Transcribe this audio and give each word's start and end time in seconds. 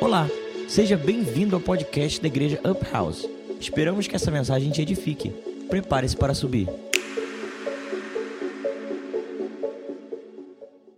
Olá, 0.00 0.26
seja 0.66 0.96
bem-vindo 0.96 1.54
ao 1.54 1.60
podcast 1.60 2.18
da 2.22 2.26
Igreja 2.26 2.58
Up 2.66 2.82
House. 2.90 3.26
Esperamos 3.60 4.08
que 4.08 4.16
essa 4.16 4.30
mensagem 4.30 4.72
te 4.72 4.80
edifique. 4.80 5.30
Prepare-se 5.68 6.16
para 6.16 6.34
subir. 6.34 6.66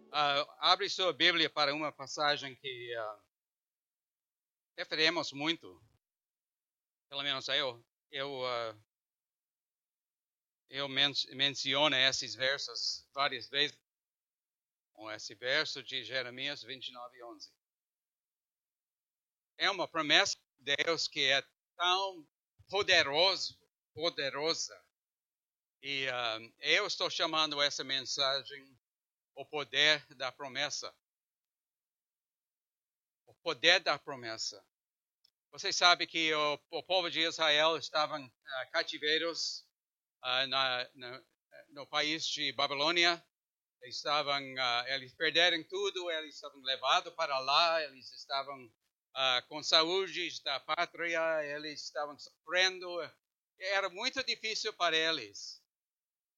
Uh, 0.09 0.47
abre 0.61 0.89
sua 0.89 1.13
Bíblia 1.13 1.51
para 1.51 1.75
uma 1.75 1.91
passagem 1.91 2.55
que 2.55 2.97
uh, 2.97 3.21
referemos 4.79 5.33
muito. 5.33 5.83
Pelo 7.09 7.25
menos 7.25 7.49
eu, 7.49 7.85
eu, 8.13 8.31
uh, 8.31 8.81
eu 10.71 10.89
men 10.89 11.13
menciono 11.35 11.97
esses 11.97 12.37
versos 12.37 13.05
várias 13.13 13.49
vezes. 13.49 13.77
Esse 15.17 15.35
verso 15.35 15.83
de 15.83 16.05
Jeremias 16.05 16.63
29, 16.63 17.25
11. 17.25 17.51
É 19.63 19.71
uma 19.71 19.87
promessa 19.87 20.37
de 20.59 20.75
Deus 20.75 21.07
que 21.07 21.23
é 21.31 21.41
tão 21.77 22.29
poderoso, 22.69 23.57
poderosa. 23.95 24.77
E 25.81 26.07
eu 26.59 26.85
estou 26.85 27.09
chamando 27.09 27.63
essa 27.63 27.85
mensagem 27.85 28.77
o 29.37 29.47
poder 29.47 30.05
da 30.17 30.33
promessa. 30.33 30.93
O 33.25 33.35
poder 33.35 33.79
da 33.79 33.97
promessa. 33.97 34.61
Vocês 35.53 35.77
sabem 35.77 36.09
que 36.09 36.35
o, 36.35 36.59
o 36.73 36.83
povo 36.83 37.09
de 37.09 37.21
Israel 37.21 37.77
estava 37.77 38.19
uh, 38.19 38.71
cativeiros 38.73 39.65
uh, 40.25 40.47
na, 40.49 40.91
na, 40.93 41.23
no 41.69 41.87
país 41.87 42.27
de 42.27 42.53
Babilônia. 42.55 43.25
Eles 43.81 43.95
estavam, 43.95 44.43
uh, 44.43 44.89
eles 44.89 45.15
perderam 45.15 45.63
tudo, 45.69 46.11
eles 46.11 46.35
estavam 46.35 46.61
levados 46.63 47.15
para 47.15 47.39
lá, 47.39 47.81
eles 47.85 48.11
estavam 48.13 48.69
com 49.49 49.63
saúde 49.63 50.43
da 50.43 50.61
pátria, 50.61 51.45
eles 51.45 51.83
estavam 51.83 52.19
sofrendo. 52.19 52.89
Era 53.59 53.89
muito 53.91 54.23
difícil 54.25 54.73
para 54.73 54.97
eles. 54.97 55.61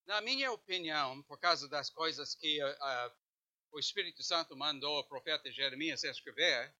Na 0.06 0.20
minha 0.20 0.52
opinião, 0.52 1.22
por 1.22 1.38
causa 1.38 1.68
das 1.68 1.88
coisas 1.88 2.34
que 2.34 2.62
uh, 2.62 3.12
o 3.72 3.78
Espírito 3.78 4.22
Santo 4.22 4.56
mandou 4.56 4.98
o 4.98 5.04
profeta 5.04 5.50
Jeremias 5.50 6.04
escrever, 6.04 6.74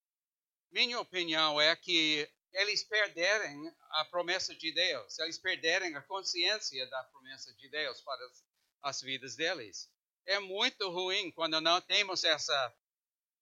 minha 0.71 0.99
opinião 0.99 1.59
é 1.59 1.75
que 1.75 2.29
eles 2.53 2.83
perderem 2.83 3.73
a 3.91 4.05
promessa 4.05 4.53
de 4.55 4.71
Deus, 4.71 5.19
eles 5.19 5.37
perderem 5.37 5.95
a 5.95 6.01
consciência 6.01 6.87
da 6.87 7.03
promessa 7.05 7.53
de 7.55 7.67
Deus 7.69 8.01
para 8.01 8.25
as, 8.25 8.45
as 8.83 9.01
vidas 9.01 9.35
deles. 9.35 9.89
É 10.25 10.39
muito 10.39 10.89
ruim 10.89 11.31
quando 11.31 11.59
não 11.59 11.81
temos 11.81 12.23
essa 12.23 12.75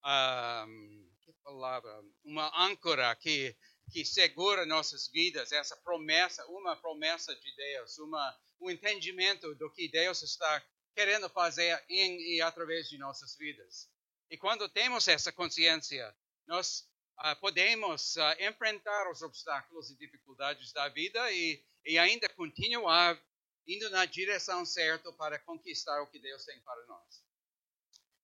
que 0.04 1.03
palavra, 1.44 2.04
uma 2.24 2.52
âncora 2.66 3.16
que 3.16 3.56
que 3.92 4.06
segura 4.06 4.66
nossas 4.66 5.08
vidas, 5.10 5.52
essa 5.52 5.76
promessa, 5.78 6.46
uma 6.48 6.76
promessa 6.76 7.36
de 7.36 7.56
Deus, 7.56 7.98
uma, 8.00 8.40
um 8.60 8.70
entendimento 8.70 9.54
do 9.56 9.70
que 9.72 9.88
Deus 9.90 10.22
está 10.24 10.64
querendo 10.96 11.30
fazer 11.30 11.84
em 11.90 12.36
e 12.36 12.42
através 12.42 12.88
de 12.88 12.98
nossas 12.98 13.36
vidas. 13.38 13.90
E 14.30 14.38
quando 14.38 14.70
temos 14.70 15.08
essa 15.08 15.32
consciência, 15.32 16.16
nós 16.48 16.88
uh, 17.20 17.40
podemos 17.40 18.16
uh, 18.16 18.22
enfrentar 18.40 19.12
os 19.12 19.22
obstáculos 19.22 19.92
e 19.92 19.98
dificuldades 19.98 20.72
da 20.72 20.90
vida 20.90 21.32
e, 21.32 21.64
e 21.86 21.98
ainda 21.98 22.30
continuar 22.30 23.22
indo 23.68 23.90
na 23.90 24.06
direção 24.06 24.66
certa 24.66 25.12
para 25.14 25.40
conquistar 25.40 26.02
o 26.02 26.08
que 26.08 26.20
Deus 26.20 26.44
tem 26.46 26.60
para 26.62 26.86
nós. 26.86 27.23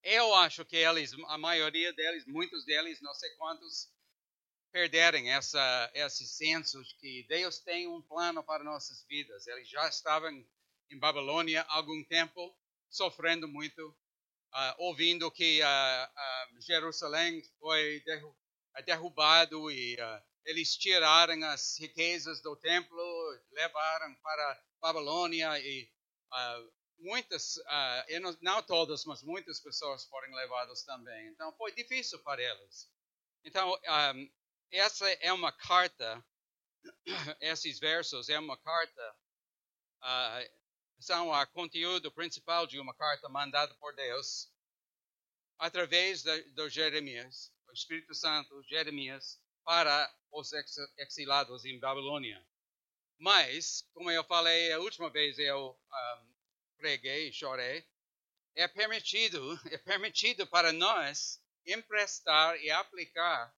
Eu 0.03 0.33
acho 0.35 0.63
que 0.65 0.77
eles, 0.77 1.13
a 1.27 1.37
maioria 1.37 1.91
deles, 1.93 2.25
muitos 2.25 2.63
deles, 2.65 3.01
não 3.01 3.13
sei 3.13 3.29
quantos, 3.35 3.89
perderem 4.71 5.31
essa, 5.31 5.91
esse 5.93 6.27
senso 6.27 6.81
de 6.83 6.95
que 6.95 7.25
Deus 7.27 7.59
tem 7.59 7.87
um 7.87 8.01
plano 8.01 8.43
para 8.43 8.63
nossas 8.63 9.03
vidas. 9.07 9.47
Eles 9.47 9.67
já 9.67 9.87
estavam 9.87 10.31
em 10.89 10.99
Babilônia 10.99 11.61
há 11.63 11.77
algum 11.77 12.03
tempo, 12.05 12.55
sofrendo 12.89 13.47
muito, 13.47 13.89
uh, 13.89 14.75
ouvindo 14.77 15.29
que 15.31 15.61
uh, 15.61 15.65
uh, 15.65 16.61
Jerusalém 16.61 17.43
foi 17.59 18.03
derrubado 18.85 19.69
e 19.71 19.97
eles 20.45 20.75
tiraram 20.77 21.43
as 21.45 21.77
riquezas 21.77 22.41
do 22.41 22.55
templo, 22.55 22.97
levaram 23.51 24.15
para 24.15 24.63
Babilônia 24.81 25.59
e 25.59 25.89
muitas, 26.99 27.57
não, 28.21 28.37
não 28.41 28.63
todas, 28.63 29.05
mas 29.05 29.23
muitas 29.23 29.59
pessoas 29.59 30.05
foram 30.05 30.33
levadas 30.33 30.83
também. 30.83 31.27
Então 31.27 31.51
foi 31.53 31.71
difícil 31.73 32.19
para 32.19 32.41
eles. 32.41 32.89
Então, 33.43 33.73
um, 33.73 34.31
essa 34.71 35.09
é 35.09 35.31
uma 35.31 35.51
carta, 35.51 36.23
esses 37.41 37.79
versos 37.79 38.29
é 38.29 38.37
uma 38.37 38.57
carta, 38.57 39.15
uh, 40.03 40.59
são 40.99 41.29
o 41.29 41.47
conteúdo 41.47 42.11
principal 42.11 42.67
de 42.67 42.79
uma 42.79 42.93
carta 42.93 43.29
mandada 43.29 43.73
por 43.75 43.95
Deus 43.95 44.51
através 45.57 46.23
do 46.23 46.69
Jeremias, 46.69 47.51
o 47.67 47.73
Espírito 47.73 48.13
Santo, 48.13 48.63
Jeremias, 48.63 49.39
para 49.63 50.13
os 50.31 50.51
exilados 50.97 51.65
em 51.65 51.79
Babilônia. 51.79 52.45
Mas, 53.17 53.85
como 53.93 54.09
eu 54.09 54.23
falei 54.23 54.71
a 54.71 54.79
última 54.79 55.09
vez 55.09 55.37
eu 55.37 55.77
um, 55.91 56.33
preguei 56.79 57.31
chorei, 57.33 57.85
é 58.55 58.67
permitido, 58.67 59.39
é 59.71 59.77
permitido 59.77 60.47
para 60.47 60.71
nós 60.71 61.41
emprestar 61.65 62.57
e 62.63 62.71
aplicar 62.71 63.53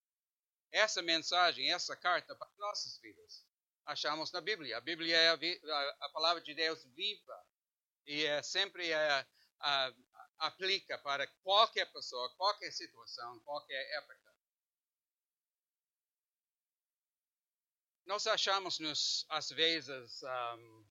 essa 0.72 1.02
mensagem, 1.02 1.72
essa 1.72 1.96
carta 1.96 2.36
para 2.36 2.50
nossas 2.58 2.98
vidas. 2.98 3.46
Achamos 3.86 4.32
na 4.32 4.42
Bíblia. 4.42 4.78
A 4.78 4.82
Bíblia 4.82 5.16
é 5.16 5.30
a, 5.30 5.96
a 6.02 6.10
palavra 6.10 6.42
de 6.42 6.54
Deus 6.54 6.84
viva 6.96 7.46
e 8.06 8.26
é 8.26 8.42
sempre 8.42 8.92
é, 8.92 9.28
a, 9.60 9.94
aplica 10.40 10.98
para 10.98 11.28
qualquer 11.44 11.92
pessoa, 11.92 12.34
qualquer 12.36 12.72
situação, 12.72 13.40
qualquer 13.42 13.82
época. 13.98 14.32
Nós 18.06 18.26
achamos-nos, 18.28 19.26
às 19.30 19.50
vezes, 19.50 20.22
um, 20.24 20.86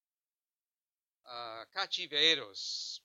cativeiros 1.72 3.02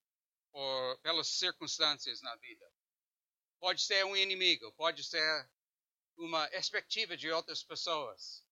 por, 0.51 0.99
pelas 0.99 1.27
circunstâncias 1.27 2.21
na 2.21 2.35
vida. 2.37 2.71
Pode 3.59 3.81
ser 3.81 4.05
um 4.05 4.15
inimigo, 4.15 4.71
pode 4.73 5.03
ser 5.03 5.49
uma 6.17 6.47
expectativa 6.53 7.17
de 7.17 7.29
outras 7.31 7.63
pessoas. 7.63 8.43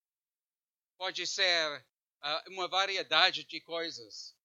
Pode 0.98 1.26
ser 1.26 1.86
uh, 2.22 2.52
uma 2.52 2.68
variedade 2.68 3.44
de 3.46 3.62
coisas. 3.62 4.36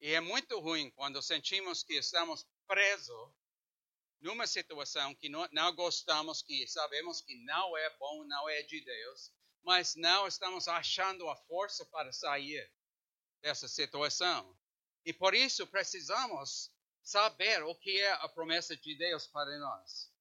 E 0.00 0.12
é 0.12 0.20
muito 0.20 0.58
ruim 0.60 0.90
quando 0.92 1.20
sentimos 1.20 1.82
que 1.82 1.94
estamos 1.94 2.46
presos 2.66 3.32
numa 4.20 4.46
situação 4.46 5.14
que 5.14 5.28
não, 5.28 5.48
não, 5.52 5.74
gostamos, 5.74 6.42
que 6.42 6.66
sabemos 6.66 7.20
que 7.20 7.36
não 7.44 7.76
é 7.76 7.90
bom, 7.98 8.24
não 8.24 8.48
é 8.48 8.62
de 8.62 8.80
Deus, 8.80 9.32
mas 9.62 9.94
não 9.94 10.26
estamos 10.26 10.68
achando 10.68 11.28
a 11.28 11.36
força 11.36 11.84
para 11.86 12.12
sair 12.12 12.70
dessa 13.40 13.68
situação. 13.68 14.56
E 15.04 15.12
por 15.12 15.34
isso 15.34 15.66
precisamos 15.66 16.70
saber 17.02 17.62
o 17.62 17.74
que 17.74 18.00
é 18.00 18.12
a 18.12 18.28
promessa 18.28 18.76
de 18.76 18.94
Deus 18.96 19.26
para 19.26 19.58
nós 19.58 20.12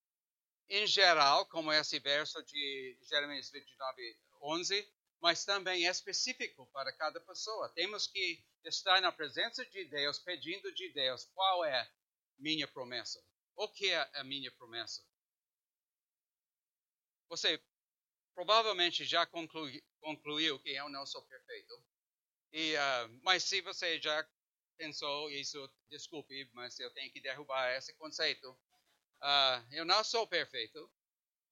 em 0.69 0.85
geral, 0.85 1.45
como 1.47 1.71
esse 1.71 1.99
verso 1.99 2.43
de 2.43 2.97
Jeremias 3.01 3.49
29, 3.49 4.19
11, 4.41 4.93
mas 5.21 5.45
também 5.45 5.87
é 5.87 5.91
específico 5.91 6.67
para 6.67 6.91
cada 6.93 7.19
pessoa. 7.21 7.69
Temos 7.69 8.07
que 8.07 8.43
estar 8.65 9.01
na 9.01 9.11
presença 9.11 9.65
de 9.65 9.85
Deus, 9.85 10.19
pedindo 10.19 10.71
de 10.73 10.89
Deus 10.89 11.25
qual 11.33 11.63
é 11.63 11.89
minha 12.37 12.67
promessa. 12.67 13.23
O 13.55 13.67
que 13.69 13.89
é 13.89 14.09
a 14.13 14.23
minha 14.23 14.51
promessa? 14.51 15.03
Você 17.29 17.61
provavelmente 18.35 19.05
já 19.05 19.25
conclui, 19.25 19.83
concluiu 19.99 20.59
que 20.59 20.69
eu 20.69 20.89
não 20.89 21.05
sou 21.05 21.21
perfeito. 21.23 21.81
E, 22.51 22.75
uh, 22.75 23.19
mas 23.23 23.43
se 23.43 23.61
você 23.61 23.99
já 24.01 24.27
pensou 24.77 25.29
isso, 25.31 25.69
desculpe, 25.89 26.49
mas 26.53 26.79
eu 26.79 26.91
tenho 26.93 27.11
que 27.11 27.19
derrubar 27.19 27.75
esse 27.75 27.93
conceito. 27.95 28.51
Uh, 29.21 29.65
eu 29.71 29.85
não 29.85 30.03
sou 30.03 30.27
perfeito. 30.27 30.91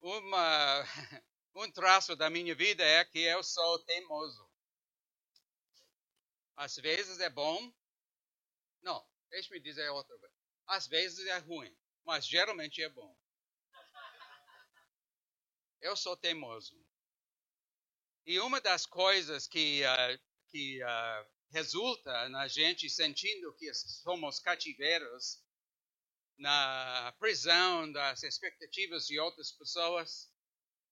Uma, 0.00 0.82
um 1.54 1.70
traço 1.70 2.14
da 2.14 2.30
minha 2.30 2.54
vida 2.54 2.84
é 2.84 3.04
que 3.04 3.18
eu 3.18 3.42
sou 3.42 3.84
teimoso. 3.84 4.48
Às 6.56 6.76
vezes 6.76 7.20
é 7.20 7.28
bom. 7.28 7.72
Não, 8.82 9.06
deixe-me 9.28 9.60
dizer 9.60 9.88
outra 9.90 10.16
vez. 10.18 10.32
Às 10.66 10.86
vezes 10.86 11.26
é 11.26 11.38
ruim, 11.38 11.76
mas 12.04 12.26
geralmente 12.26 12.82
é 12.82 12.88
bom. 12.88 13.16
Eu 15.80 15.96
sou 15.96 16.16
teimoso. 16.16 16.74
E 18.24 18.40
uma 18.40 18.60
das 18.60 18.86
coisas 18.86 19.46
que, 19.46 19.82
uh, 19.84 20.25
que 20.50 20.82
uh, 20.82 21.26
resulta 21.50 22.28
na 22.28 22.48
gente 22.48 22.88
sentindo 22.88 23.54
que 23.54 23.72
somos 23.74 24.40
cativeiros 24.40 25.42
na 26.38 27.14
prisão 27.18 27.90
das 27.90 28.22
expectativas 28.22 29.06
de 29.06 29.18
outras 29.18 29.52
pessoas 29.52 30.30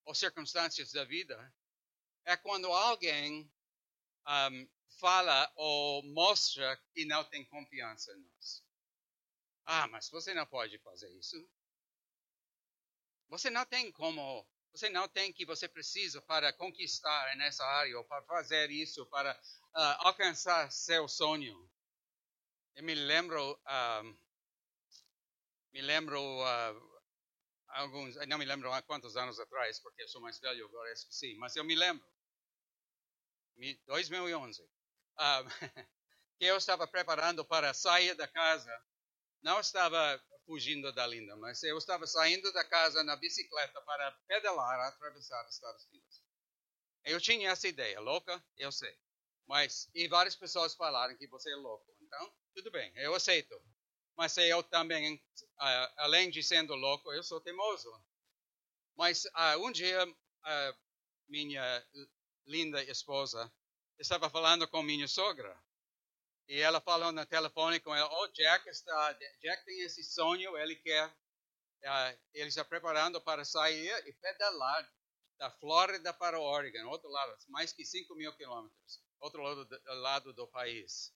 ou 0.04 0.14
circunstâncias 0.14 0.92
da 0.92 1.04
vida 1.04 1.54
é 2.24 2.36
quando 2.36 2.72
alguém 2.72 3.50
um, 4.26 4.68
fala 4.98 5.52
ou 5.56 6.02
mostra 6.12 6.76
que 6.92 7.04
não 7.04 7.24
tem 7.24 7.44
confiança 7.46 8.12
em 8.12 8.20
nós. 8.20 8.64
Ah, 9.66 9.86
mas 9.88 10.08
você 10.10 10.34
não 10.34 10.46
pode 10.46 10.78
fazer 10.78 11.10
isso. 11.18 11.36
Você 13.28 13.50
não 13.50 13.64
tem 13.66 13.90
como, 13.92 14.46
você 14.74 14.90
não 14.90 15.08
tem 15.08 15.32
que 15.32 15.46
você 15.46 15.68
precisa 15.68 16.20
para 16.22 16.52
conquistar 16.52 17.36
nessa 17.36 17.64
área 17.64 17.96
ou 17.96 18.04
para 18.04 18.22
fazer 18.24 18.72
isso, 18.72 19.06
para 19.06 19.32
uh, 19.32 20.06
alcançar 20.06 20.70
seu 20.72 21.06
sonho. 21.06 21.70
Eu 22.74 22.82
me 22.82 22.92
lembro, 22.92 23.52
uh, 23.52 24.18
me 25.72 25.80
lembro 25.80 26.20
uh, 26.20 27.00
alguns, 27.68 28.16
não 28.26 28.36
me 28.36 28.44
lembro 28.44 28.72
há 28.72 28.82
quantos 28.82 29.16
anos 29.16 29.38
atrás, 29.38 29.78
porque 29.78 30.02
eu 30.02 30.08
sou 30.08 30.20
mais 30.20 30.40
velho 30.40 30.66
agora 30.66 30.92
esqueci, 30.92 31.36
mas 31.36 31.54
eu 31.54 31.62
me 31.62 31.76
lembro, 31.76 32.04
2011, 33.86 34.60
um, 34.60 34.66
que 36.36 36.44
eu 36.46 36.56
estava 36.56 36.84
preparando 36.88 37.44
para 37.44 37.72
sair 37.72 38.16
da 38.16 38.26
casa. 38.26 38.76
Não 39.40 39.60
estava 39.60 40.20
fugindo 40.46 40.92
da 40.92 41.06
Linda, 41.06 41.36
mas 41.36 41.62
eu 41.62 41.76
estava 41.78 42.06
saindo 42.06 42.52
da 42.52 42.64
casa 42.64 43.02
na 43.02 43.16
bicicleta 43.16 43.80
para 43.82 44.12
pedalar, 44.26 44.80
atravessar 44.80 45.44
os 45.46 45.54
Estados 45.54 45.84
Unidos. 45.86 46.22
Eu 47.04 47.20
tinha 47.20 47.50
essa 47.50 47.68
ideia, 47.68 48.00
louca, 48.00 48.42
eu 48.56 48.72
sei. 48.72 48.98
Mas, 49.46 49.90
e 49.94 50.08
várias 50.08 50.34
pessoas 50.34 50.74
falaram 50.74 51.16
que 51.16 51.26
você 51.26 51.50
é 51.50 51.56
louco. 51.56 51.94
Então, 52.00 52.32
tudo 52.54 52.70
bem, 52.70 52.92
eu 52.96 53.14
aceito. 53.14 53.60
Mas 54.16 54.36
eu 54.36 54.62
também, 54.62 55.16
uh, 55.16 55.92
além 55.98 56.30
de 56.30 56.42
sendo 56.42 56.74
louco, 56.74 57.12
eu 57.12 57.22
sou 57.22 57.40
teimoso. 57.40 57.92
Mas 58.96 59.24
uh, 59.24 59.66
um 59.66 59.72
dia, 59.72 60.06
uh, 60.06 60.78
minha 61.28 61.86
linda 62.46 62.82
esposa 62.84 63.52
estava 63.98 64.30
falando 64.30 64.68
com 64.68 64.82
minha 64.82 65.08
sogra. 65.08 65.58
E 66.46 66.60
ela 66.60 66.80
falou 66.80 67.10
no 67.10 67.24
telefone 67.24 67.80
com 67.80 67.94
ela, 67.94 68.08
oh, 68.20 68.28
Jack, 68.28 68.68
está, 68.68 69.12
Jack 69.40 69.64
tem 69.64 69.80
esse 69.80 70.04
sonho, 70.04 70.56
ele 70.58 70.76
quer, 70.76 71.08
uh, 71.08 72.20
ele 72.34 72.48
está 72.48 72.64
preparando 72.64 73.20
para 73.20 73.44
sair 73.44 73.90
e 74.06 74.12
pedalar 74.12 74.92
da 75.38 75.50
Flórida 75.50 76.12
para 76.12 76.38
o 76.38 76.42
Oregon, 76.42 76.86
outro 76.88 77.08
lado, 77.08 77.36
mais 77.48 77.72
que 77.72 77.84
5 77.84 78.14
mil 78.14 78.32
quilômetros, 78.36 79.02
outro 79.20 79.42
lado 79.42 79.64
do, 79.64 79.94
lado 80.00 80.32
do 80.34 80.46
país, 80.48 81.12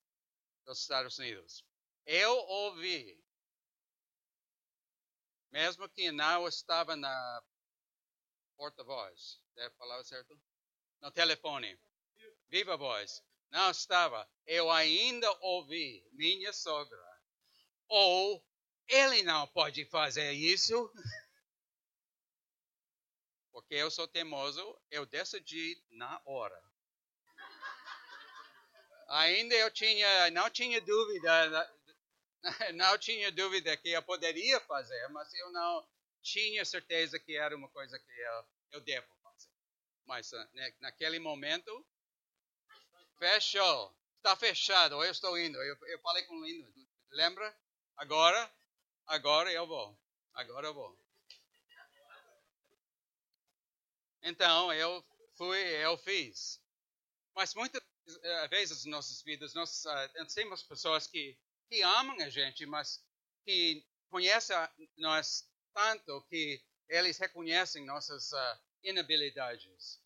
dos 0.64 0.80
Estados 0.80 1.19
Unidos. 1.19 1.64
Eu 2.06 2.32
ouvi, 2.32 3.22
mesmo 5.50 5.88
que 5.90 6.10
não 6.10 6.48
estava 6.48 6.96
na 6.96 7.42
porta-voz, 8.56 9.42
deve 9.54 9.74
falar 9.76 10.02
certo? 10.04 10.40
No 11.02 11.12
telefone, 11.12 11.78
viva 12.48 12.76
voz 12.78 13.22
não 13.50 13.70
estava, 13.70 14.28
eu 14.46 14.70
ainda 14.70 15.30
ouvi 15.40 16.06
minha 16.12 16.52
sogra. 16.52 16.98
Ou 17.88 18.44
ele 18.86 19.22
não 19.22 19.46
pode 19.48 19.84
fazer 19.86 20.32
isso. 20.32 20.92
Porque 23.52 23.74
eu 23.74 23.90
sou 23.90 24.06
teimoso, 24.06 24.78
eu 24.90 25.04
decidi 25.06 25.82
na 25.90 26.20
hora. 26.24 26.62
Ainda 29.08 29.54
eu 29.54 29.70
tinha, 29.70 30.30
não 30.30 30.50
tinha 30.50 30.80
dúvida, 30.80 31.74
não 32.74 32.98
tinha 32.98 33.32
dúvida 33.32 33.76
que 33.76 33.90
eu 33.90 34.02
poderia 34.02 34.60
fazer, 34.60 35.08
mas 35.08 35.32
eu 35.34 35.50
não 35.50 35.88
tinha 36.22 36.64
certeza 36.64 37.18
que 37.18 37.36
era 37.36 37.56
uma 37.56 37.68
coisa 37.70 37.98
que 37.98 38.12
eu, 38.12 38.44
eu 38.72 38.80
devo 38.82 39.06
fazer. 39.22 39.50
Mas 40.04 40.30
né, 40.52 40.74
naquele 40.80 41.18
momento 41.18 41.86
Fechou. 43.19 43.94
Está 44.17 44.37
fechado. 44.37 45.03
Eu 45.03 45.11
estou 45.11 45.38
indo. 45.38 45.59
Eu, 45.62 45.76
eu 45.87 45.99
falei 46.00 46.25
com 46.25 46.37
o 46.37 46.44
Lindo. 46.44 46.73
Lembra? 47.11 47.56
Agora, 47.97 48.53
agora 49.06 49.53
eu 49.53 49.67
vou. 49.67 49.99
Agora 50.35 50.69
eu 50.69 50.75
vou. 50.75 50.99
Então, 54.23 54.73
eu 54.73 55.05
fui, 55.37 55.59
eu 55.59 55.97
fiz. 55.99 56.61
Mas 57.35 57.55
muitas 57.55 57.82
eh, 58.23 58.49
vezes 58.49 58.85
nas 58.85 58.93
nossas 58.93 59.23
vidas, 59.23 59.55
nós 59.55 59.85
uh, 59.85 60.35
temos 60.35 60.62
pessoas 60.62 61.06
que, 61.06 61.38
que 61.70 61.82
amam 61.82 62.17
a 62.20 62.29
gente, 62.29 62.67
mas 62.67 63.05
que 63.44 63.87
conhecem 64.11 64.56
nós 64.97 65.49
tanto 65.73 66.23
que 66.29 66.62
eles 66.88 67.19
reconhecem 67.19 67.85
nossas 67.85 68.32
uh, 68.32 68.61
inabilidades, 68.82 70.00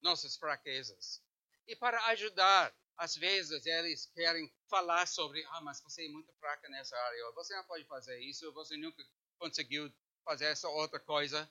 nossas 0.00 0.36
fraquezas. 0.36 1.22
E 1.68 1.76
para 1.76 2.02
ajudar, 2.06 2.74
às 2.96 3.14
vezes 3.14 3.66
eles 3.66 4.06
querem 4.14 4.50
falar 4.70 5.06
sobre, 5.06 5.44
ah, 5.50 5.60
mas 5.60 5.82
você 5.82 6.06
é 6.06 6.08
muito 6.08 6.32
fraca 6.40 6.66
nessa 6.70 6.96
área, 6.96 7.30
você 7.32 7.54
não 7.54 7.64
pode 7.64 7.84
fazer 7.84 8.18
isso, 8.20 8.50
você 8.54 8.74
nunca 8.78 9.04
conseguiu 9.38 9.92
fazer 10.24 10.46
essa 10.46 10.66
outra 10.70 10.98
coisa. 10.98 11.46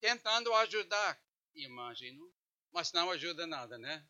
Tentando 0.00 0.54
ajudar, 0.54 1.20
imagino, 1.54 2.32
mas 2.72 2.92
não 2.92 3.10
ajuda 3.10 3.46
nada, 3.46 3.76
né? 3.76 4.08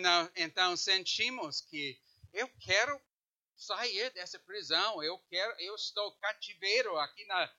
Não, 0.00 0.30
então 0.34 0.76
sentimos 0.76 1.60
que 1.60 1.96
eu 2.32 2.48
quero 2.58 3.00
sair 3.56 4.10
dessa 4.10 4.40
prisão, 4.40 5.00
eu 5.00 5.16
quero, 5.30 5.60
eu 5.60 5.76
estou 5.76 6.10
cativeiro 6.18 6.98
aqui 6.98 7.24
na 7.26 7.54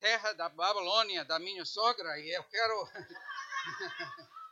terra 0.00 0.32
da 0.32 0.48
Babilônia, 0.48 1.24
da 1.24 1.38
minha 1.38 1.64
sogra, 1.64 2.18
e 2.18 2.30
eu 2.30 2.42
quero 2.44 2.88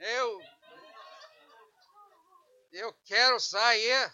Eu 0.00 0.40
eu 2.72 2.94
quero 3.04 3.38
sair. 3.38 4.12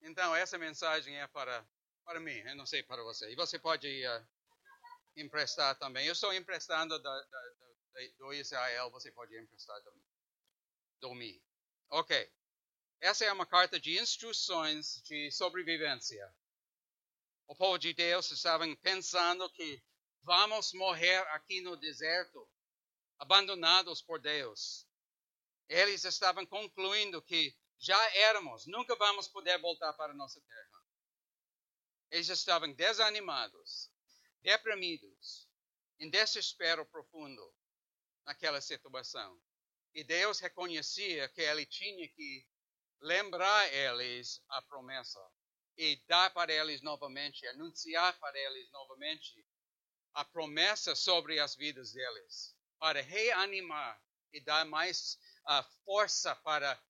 Então, 0.00 0.34
essa 0.34 0.56
mensagem 0.56 1.18
é 1.20 1.26
para, 1.26 1.66
para 2.04 2.20
mim, 2.20 2.38
eu 2.46 2.56
não 2.56 2.64
sei 2.64 2.82
para 2.82 3.02
você. 3.02 3.30
E 3.30 3.36
você 3.36 3.58
pode 3.58 3.86
uh, 4.06 4.28
emprestar 5.16 5.76
também. 5.78 6.06
Eu 6.06 6.12
estou 6.12 6.32
emprestando 6.32 6.98
da, 6.98 7.20
da, 7.20 7.26
da, 7.26 8.08
do 8.16 8.32
Israel, 8.32 8.90
você 8.90 9.10
pode 9.12 9.36
emprestar 9.36 9.78
do, 9.82 9.92
do 11.00 11.14
mim. 11.14 11.38
Ok. 11.90 12.32
Essa 13.00 13.26
é 13.26 13.32
uma 13.32 13.46
carta 13.46 13.78
de 13.78 13.98
instruções 13.98 15.02
de 15.02 15.30
sobrevivência. 15.30 16.34
O 17.46 17.54
povo 17.54 17.78
de 17.78 17.92
Deus 17.92 18.30
estava 18.30 18.64
pensando 18.76 19.50
que 19.50 19.82
vamos 20.22 20.72
morrer 20.72 21.18
aqui 21.28 21.60
no 21.60 21.76
deserto 21.76 22.48
abandonados 23.18 24.00
por 24.00 24.20
Deus. 24.20 24.86
Eles 25.68 26.04
estavam 26.04 26.46
concluindo 26.46 27.20
que 27.20 27.54
já 27.78 27.98
éramos, 28.16 28.66
nunca 28.66 28.94
vamos 28.96 29.28
poder 29.28 29.58
voltar 29.60 29.92
para 29.94 30.14
nossa 30.14 30.40
terra. 30.40 30.84
Eles 32.10 32.28
estavam 32.28 32.72
desanimados, 32.72 33.90
deprimidos, 34.40 35.48
em 35.98 36.08
desespero 36.08 36.86
profundo 36.86 37.54
naquela 38.24 38.60
situação. 38.60 39.40
E 39.94 40.02
Deus 40.04 40.38
reconhecia 40.38 41.28
que 41.28 41.42
ele 41.42 41.66
tinha 41.66 42.08
que 42.08 42.46
lembrar 43.00 43.72
eles 43.72 44.42
a 44.48 44.62
promessa 44.62 45.20
e 45.76 45.96
dar 46.06 46.32
para 46.32 46.52
eles 46.52 46.82
novamente, 46.82 47.46
anunciar 47.48 48.18
para 48.18 48.38
eles 48.38 48.70
novamente 48.70 49.44
a 50.14 50.24
promessa 50.24 50.96
sobre 50.96 51.38
as 51.38 51.54
vidas 51.54 51.92
deles 51.92 52.57
para 52.78 53.00
reanimar 53.00 54.00
e 54.32 54.40
dar 54.40 54.64
mais 54.64 55.18
uh, 55.46 55.62
força 55.84 56.34
para 56.36 56.80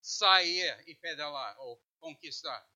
sair 0.00 0.82
e 0.86 0.94
pedalar 0.94 1.58
ou 1.60 1.82
conquistar. 1.98 2.66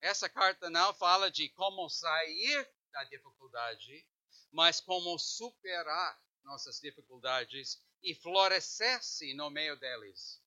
Essa 0.00 0.28
carta 0.28 0.70
não 0.70 0.94
fala 0.94 1.30
de 1.30 1.48
como 1.50 1.88
sair 1.88 2.68
da 2.90 3.04
dificuldade, 3.04 4.06
mas 4.50 4.80
como 4.80 5.18
superar 5.18 6.18
nossas 6.42 6.80
dificuldades 6.80 7.82
e 8.02 8.14
florescer-se 8.14 9.34
no 9.34 9.50
meio 9.50 9.78
deles. 9.78 10.42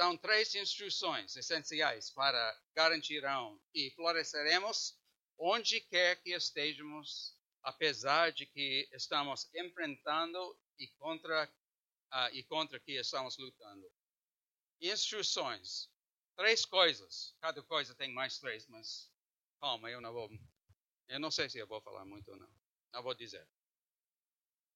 São 0.00 0.16
três 0.16 0.54
instruções 0.54 1.36
essenciais 1.36 2.08
para 2.08 2.58
garantirão 2.74 3.60
e 3.74 3.90
floresceremos 3.90 4.98
onde 5.38 5.78
quer 5.82 6.16
que 6.22 6.30
estejamos, 6.30 7.36
apesar 7.62 8.32
de 8.32 8.46
que 8.46 8.88
estamos 8.94 9.46
enfrentando 9.54 10.58
e 10.78 10.88
contra 10.96 11.44
uh, 11.44 12.32
e 12.34 12.42
contra 12.44 12.80
que 12.80 12.92
estamos 12.92 13.36
lutando. 13.36 13.92
Instruções. 14.80 15.90
Três 16.34 16.64
coisas. 16.64 17.36
Cada 17.38 17.62
coisa 17.62 17.94
tem 17.94 18.10
mais 18.10 18.38
três, 18.38 18.66
mas 18.68 19.12
calma, 19.60 19.90
eu 19.90 20.00
não 20.00 20.14
vou. 20.14 20.30
Eu 21.08 21.20
não 21.20 21.30
sei 21.30 21.50
se 21.50 21.58
eu 21.58 21.66
vou 21.66 21.82
falar 21.82 22.06
muito 22.06 22.30
ou 22.30 22.38
não. 22.38 22.50
Não 22.94 23.02
vou 23.02 23.12
dizer. 23.12 23.46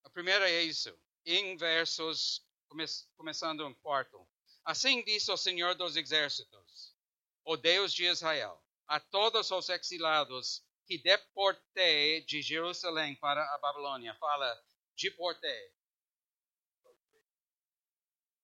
A 0.05 0.11
primeira 0.11 0.51
é 0.51 0.63
isso. 0.63 0.95
Em 1.25 1.57
versos, 1.57 2.47
come, 2.69 2.85
começando 3.17 3.67
em 3.67 3.73
quarto. 3.77 4.29
Assim 4.65 5.05
diz 5.05 5.29
o 5.29 5.37
Senhor 5.37 5.75
dos 5.75 5.95
Exércitos: 5.95 6.97
o 7.45 7.57
Deus 7.57 7.93
de 7.93 8.05
Israel, 8.07 8.63
a 8.87 8.99
todos 8.99 9.51
os 9.51 9.69
exilados 9.69 10.65
que 10.87 10.97
deportei 10.99 12.23
de 12.25 12.41
Jerusalém 12.41 13.15
para 13.17 13.43
a 13.55 13.59
Babilônia. 13.59 14.15
Fala, 14.15 14.65
deportei. 14.97 15.75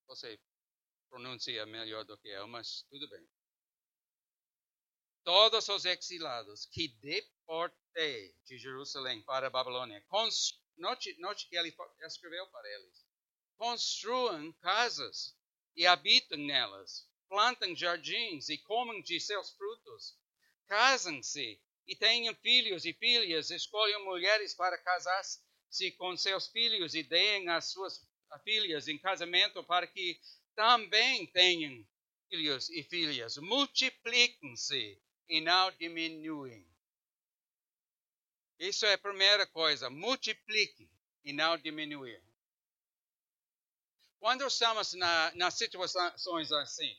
Você 0.07 0.39
pronuncia 1.09 1.65
melhor 1.65 2.05
do 2.05 2.19
que 2.19 2.29
eu, 2.29 2.47
mas 2.49 2.83
tudo 2.91 3.09
bem. 3.09 3.27
Todos 5.25 5.69
os 5.69 5.85
exilados 5.85 6.67
que 6.67 6.89
deportei 7.01 8.35
de 8.45 8.59
Jerusalém 8.59 9.23
para 9.23 9.47
a 9.47 9.51
Babilônia, 9.51 10.05
note, 10.77 11.17
note 11.19 11.49
que 11.49 11.57
ele 11.57 11.75
escreveu 12.03 12.47
para 12.49 12.69
eles: 12.69 13.07
construam 13.57 14.53
casas 14.55 15.40
e 15.77 15.87
habitam 15.87 16.39
nelas, 16.39 17.09
plantam 17.29 17.75
jardins 17.75 18.49
e 18.49 18.59
comem 18.59 19.03
de 19.03 19.21
seus 19.21 19.51
frutos, 19.53 20.17
casam-se 20.67 21.61
e 21.87 21.97
tenham 21.97 22.35
filhos 22.37 22.85
e 22.85 22.93
filhas, 22.93 23.51
escolham 23.51 24.05
mulheres 24.05 24.55
para 24.55 24.79
casar-se 24.79 25.91
com 25.97 26.17
seus 26.17 26.49
filhos 26.49 26.95
e 26.95 27.03
deem 27.03 27.49
as 27.49 27.73
suas 27.73 28.01
filhas 28.45 28.89
em 28.89 28.99
casamento 28.99 29.63
para 29.65 29.87
que 29.87 30.21
também 30.55 31.27
tenham 31.27 31.85
filhos 32.29 32.71
e 32.71 32.83
filhas. 32.85 33.37
Multipliquem-se 33.39 35.01
e 35.29 35.41
não 35.41 35.71
diminuem. 35.73 36.67
Isso 38.59 38.85
é 38.87 38.93
a 38.93 38.99
primeira 38.99 39.47
coisa. 39.47 39.89
Multiplique 39.89 40.91
e 41.25 41.33
não 41.33 41.57
diminuir. 41.57 42.23
Quando 44.21 44.47
estamos 44.47 44.93
na, 44.93 45.35
nas 45.35 45.55
situações 45.55 46.53
assim, 46.53 46.95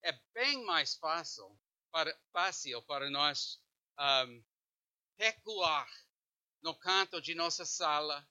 é 0.00 0.12
bem 0.32 0.64
mais 0.64 0.94
fácil 0.94 1.58
para, 1.90 2.16
fácil 2.32 2.80
para 2.82 3.10
nós 3.10 3.60
um, 3.98 4.44
recuar 5.18 5.90
no 6.62 6.72
canto 6.76 7.20
de 7.20 7.34
nossa 7.34 7.64
sala, 7.64 8.24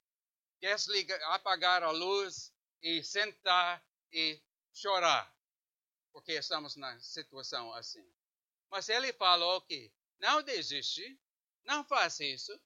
desligar, 0.61 1.21
apagar 1.33 1.83
a 1.83 1.91
luz 1.91 2.53
e 2.81 3.03
sentar 3.03 3.85
e 4.13 4.41
chorar, 4.73 5.29
porque 6.13 6.31
estamos 6.31 6.77
na 6.77 6.97
situação 7.01 7.73
assim. 7.73 8.09
Mas 8.69 8.87
ele 8.87 9.11
falou 9.11 9.61
que 9.63 9.91
não 10.19 10.41
desiste, 10.41 11.19
não 11.65 11.83
faça 11.83 12.23
isso. 12.23 12.57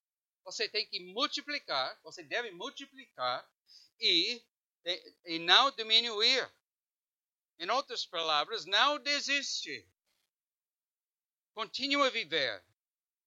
Você 0.44 0.70
tem 0.70 0.88
que 0.88 1.00
multiplicar, 1.12 2.00
você 2.04 2.22
deve 2.22 2.52
multiplicar 2.52 3.50
e 4.00 4.46
e 5.26 5.40
não 5.40 5.72
diminuir. 5.72 6.52
Em 7.58 7.70
outras 7.70 8.06
palavras, 8.06 8.66
não 8.66 9.00
desiste. 9.00 9.88
Continua 11.54 12.08
a 12.08 12.12
viver. 12.12 12.64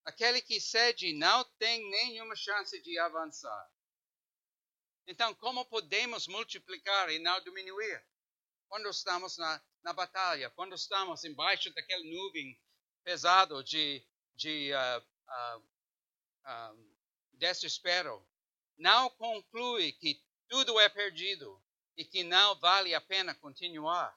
Aquele 0.05 0.41
que 0.41 0.61
cede 0.61 1.12
não 1.15 1.45
tem 1.59 1.91
nenhuma 1.91 2.37
chance 2.37 2.81
de 2.83 2.99
avançar. 2.99 3.73
Então, 5.07 5.35
como 5.35 5.65
podemos 5.65 6.27
multiplicar 6.27 7.11
e 7.11 7.19
não 7.19 7.43
diminuir? 7.43 8.05
Quando 8.69 8.91
estamos 8.91 9.38
na, 9.38 9.62
na 9.83 9.93
batalha, 9.95 10.50
quando 10.50 10.75
estamos 10.75 11.25
embaixo 11.25 11.73
daquela 11.73 12.05
nuvem 12.05 12.61
pesado 13.03 13.65
de, 13.65 14.07
de 14.37 14.71
uh, 14.75 15.59
uh, 15.59 15.65
uh, 16.45 16.97
desespero, 17.33 18.23
não 18.77 19.09
conclui 19.11 19.93
que 19.93 20.23
tudo 20.49 20.78
é 20.81 20.88
perdido 20.88 21.62
e 21.97 22.05
que 22.05 22.23
não 22.23 22.59
vale 22.59 22.95
a 22.95 23.00
pena 23.00 23.35
continuar. 23.35 24.17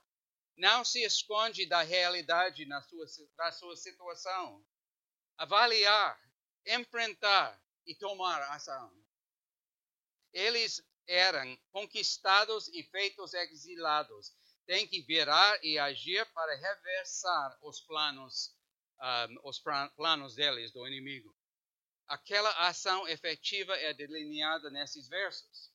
Não 0.56 0.86
se 0.86 1.04
esconde 1.04 1.66
da 1.66 1.82
realidade 1.82 2.66
na 2.66 2.82
sua, 2.82 3.06
da 3.36 3.52
sua 3.52 3.76
situação. 3.76 4.64
Avaliar, 5.38 6.20
enfrentar 6.66 7.60
e 7.86 7.96
tomar 7.96 8.42
ação. 8.52 8.94
Eles 10.32 10.84
eram 11.08 11.58
conquistados 11.72 12.68
e 12.70 12.84
feitos 12.84 13.34
exilados. 13.34 14.34
Tem 14.66 14.88
que 14.88 15.02
virar 15.02 15.60
e 15.64 15.80
agir 15.80 16.26
para 16.34 16.56
reversar 16.56 17.58
os 17.62 17.82
planos, 17.82 18.56
um, 19.02 19.50
os 19.50 19.60
planos 19.96 20.36
deles, 20.36 20.72
do 20.72 20.88
inimigo. 20.88 21.36
Aquela 22.08 22.52
ação 22.68 23.08
efetiva 23.08 23.76
é 23.76 23.94
delineada 23.94 24.70
nesses 24.70 25.08
versos. 25.08 25.71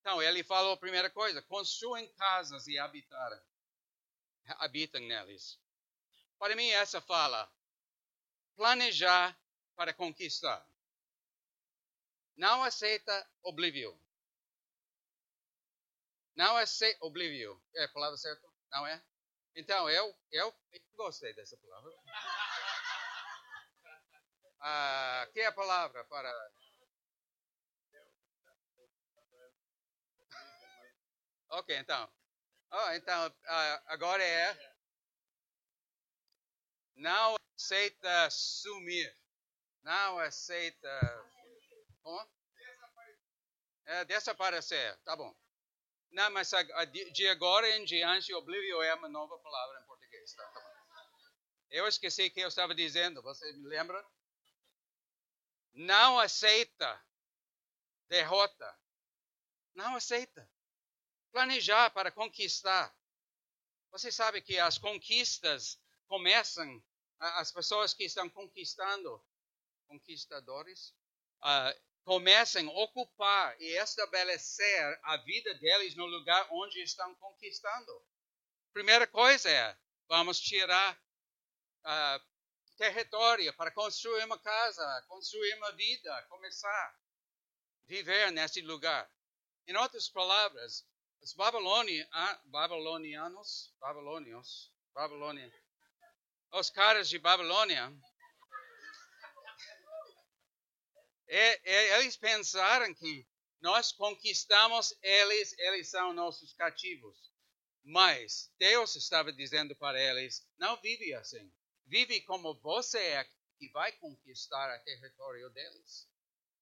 Então, 0.00 0.22
ele 0.22 0.42
falou 0.42 0.72
a 0.72 0.78
primeira 0.78 1.10
coisa: 1.10 1.42
construem 1.42 2.08
casas 2.14 2.66
e 2.66 2.78
habitaram, 2.78 3.40
habitam 4.58 5.00
neles. 5.00 5.58
Para 6.38 6.56
mim, 6.56 6.68
essa 6.70 7.00
fala, 7.00 7.50
planejar 8.56 9.38
para 9.76 9.92
conquistar. 9.92 10.66
Não 12.36 12.62
aceita 12.62 13.30
oblívio. 13.42 13.98
Não 16.34 16.56
aceita 16.56 17.04
oblívio. 17.04 17.62
É 17.74 17.84
a 17.84 17.88
palavra 17.88 18.16
certa? 18.16 18.48
Não 18.70 18.86
é? 18.86 19.02
Então, 19.54 19.90
eu, 19.90 20.16
eu 20.30 20.54
gostei 20.94 21.34
dessa 21.34 21.56
palavra. 21.58 21.92
Ah, 24.60 25.28
que 25.32 25.40
é 25.40 25.46
a 25.46 25.52
palavra 25.52 26.04
para 26.04 26.50
Ok, 31.50 31.76
então. 31.76 32.08
Oh, 32.72 32.90
então, 32.92 33.34
agora 33.86 34.22
é. 34.22 34.74
Não 36.94 37.34
aceita 37.56 38.30
sumir. 38.30 39.16
Não 39.82 40.18
aceita. 40.18 40.88
Como? 42.02 42.30
É, 43.86 44.04
desaparecer. 44.04 44.96
Tá 44.98 45.16
bom. 45.16 45.34
Não, 46.12 46.30
mas 46.30 46.50
de 47.12 47.28
agora 47.28 47.68
em 47.76 47.84
diante, 47.84 48.34
oblívio 48.34 48.82
é 48.82 48.94
uma 48.94 49.08
nova 49.08 49.38
palavra 49.38 49.80
em 49.80 49.86
português. 49.86 50.34
Tá, 50.34 50.44
tá 50.44 50.70
eu 51.70 51.86
esqueci 51.86 52.26
o 52.26 52.30
que 52.32 52.40
eu 52.40 52.48
estava 52.48 52.74
dizendo. 52.74 53.22
Você 53.22 53.52
me 53.52 53.68
lembra? 53.68 54.04
Não 55.72 56.18
aceita 56.18 57.04
derrota. 58.08 58.76
Não 59.74 59.94
aceita 59.94 60.49
planejar 61.32 61.90
para 61.90 62.10
conquistar. 62.10 62.94
Você 63.90 64.12
sabe 64.12 64.40
que 64.40 64.58
as 64.58 64.78
conquistas 64.78 65.80
começam, 66.06 66.82
as 67.18 67.50
pessoas 67.50 67.92
que 67.92 68.04
estão 68.04 68.28
conquistando, 68.28 69.22
conquistadores, 69.88 70.94
uh, 71.42 71.80
começam 72.04 72.68
a 72.68 72.82
ocupar 72.82 73.60
e 73.60 73.76
estabelecer 73.78 75.00
a 75.02 75.16
vida 75.18 75.54
deles 75.54 75.94
no 75.96 76.06
lugar 76.06 76.46
onde 76.50 76.80
estão 76.82 77.14
conquistando. 77.16 78.04
Primeira 78.72 79.06
coisa 79.06 79.50
é, 79.50 79.76
vamos 80.08 80.40
tirar 80.40 80.96
uh, 81.84 82.30
território 82.76 83.52
para 83.54 83.70
construir 83.70 84.24
uma 84.24 84.38
casa, 84.38 85.04
construir 85.08 85.54
uma 85.56 85.72
vida, 85.72 86.22
começar 86.28 86.68
a 86.68 86.94
viver 87.84 88.32
nesse 88.32 88.62
lugar. 88.62 89.10
Em 89.66 89.76
outras 89.76 90.08
palavras, 90.08 90.86
os 91.20 91.34
babilonianos, 91.34 93.74
babilônios, 93.78 94.72
Babilônia, 94.92 95.52
os 96.52 96.68
caras 96.68 97.08
de 97.08 97.18
Babilônia, 97.18 97.94
é, 101.28 101.72
é, 101.72 102.00
eles 102.00 102.16
pensaram 102.16 102.92
que 102.94 103.24
nós 103.60 103.92
conquistamos 103.92 104.92
eles, 105.00 105.56
eles 105.58 105.88
são 105.88 106.12
nossos 106.12 106.52
cativos. 106.54 107.16
Mas 107.84 108.52
Deus 108.58 108.96
estava 108.96 109.32
dizendo 109.32 109.76
para 109.76 110.00
eles: 110.00 110.44
não 110.58 110.76
vive 110.80 111.14
assim. 111.14 111.52
Vive 111.86 112.20
como 112.22 112.58
você 112.60 112.98
é 112.98 113.24
que 113.58 113.70
vai 113.72 113.92
conquistar 113.92 114.76
o 114.76 114.84
território 114.84 115.48
deles. 115.50 116.08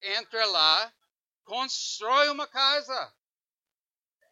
Entra 0.03 0.45
lá, 0.47 0.95
constrói 1.45 2.29
uma 2.29 2.47
casa 2.47 3.15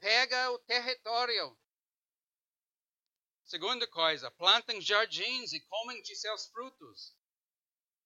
pega 0.01 0.51
o 0.51 0.59
território. 0.61 1.59
Segunda 3.45 3.87
coisa, 3.87 4.31
plantem 4.33 4.81
jardins 4.81 5.53
e 5.53 5.61
comem 5.61 6.03
de 6.03 6.17
seus 6.17 6.47
frutos. 6.49 7.17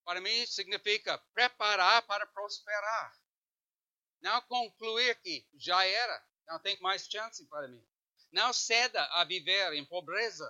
Para 0.04 0.20
mim 0.20 0.47
significa 0.47 1.18
preparar 1.32 2.02
para 2.06 2.26
prosperar. 2.26 3.18
Não 4.20 4.40
concluir 4.42 5.18
que 5.20 5.49
já 5.54 5.85
era, 5.85 6.26
não 6.47 6.59
tem 6.59 6.78
mais 6.80 7.06
chance 7.06 7.47
para 7.47 7.68
mim. 7.68 7.87
Não 8.32 8.52
ceda 8.52 9.02
a 9.06 9.25
viver 9.25 9.73
em 9.73 9.85
pobreza. 9.85 10.47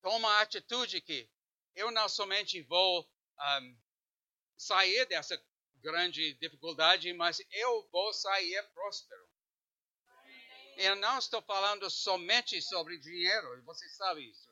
Toma 0.00 0.28
a 0.28 0.40
atitude 0.42 1.00
que 1.00 1.30
eu 1.74 1.90
não 1.90 2.08
somente 2.08 2.62
vou 2.62 3.10
um, 3.60 3.78
sair 4.56 5.06
dessa 5.06 5.36
grande 5.82 6.34
dificuldade, 6.34 7.12
mas 7.12 7.38
eu 7.52 7.88
vou 7.90 8.12
sair 8.12 8.62
próspero. 8.74 9.28
Eu 10.76 10.96
não 10.96 11.18
estou 11.18 11.42
falando 11.42 11.90
somente 11.90 12.60
sobre 12.62 12.98
dinheiro, 12.98 13.62
você 13.64 13.88
sabe 13.90 14.30
isso. 14.30 14.50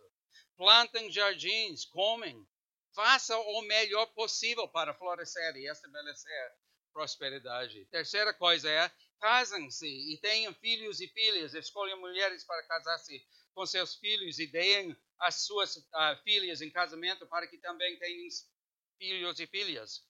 Plantem 0.57 1.11
jardins, 1.11 1.85
comem, 1.87 2.47
façam 2.95 3.41
o 3.41 3.63
melhor 3.63 4.07
possível 4.07 4.69
para 4.69 4.93
florescer 4.95 5.57
e 5.57 5.71
estabelecer 5.71 6.53
prosperidade. 6.93 7.85
Terceira 7.87 8.35
coisa 8.35 8.69
é 8.69 8.91
casem-se 9.21 9.87
e 9.87 10.19
tenham 10.21 10.53
filhos 10.55 11.01
e 11.01 11.09
filhas. 11.09 11.55
Escolham 11.55 12.01
mulheres 12.01 12.45
para 12.45 12.67
casar-se 12.67 13.25
com 13.55 13.65
seus 13.67 13.95
filhos 13.97 14.39
e 14.39 14.47
deem 14.47 14.97
as 15.21 15.47
suas 15.47 15.77
uh, 15.77 16.23
filhas 16.25 16.61
em 16.61 16.71
casamento 16.71 17.27
para 17.27 17.47
que 17.47 17.59
também 17.59 17.99
tenham 17.99 18.29
filhos 18.99 19.41
e 19.41 19.47
filhas. 19.47 20.05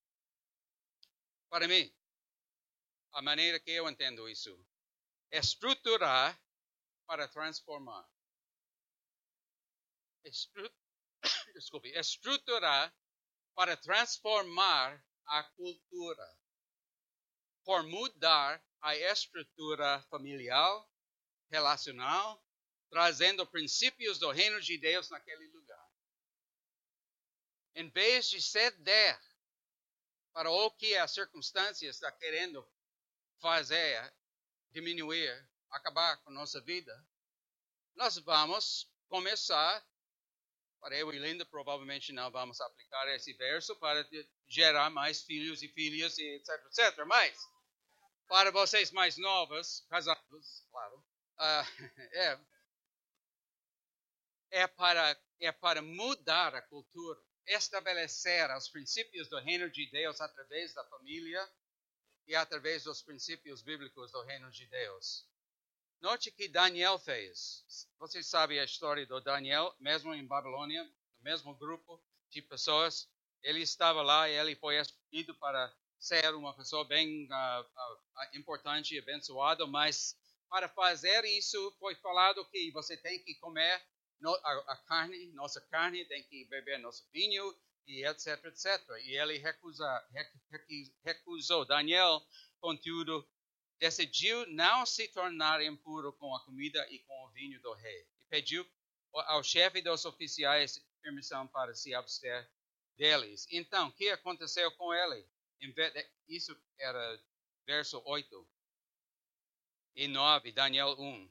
Para 1.49 1.67
mim, 1.67 1.93
a 3.13 3.23
maneira 3.23 3.59
que 3.59 3.71
eu 3.71 3.89
entendo 3.89 4.29
isso 4.29 4.59
é 5.31 5.39
estruturar 5.39 6.39
para 7.07 7.27
transformar. 7.29 8.07
Estru... 10.25 10.71
Desculpe, 11.55 11.89
estruturar 11.89 12.95
para 13.55 13.77
transformar 13.77 15.05
a 15.27 15.43
cultura 15.43 16.39
por 17.65 17.83
mudar 17.83 18.65
a 18.81 18.97
estrutura 18.97 20.03
familiar, 20.11 20.87
relacional, 21.51 22.43
trazendo 22.89 23.47
princípios 23.47 24.19
do 24.19 24.31
reino 24.31 24.61
de 24.61 24.79
Deus 24.79 25.11
naquele 25.11 25.47
lugar. 25.49 25.91
Em 27.75 27.89
vez 27.91 28.31
de 28.31 28.41
ceder 28.41 29.19
para 30.39 30.53
o 30.53 30.71
que 30.71 30.97
a 30.97 31.09
circunstância 31.09 31.89
está 31.89 32.13
querendo 32.13 32.65
fazer, 33.41 34.15
diminuir, 34.71 35.51
acabar 35.69 36.17
com 36.19 36.31
nossa 36.31 36.61
vida, 36.61 36.95
nós 37.97 38.19
vamos 38.19 38.89
começar, 39.09 39.85
para 40.81 40.97
eu 40.97 41.13
e 41.13 41.19
Linda 41.19 41.45
provavelmente 41.45 42.13
não 42.13 42.31
vamos 42.31 42.61
aplicar 42.61 43.09
esse 43.09 43.33
verso 43.33 43.75
para 43.81 44.09
gerar 44.47 44.91
mais 44.91 45.25
filhos 45.25 45.61
e 45.61 45.69
filhas 45.71 46.17
e 46.19 46.37
etc, 46.37 46.51
etc, 46.67 47.05
mas 47.05 47.37
para 48.29 48.53
vocês 48.53 48.93
mais 48.93 49.17
novos, 49.17 49.85
casados, 49.91 50.65
claro, 50.71 50.99
uh, 50.99 51.67
é, 52.15 52.41
é, 54.53 54.67
para, 54.69 55.21
é 55.41 55.51
para 55.51 55.83
mudar 55.83 56.55
a 56.55 56.63
cultura, 56.63 57.21
estabelecer 57.49 58.51
os 58.57 58.69
princípios 58.69 59.29
do 59.29 59.39
reino 59.41 59.71
de 59.71 59.91
Deus 59.91 60.21
através 60.21 60.75
da 60.75 60.85
família 60.85 61.49
e 62.27 62.35
através 62.37 62.85
dos 62.85 63.03
princípios 63.03 63.63
bíblicos 63.63 64.13
do 64.13 64.23
reino 64.23 64.51
de 64.51 64.67
Deus. 64.67 65.27
Note 66.01 66.31
que 66.31 66.47
Daniel 66.47 66.99
fez. 66.99 67.65
Vocês 67.99 68.27
sabem 68.27 68.61
a 68.61 68.65
história 68.65 69.05
do 69.07 69.21
Daniel, 69.21 69.75
mesmo 69.81 70.15
em 70.15 70.25
Babilônia, 70.27 70.85
no 70.85 71.23
mesmo 71.23 71.55
grupo 71.57 72.01
de 72.31 72.43
pessoas. 72.43 73.09
Ele 73.43 73.63
estava 73.63 74.03
lá 74.03 74.29
e 74.29 74.35
ele 74.35 74.55
foi 74.55 74.79
escolhido 74.79 75.35
para 75.37 75.75
ser 75.99 76.35
uma 76.35 76.55
pessoa 76.55 76.85
bem 76.85 77.27
uh, 77.27 77.63
uh, 77.63 78.37
importante 78.37 78.95
e 78.95 78.99
abençoada, 78.99 79.67
mas 79.67 80.17
para 80.49 80.69
fazer 80.69 81.25
isso 81.25 81.75
foi 81.79 81.95
falado 81.97 82.49
que 82.51 82.71
você 82.71 82.97
tem 82.97 83.23
que 83.25 83.35
comer 83.37 83.83
a, 84.27 84.73
a, 84.73 84.77
carne, 84.87 85.27
nossa 85.33 85.61
carne, 85.61 86.05
tem 86.07 86.23
que 86.25 86.45
beber 86.47 86.79
nosso 86.79 87.09
vinho 87.13 87.57
e 87.87 88.05
etc, 88.07 88.45
etc. 88.45 88.81
E 89.05 89.17
ele 89.17 89.39
recusa, 89.39 90.07
recusou. 91.05 91.65
Daniel, 91.65 92.23
contudo, 92.61 93.27
decidiu 93.79 94.47
não 94.49 94.85
se 94.85 95.09
tornar 95.09 95.63
impuro 95.63 96.13
com 96.15 96.35
a 96.35 96.45
comida 96.45 96.87
e 96.91 96.99
com 97.01 97.25
o 97.25 97.31
vinho 97.31 97.61
do 97.63 97.73
rei. 97.75 98.07
E 98.21 98.25
pediu 98.27 98.67
ao 99.13 99.43
chefe 99.43 99.81
dos 99.81 100.05
oficiais 100.05 100.85
permissão 101.01 101.47
para 101.47 101.75
se 101.75 101.95
abster 101.95 102.51
deles. 102.97 103.47
Então, 103.51 103.89
o 103.89 103.93
que 103.93 104.11
aconteceu 104.11 104.71
com 104.73 104.93
ele? 104.93 105.27
Isso 106.29 106.57
era 106.79 107.21
verso 107.67 108.03
8 108.05 108.49
e 109.97 110.07
9, 110.09 110.53
Daniel 110.53 110.95
1. 110.99 111.31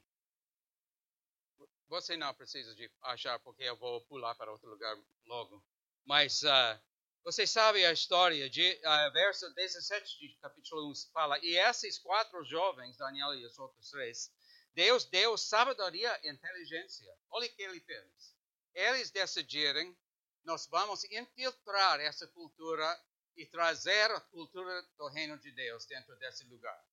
Você 1.88 2.16
não 2.16 2.32
precisa 2.34 2.74
de 2.74 2.90
achar, 3.02 3.38
porque 3.40 3.62
eu 3.62 3.76
vou 3.76 4.00
pular 4.02 4.34
para 4.34 4.52
outro 4.52 4.68
lugar 4.68 4.96
logo. 5.24 5.64
Mas 6.04 6.42
uh, 6.42 6.80
você 7.24 7.46
sabe 7.46 7.84
a 7.84 7.92
história, 7.92 8.48
de, 8.48 8.72
uh, 8.84 9.12
verso 9.12 9.52
17 9.54 10.18
de 10.18 10.34
capítulo 10.40 10.90
1 10.90 10.94
fala, 11.12 11.38
e 11.42 11.56
esses 11.56 11.98
quatro 11.98 12.44
jovens, 12.44 12.96
Daniel 12.96 13.34
e 13.34 13.44
os 13.44 13.58
outros 13.58 13.90
três, 13.90 14.30
Deus 14.72 15.04
deu 15.04 15.36
sabedoria 15.36 16.18
e 16.22 16.30
inteligência. 16.30 17.12
Olha 17.30 17.46
o 17.46 17.52
que 17.54 17.62
ele 17.62 17.80
fez. 17.80 18.36
Eles 18.74 19.10
decidiram, 19.10 19.96
nós 20.44 20.66
vamos 20.66 21.04
infiltrar 21.04 22.00
essa 22.00 22.26
cultura 22.28 22.98
e 23.36 23.46
trazer 23.46 24.10
a 24.10 24.20
cultura 24.20 24.82
do 24.96 25.08
reino 25.08 25.38
de 25.38 25.50
Deus 25.52 25.86
dentro 25.86 26.14
desse 26.16 26.44
lugar. 26.44 26.84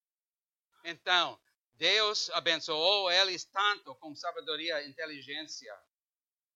Então, 0.84 1.40
Deus 1.78 2.30
abençoou 2.32 3.12
eles 3.12 3.44
tanto 3.46 3.94
com 3.96 4.16
sabedoria 4.16 4.82
e 4.82 4.90
inteligência. 4.90 5.74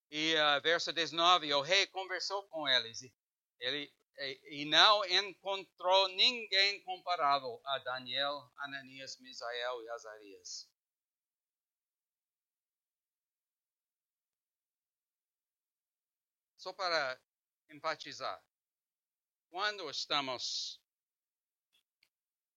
E 0.10 0.34
uh, 0.36 0.62
verso 0.62 0.92
19, 0.94 1.54
o 1.54 1.62
rei 1.62 1.86
conversou 1.88 2.48
com 2.48 2.68
eles. 2.68 3.02
Ele, 3.60 3.94
e 4.50 4.66
não 4.66 5.06
encontrou 5.06 6.08
ninguém 6.10 6.82
comparável 6.84 7.62
a 7.66 7.80
Daniel, 7.80 8.52
Ananias, 8.58 9.18
Misael 9.20 9.84
e 9.84 9.90
Azarias. 9.90 10.70
Só 16.58 16.74
para 16.74 17.22
enfatizar, 17.70 18.44
quando 19.50 19.90
estamos 19.90 20.82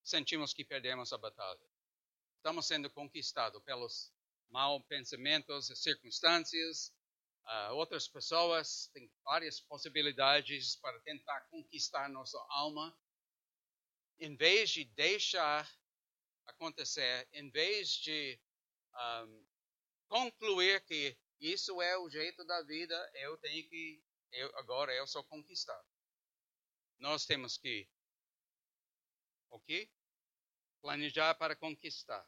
sentimos 0.03 0.53
que 0.53 0.65
perdemos 0.65 1.13
a 1.13 1.19
batalha, 1.19 1.72
estamos 2.43 2.67
sendo 2.67 2.91
conquistados 2.91 3.63
pelos 3.63 4.13
maus 4.51 4.85
pensamentos 4.89 5.69
circunstâncias, 5.81 6.93
uh, 7.45 7.75
outras 7.75 8.09
pessoas 8.09 8.89
têm 8.93 9.09
várias 9.23 9.61
possibilidades 9.61 10.75
para 10.75 10.99
tentar 11.03 11.41
conquistar 11.43 12.09
nossa 12.09 12.37
alma. 12.51 12.93
Em 14.19 14.35
vez 14.35 14.71
de 14.71 14.85
deixar 14.85 15.73
acontecer, 16.47 17.29
em 17.33 17.49
vez 17.49 17.91
de 17.91 18.41
um, 19.25 19.47
concluir 20.09 20.85
que 20.85 21.17
isso 21.41 21.81
é 21.81 21.97
o 21.97 22.11
jeito 22.11 22.45
da 22.45 22.61
vida, 22.63 23.13
eu 23.15 23.39
tenho 23.39 23.69
que, 23.69 24.05
eu, 24.33 24.59
agora 24.59 24.93
eu 24.93 25.07
sou 25.07 25.23
conquistado 25.23 25.87
nós 26.99 27.25
temos 27.25 27.57
que 27.57 27.89
ok? 29.51 29.91
Planejar 30.81 31.35
para 31.35 31.55
conquistar, 31.55 32.27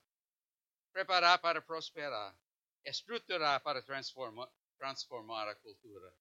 preparar 0.95 1.39
para 1.41 1.61
prosperar, 1.61 2.35
estruturar 2.85 3.61
para 3.61 3.83
transformar, 3.83 4.49
transformar 4.79 5.49
a 5.49 5.55
cultura. 5.57 6.17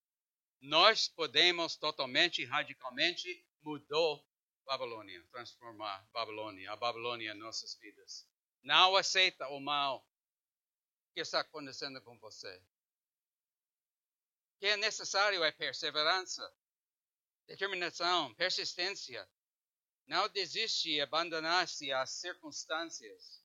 Nós 0.60 1.08
podemos 1.08 1.76
totalmente, 1.78 2.44
radicalmente 2.44 3.48
mudar 3.62 4.22
Babilônia, 4.66 5.24
transformar 5.32 6.06
Babilônia, 6.12 6.72
a 6.72 6.76
Babilônia 6.76 7.32
em 7.32 7.38
nossas 7.38 7.76
vidas. 7.76 8.28
Não 8.64 8.96
aceita 8.96 9.48
o 9.50 9.60
mal 9.60 10.06
que 11.14 11.22
está 11.22 11.42
acontecendo 11.42 12.02
com 12.02 12.18
você. 12.18 12.58
O 14.56 14.60
que 14.60 14.66
é 14.66 14.78
necessário 14.78 15.44
é 15.44 15.52
perseverança 15.52 16.52
determinação, 17.46 18.34
persistência. 18.36 19.30
Não 20.08 20.28
desiste 20.30 20.90
e 20.90 21.02
abandonar-se 21.02 21.92
às 21.92 22.10
circunstâncias. 22.12 23.43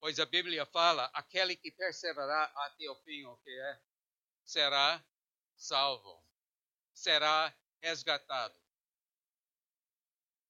Pois 0.00 0.18
a 0.20 0.26
Bíblia 0.26 0.64
fala: 0.66 1.10
aquele 1.12 1.56
que 1.56 1.70
perseverar 1.72 2.52
até 2.56 2.88
o 2.88 2.96
fim, 3.02 3.24
o 3.24 3.36
que 3.38 3.50
é? 3.50 3.80
Será 4.44 5.04
salvo, 5.56 6.24
será 6.94 7.54
resgatado. 7.82 8.58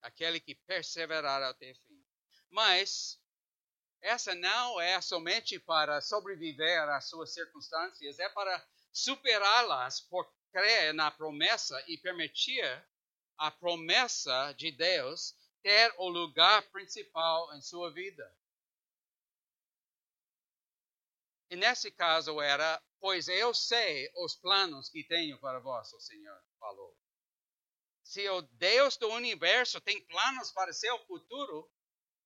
Aquele 0.02 0.38
que 0.38 0.54
perseverar 0.54 1.42
até 1.42 1.72
o 1.72 1.74
fim. 1.74 2.04
Mas 2.50 3.20
essa 4.00 4.34
não 4.34 4.80
é 4.80 5.00
somente 5.00 5.58
para 5.58 6.00
sobreviver 6.00 6.88
às 6.90 7.08
suas 7.08 7.32
circunstâncias, 7.32 8.18
é 8.18 8.28
para 8.28 8.66
superá-las 8.92 10.00
por 10.00 10.30
crer 10.52 10.94
na 10.94 11.11
promessa 11.11 11.82
e 11.88 11.98
permitir 11.98 12.64
a 13.37 13.50
promessa 13.50 14.52
de 14.52 14.70
Deus 14.72 15.34
ter 15.62 15.92
o 15.98 16.08
lugar 16.08 16.62
principal 16.70 17.54
em 17.56 17.61
sua 17.61 17.92
vida. 17.92 18.38
E 21.50 21.56
nesse 21.56 21.90
caso 21.90 22.40
era, 22.40 22.82
pois 23.00 23.28
eu 23.28 23.54
sei 23.54 24.11
os 24.16 24.37
planos 24.37 24.88
que 24.90 25.04
tenho 25.04 25.38
para 25.40 25.61
vós, 25.61 25.92
o 25.92 26.00
Senhor 26.00 26.42
falou. 26.58 26.96
Se 28.02 28.28
o 28.28 28.42
Deus 28.42 28.96
do 28.96 29.08
universo 29.08 29.80
tem 29.80 30.04
planos 30.06 30.50
para 30.52 30.72
seu 30.72 30.98
futuro, 31.06 31.70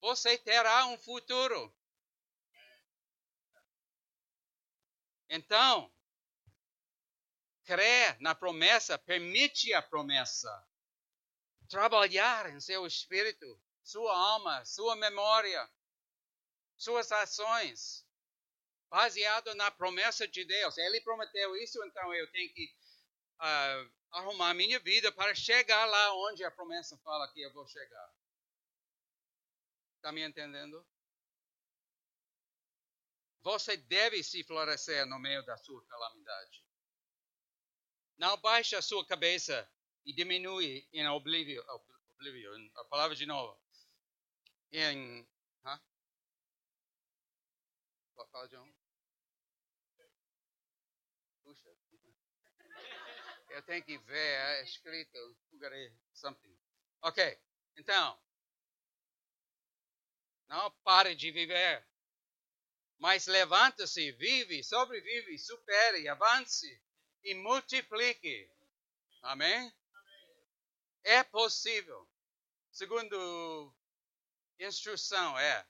você 0.01 0.37
terá 0.39 0.87
um 0.87 0.99
futuro. 0.99 1.75
Então, 5.29 5.93
crer 7.65 8.21
na 8.21 8.35
promessa 8.35 8.99
permite 8.99 9.73
a 9.73 9.81
promessa. 9.81 10.69
Trabalhar 11.69 12.51
em 12.51 12.61
seu 12.61 12.87
espírito, 12.87 13.61
sua 13.83 14.15
alma, 14.15 14.65
sua 14.65 14.95
memória, 14.97 15.71
suas 16.77 17.11
ações, 17.11 18.07
baseado 18.93 19.55
na 19.55 19.71
promessa 19.71 20.29
de 20.29 20.45
Deus. 20.45 20.77
Ele 20.77 21.01
prometeu 21.01 21.57
isso, 21.57 21.83
então 21.83 22.13
eu 22.13 22.31
tenho 22.31 22.53
que 22.53 22.71
uh, 23.41 23.93
arrumar 24.11 24.53
minha 24.53 24.79
vida 24.81 25.11
para 25.11 25.35
chegar 25.35 25.87
lá 25.87 26.15
onde 26.29 26.45
a 26.45 26.51
promessa 26.51 26.99
fala 26.99 27.33
que 27.33 27.41
eu 27.41 27.51
vou 27.55 27.67
chegar. 27.67 28.15
Está 29.97 30.13
me 30.13 30.23
entendendo? 30.23 30.87
Você 33.41 33.79
deve 33.79 34.23
se 34.23 34.45
florescer 34.45 35.07
no 35.07 35.19
meio 35.19 35.43
da 35.47 35.57
sua 35.57 35.83
calamidade. 35.87 36.63
Não 38.19 38.37
baixe 38.37 38.77
a 38.77 38.83
sua 38.83 39.07
cabeça 39.07 39.67
e 40.05 40.13
diminui 40.13 40.87
em 40.93 41.09
oblívio, 41.09 41.65
oblívio 42.11 42.53
a 42.77 42.85
palavra 42.85 43.17
de 43.17 43.25
novo. 43.25 43.59
Em. 44.71 45.27
Huh? 45.65 45.81
Fala, 48.31 48.49
John. 48.49 48.72
Puxa. 48.72 48.72
Eu 53.53 53.63
tenho 53.63 53.85
que 53.85 53.99
ver, 53.99 54.17
é 54.17 54.65
escrito, 54.65 55.37
something. 56.15 56.59
Ok, 57.03 57.39
então. 57.77 58.19
Não 60.49 60.71
pare 60.83 61.15
de 61.15 61.31
viver. 61.31 61.87
Mas 62.99 63.27
levanta-se, 63.27 64.13
vive, 64.13 64.63
sobrevive, 64.65 65.39
supere, 65.39 66.09
avance 66.09 66.81
e 67.25 67.35
multiplique. 67.35 68.51
Amém? 69.23 69.73
É 71.05 71.23
possível. 71.23 72.09
Segundo 72.71 73.75
instrução 74.59 75.39
é: 75.39 75.67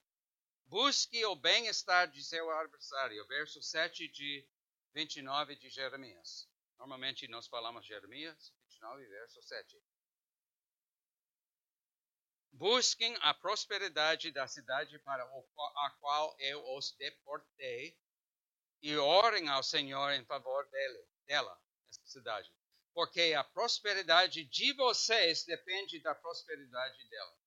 busque 0.66 1.24
o 1.24 1.34
bem-estar 1.34 2.08
de 2.08 2.22
seu 2.22 2.50
adversário. 2.50 3.26
Verso 3.26 3.60
7 3.62 4.08
de 4.08 4.46
29 4.92 5.56
de 5.56 5.68
Jeremias. 5.68 6.51
Normalmente 6.82 7.28
nós 7.28 7.46
falamos 7.46 7.86
Jeremias 7.86 8.52
29, 8.64 9.06
verso 9.06 9.40
7. 9.40 9.80
Busquem 12.50 13.16
a 13.20 13.32
prosperidade 13.32 14.32
da 14.32 14.48
cidade 14.48 14.98
para 14.98 15.22
a 15.22 15.90
qual 16.00 16.34
eu 16.40 16.60
os 16.76 16.90
deportei 16.96 17.96
e 18.82 18.96
orem 18.96 19.48
ao 19.48 19.62
Senhor 19.62 20.10
em 20.10 20.24
favor 20.24 20.68
dele, 20.70 21.06
dela, 21.24 21.56
essa 21.88 22.04
cidade. 22.04 22.52
Porque 22.92 23.32
a 23.32 23.44
prosperidade 23.44 24.44
de 24.46 24.72
vocês 24.72 25.44
depende 25.44 26.00
da 26.00 26.16
prosperidade 26.16 27.08
dela. 27.08 27.38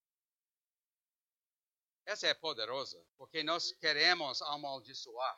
Essa 2.05 2.27
é 2.27 2.33
poderosa, 2.33 3.05
porque 3.17 3.43
nós 3.43 3.73
queremos 3.73 4.41
amaldiçoar 4.43 5.37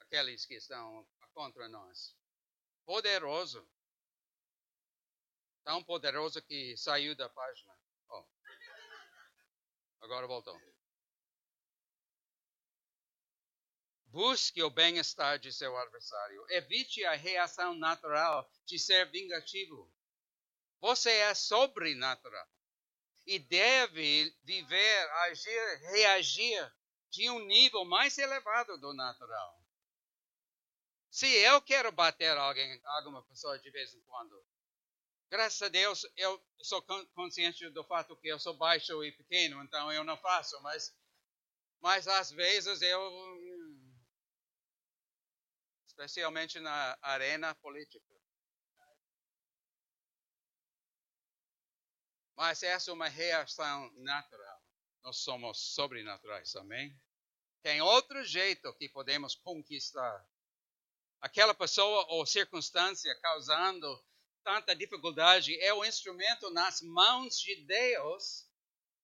aqueles 0.00 0.44
que 0.44 0.56
estão 0.56 1.08
contra 1.32 1.68
nós. 1.68 2.18
Poderoso. 2.90 3.64
Tão 5.62 5.80
poderoso 5.80 6.42
que 6.42 6.76
saiu 6.76 7.14
da 7.14 7.28
página. 7.28 7.72
Oh. 8.08 8.26
Agora 10.00 10.26
voltou. 10.26 10.60
Busque 14.06 14.60
o 14.60 14.70
bem-estar 14.70 15.38
de 15.38 15.52
seu 15.52 15.76
adversário. 15.76 16.44
Evite 16.48 17.04
a 17.04 17.14
reação 17.14 17.76
natural 17.76 18.50
de 18.66 18.76
ser 18.76 19.08
vingativo. 19.08 19.88
Você 20.80 21.12
é 21.12 21.32
sobrenatural 21.32 22.48
e 23.24 23.38
deve 23.38 24.36
viver, 24.42 25.10
agir, 25.28 25.76
reagir 25.92 26.74
de 27.08 27.30
um 27.30 27.38
nível 27.38 27.84
mais 27.84 28.18
elevado 28.18 28.76
do 28.78 28.92
natural. 28.92 29.59
Se 31.10 31.26
eu 31.26 31.60
quero 31.60 31.90
bater 31.90 32.36
alguém, 32.36 32.80
alguma 32.84 33.22
pessoa 33.24 33.58
de 33.58 33.68
vez 33.70 33.92
em 33.92 34.00
quando, 34.02 34.46
graças 35.28 35.60
a 35.60 35.68
Deus 35.68 36.06
eu 36.16 36.40
sou 36.62 36.80
consciente 37.14 37.68
do 37.70 37.82
fato 37.84 38.16
que 38.16 38.28
eu 38.28 38.38
sou 38.38 38.56
baixo 38.56 39.02
e 39.02 39.10
pequeno, 39.12 39.60
então 39.64 39.92
eu 39.92 40.04
não 40.04 40.16
faço, 40.16 40.60
mas, 40.62 40.96
mas 41.80 42.06
às 42.06 42.30
vezes 42.30 42.80
eu. 42.80 43.00
Especialmente 45.84 46.60
na 46.60 46.96
arena 47.02 47.54
política. 47.56 48.06
Mas 52.36 52.62
essa 52.62 52.90
é 52.90 52.94
uma 52.94 53.08
reação 53.08 53.92
natural. 53.96 54.62
Nós 55.02 55.18
somos 55.18 55.74
sobrenaturais, 55.74 56.54
amém? 56.56 56.98
Tem 57.62 57.82
outro 57.82 58.24
jeito 58.24 58.72
que 58.76 58.88
podemos 58.88 59.34
conquistar 59.34 60.26
aquela 61.20 61.54
pessoa 61.54 62.06
ou 62.08 62.24
circunstância 62.24 63.14
causando 63.20 64.02
tanta 64.42 64.74
dificuldade 64.74 65.58
é 65.60 65.72
o 65.74 65.84
instrumento 65.84 66.50
nas 66.50 66.80
mãos 66.80 67.38
de 67.38 67.56
Deus 67.64 68.48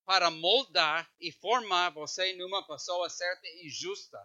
para 0.03 0.31
moldar 0.31 1.11
e 1.19 1.31
formar 1.31 1.91
você 1.91 2.33
numa 2.33 2.65
pessoa 2.65 3.09
certa 3.09 3.45
e 3.47 3.69
justa. 3.69 4.17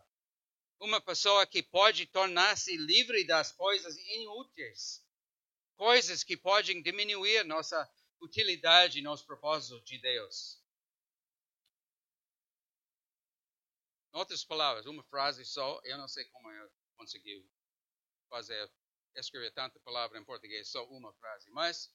Uma 0.81 1.01
pessoa 1.01 1.47
que 1.47 1.63
pode 1.63 2.07
tornar-se 2.07 2.77
livre 2.77 3.25
das 3.27 3.53
coisas 3.53 3.97
inúteis, 3.97 5.05
coisas 5.77 6.25
que 6.25 6.37
podem 6.37 6.83
diminuir 6.83 7.45
nossa 7.45 7.89
utilidade 8.21 9.01
nos 9.03 9.23
propósitos 9.23 9.85
de 9.85 9.99
Deus. 9.99 10.61
Em 14.13 14.19
outras 14.19 14.45
palavras, 14.45 14.87
uma 14.87 15.03
frase 15.05 15.45
só, 15.45 15.81
eu 15.85 15.99
não 15.99 16.09
sei 16.09 16.25
como 16.27 16.51
eu 16.51 16.71
consegui 16.97 17.45
fazer, 18.33 18.73
escrever 19.15 19.53
tanta 19.53 19.79
palavra 19.81 20.19
em 20.19 20.25
português, 20.25 20.69
só 20.69 20.85
uma 20.87 21.13
frase. 21.15 21.51
Mas 21.51 21.95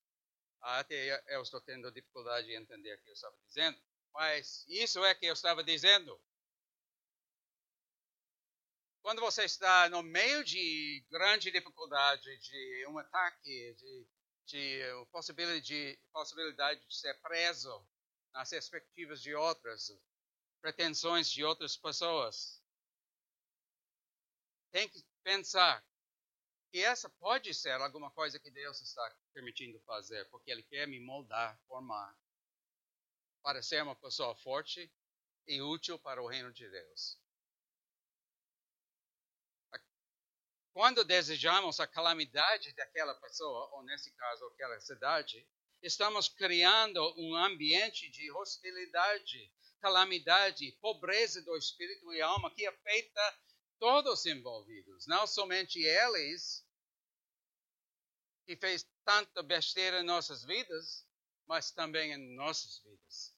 até 0.61 1.23
eu 1.35 1.41
estou 1.41 1.59
tendo 1.61 1.91
dificuldade 1.91 2.45
de 2.45 2.55
entender 2.55 2.93
o 2.93 3.01
que 3.01 3.09
eu 3.09 3.13
estava 3.13 3.35
dizendo. 3.47 3.77
Mas 4.13 4.63
isso 4.67 5.03
é 5.03 5.15
que 5.15 5.25
eu 5.25 5.33
estava 5.33 5.63
dizendo. 5.63 6.19
Quando 9.01 9.19
você 9.21 9.45
está 9.45 9.89
no 9.89 10.03
meio 10.03 10.43
de 10.43 11.03
grande 11.09 11.49
dificuldade, 11.49 12.37
de 12.37 12.85
um 12.87 12.97
ataque, 12.99 13.73
de, 13.75 14.07
de 14.45 14.81
possibilidade, 15.11 15.65
de 15.65 15.99
possibilidade 16.11 16.85
de 16.85 16.95
ser 16.95 17.13
preso 17.21 17.87
nas 18.33 18.51
expectativas 18.51 19.21
de 19.21 19.33
outras, 19.33 19.91
pretensões 20.61 21.31
de 21.31 21.43
outras 21.43 21.77
pessoas, 21.77 22.61
tem 24.71 24.89
que 24.89 25.01
pensar 25.23 25.83
que 26.71 26.83
essa 26.83 27.09
pode 27.09 27.53
ser 27.53 27.79
alguma 27.81 28.11
coisa 28.11 28.39
que 28.39 28.51
Deus 28.51 28.81
está 28.81 29.15
permitindo 29.33 29.79
fazer, 29.81 30.25
porque 30.29 30.51
Ele 30.51 30.63
quer 30.63 30.87
me 30.87 30.99
moldar, 30.99 31.59
formar, 31.67 32.15
para 33.41 33.61
ser 33.61 33.81
uma 33.83 33.95
pessoa 33.95 34.35
forte 34.35 34.91
e 35.47 35.61
útil 35.61 35.97
para 35.97 36.21
o 36.21 36.27
reino 36.27 36.51
de 36.51 36.69
Deus. 36.69 37.17
Quando 40.73 41.03
desejamos 41.03 41.79
a 41.79 41.87
calamidade 41.87 42.71
daquela 42.73 43.15
pessoa, 43.15 43.67
ou 43.73 43.83
nesse 43.83 44.11
caso, 44.11 44.45
aquela 44.45 44.79
cidade, 44.79 45.47
estamos 45.81 46.29
criando 46.29 47.01
um 47.17 47.35
ambiente 47.35 48.09
de 48.11 48.31
hostilidade, 48.31 49.51
calamidade, 49.79 50.71
pobreza 50.73 51.41
do 51.41 51.57
espírito 51.57 52.13
e 52.13 52.21
alma 52.21 52.53
que 52.53 52.67
afeta 52.67 53.39
todos 53.79 54.25
envolvidos, 54.25 55.05
não 55.07 55.25
somente 55.27 55.79
eles, 55.79 56.65
que 58.45 58.55
fez 58.55 58.87
tanta 59.03 59.43
besteira 59.43 59.99
em 59.99 60.05
nossas 60.05 60.43
vidas, 60.43 61.05
mas 61.45 61.71
também 61.71 62.13
em 62.13 62.35
nossas 62.35 62.79
vidas. 62.79 63.35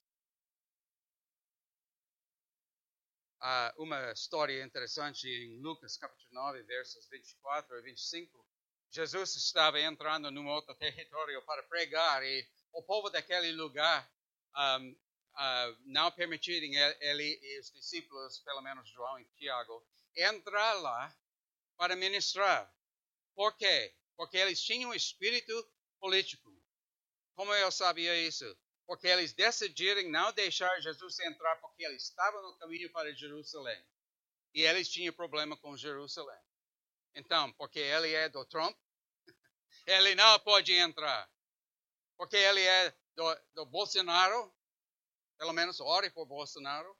Há 3.41 3.73
uma 3.77 4.11
história 4.11 4.63
interessante 4.63 5.27
em 5.27 5.61
Lucas 5.61 5.95
capítulo 5.95 6.29
9, 6.31 6.61
versos 6.63 7.07
24 7.07 7.77
a 7.77 7.81
25. 7.81 8.45
Jesus 8.91 9.35
estava 9.35 9.79
entrando 9.79 10.29
num 10.29 10.47
outro 10.47 10.75
território 10.75 11.41
para 11.45 11.63
pregar 11.63 12.23
e 12.23 12.45
o 12.73 12.83
povo 12.83 13.09
daquele 13.09 13.51
lugar 13.53 14.11
um, 14.55 14.91
uh, 14.91 15.77
não 15.85 16.11
permitirem 16.11 16.75
ele 16.75 17.39
e 17.41 17.59
os 17.59 17.71
discípulos, 17.71 18.39
pelo 18.39 18.61
menos 18.61 18.89
João 18.89 19.19
e 19.19 19.25
Tiago, 19.37 19.85
entrar 20.15 20.73
lá 20.73 21.15
para 21.77 21.95
ministrar. 21.95 22.73
Por 23.35 23.55
quê? 23.55 23.95
Porque 24.17 24.37
eles 24.37 24.61
tinham 24.61 24.91
um 24.91 24.93
espírito 24.93 25.53
político. 25.99 26.51
Como 27.35 27.53
eu 27.53 27.71
sabia 27.71 28.15
isso? 28.15 28.57
Porque 28.85 29.07
eles 29.07 29.33
decidiram 29.33 30.09
não 30.09 30.33
deixar 30.33 30.81
Jesus 30.81 31.19
entrar 31.19 31.55
porque 31.57 31.83
ele 31.83 31.95
estava 31.95 32.41
no 32.41 32.57
caminho 32.57 32.91
para 32.91 33.13
Jerusalém. 33.13 33.81
E 34.53 34.61
eles 34.63 34.89
tinham 34.89 35.13
problema 35.13 35.55
com 35.55 35.77
Jerusalém. 35.77 36.41
Então, 37.15 37.53
porque 37.53 37.79
ele 37.79 38.13
é 38.13 38.27
do 38.27 38.43
Trump, 38.45 38.77
ele 39.85 40.15
não 40.15 40.39
pode 40.39 40.73
entrar. 40.73 41.31
Porque 42.17 42.35
ele 42.35 42.61
é 42.61 42.93
do, 43.15 43.35
do 43.53 43.65
Bolsonaro, 43.65 44.53
pelo 45.37 45.53
menos 45.53 45.79
ore 45.79 46.09
por 46.09 46.25
Bolsonaro, 46.25 46.98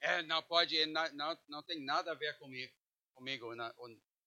ele 0.00 0.22
não 0.26 0.42
pode, 0.42 0.86
não, 0.86 1.38
não, 1.48 1.62
tem 1.62 1.84
nada 1.84 2.12
a 2.12 2.14
ver 2.14 2.38
comigo, 2.38 2.72
comigo 3.14 3.54
na, 3.54 3.74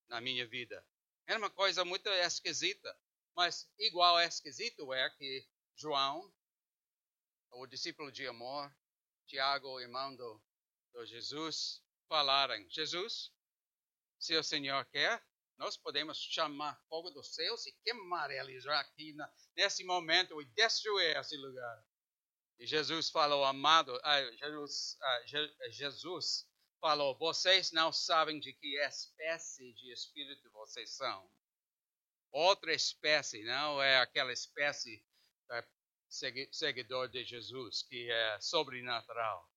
na 0.07 0.21
minha 0.21 0.47
vida. 0.47 0.85
É 1.27 1.37
uma 1.37 1.49
coisa 1.49 1.85
muito 1.85 2.09
esquisita. 2.09 2.95
Mas 3.35 3.69
igual 3.79 4.19
esquisito 4.19 4.93
é 4.93 5.09
que 5.11 5.47
João, 5.75 6.31
o 7.51 7.65
discípulo 7.65 8.11
de 8.11 8.27
amor, 8.27 8.73
Tiago, 9.25 9.79
irmão 9.79 10.15
do, 10.15 10.41
do 10.93 11.05
Jesus, 11.05 11.81
falaram: 12.07 12.69
Jesus, 12.69 13.31
se 14.19 14.35
o 14.35 14.43
Senhor 14.43 14.85
quer, 14.87 15.23
nós 15.57 15.77
podemos 15.77 16.17
chamar 16.17 16.79
fogo 16.89 17.09
dos 17.11 17.33
céus 17.33 17.65
e 17.65 17.71
queimar 17.83 18.29
eles 18.31 18.65
aqui 18.67 19.13
na, 19.13 19.31
nesse 19.55 19.83
momento 19.83 20.41
e 20.41 20.45
destruir 20.45 21.15
esse 21.15 21.37
lugar. 21.37 21.85
E 22.61 22.67
Jesus 22.67 23.09
falou, 23.09 23.43
amado, 23.43 23.99
ah, 24.03 24.21
Jesus, 24.33 24.95
ah, 25.01 25.23
Jesus 25.71 26.47
falou: 26.79 27.17
vocês 27.17 27.71
não 27.71 27.91
sabem 27.91 28.39
de 28.39 28.53
que 28.53 28.77
espécie 28.77 29.73
de 29.73 29.91
espírito 29.91 30.47
vocês 30.51 30.91
são. 30.91 31.27
Outra 32.31 32.71
espécie, 32.71 33.43
não 33.43 33.81
é 33.81 33.97
aquela 33.97 34.31
espécie 34.31 35.03
é, 35.49 35.65
seguidor 36.51 37.09
de 37.09 37.23
Jesus, 37.23 37.81
que 37.81 38.11
é 38.11 38.39
sobrenatural. 38.39 39.49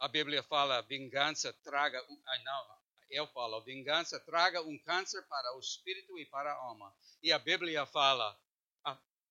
A 0.00 0.08
Bíblia 0.08 0.42
fala: 0.42 0.82
vingança 0.82 1.52
traga. 1.62 2.04
Ah, 2.26 2.38
não, 2.40 2.78
eu 3.08 3.28
falo: 3.28 3.62
vingança 3.62 4.18
traga 4.18 4.60
um 4.62 4.76
câncer 4.80 5.22
para 5.28 5.56
o 5.56 5.60
espírito 5.60 6.18
e 6.18 6.26
para 6.26 6.50
a 6.50 6.56
alma. 6.56 6.92
E 7.22 7.30
a 7.30 7.38
Bíblia 7.38 7.86
fala: 7.86 8.36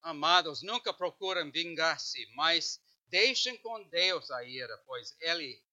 amados, 0.03 0.61
nunca 0.61 0.93
procurem 0.93 1.49
vingar-se, 1.49 2.25
mas 2.35 2.79
deixem 3.07 3.57
com 3.57 3.81
Deus 3.89 4.29
a 4.29 4.43
ira, 4.43 4.77
pois 4.85 5.15
ele 5.19 5.63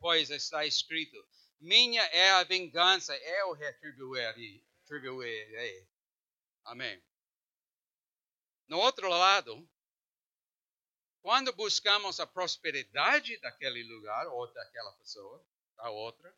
pois 0.00 0.30
está 0.30 0.64
escrito: 0.64 1.16
Minha 1.60 2.02
é 2.04 2.30
a 2.30 2.44
vingança, 2.44 3.16
eu 3.16 3.52
retribuirei. 3.52 4.64
retribuirei. 4.82 5.86
Amém. 6.64 7.02
No 8.66 8.78
outro 8.78 9.08
lado, 9.08 9.68
quando 11.22 11.52
buscamos 11.52 12.20
a 12.20 12.26
prosperidade 12.26 13.38
daquele 13.40 13.82
lugar 13.82 14.26
ou 14.28 14.52
daquela 14.52 14.92
pessoa, 14.92 15.44
da 15.76 15.90
outra, 15.90 16.34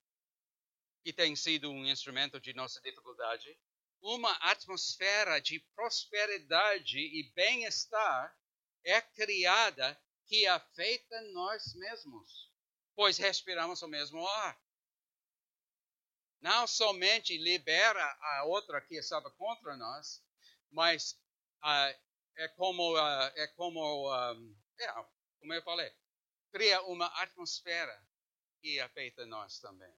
que 1.02 1.12
tem 1.12 1.35
sido 1.35 1.70
um 1.70 1.87
instrumento 1.87 2.40
de 2.40 2.52
nossa 2.52 2.80
dificuldade, 2.80 3.59
uma 4.00 4.32
atmosfera 4.36 5.40
de 5.40 5.60
prosperidade 5.74 6.98
e 6.98 7.30
bem-estar 7.34 8.36
é 8.84 9.00
criada 9.00 10.00
que 10.26 10.46
afeta 10.46 11.20
nós 11.32 11.74
mesmos 11.74 12.50
pois 13.00 13.16
respiramos 13.16 13.80
o 13.80 13.88
mesmo 13.88 14.28
ar. 14.28 14.62
Não 16.38 16.66
somente 16.66 17.34
libera 17.38 18.04
a 18.20 18.44
outra 18.44 18.78
que 18.78 18.94
estava 18.94 19.30
contra 19.30 19.74
nós, 19.74 20.22
mas 20.70 21.12
uh, 21.62 21.98
é 22.36 22.48
como, 22.48 22.94
uh, 22.94 23.32
é 23.36 23.46
como, 23.56 24.12
um, 24.32 24.54
é, 24.78 24.92
como 25.38 25.54
eu 25.54 25.62
falei, 25.62 25.90
cria 26.52 26.82
uma 26.82 27.06
atmosfera 27.22 28.06
que 28.60 28.78
afeta 28.78 29.24
nós 29.24 29.58
também. 29.60 29.94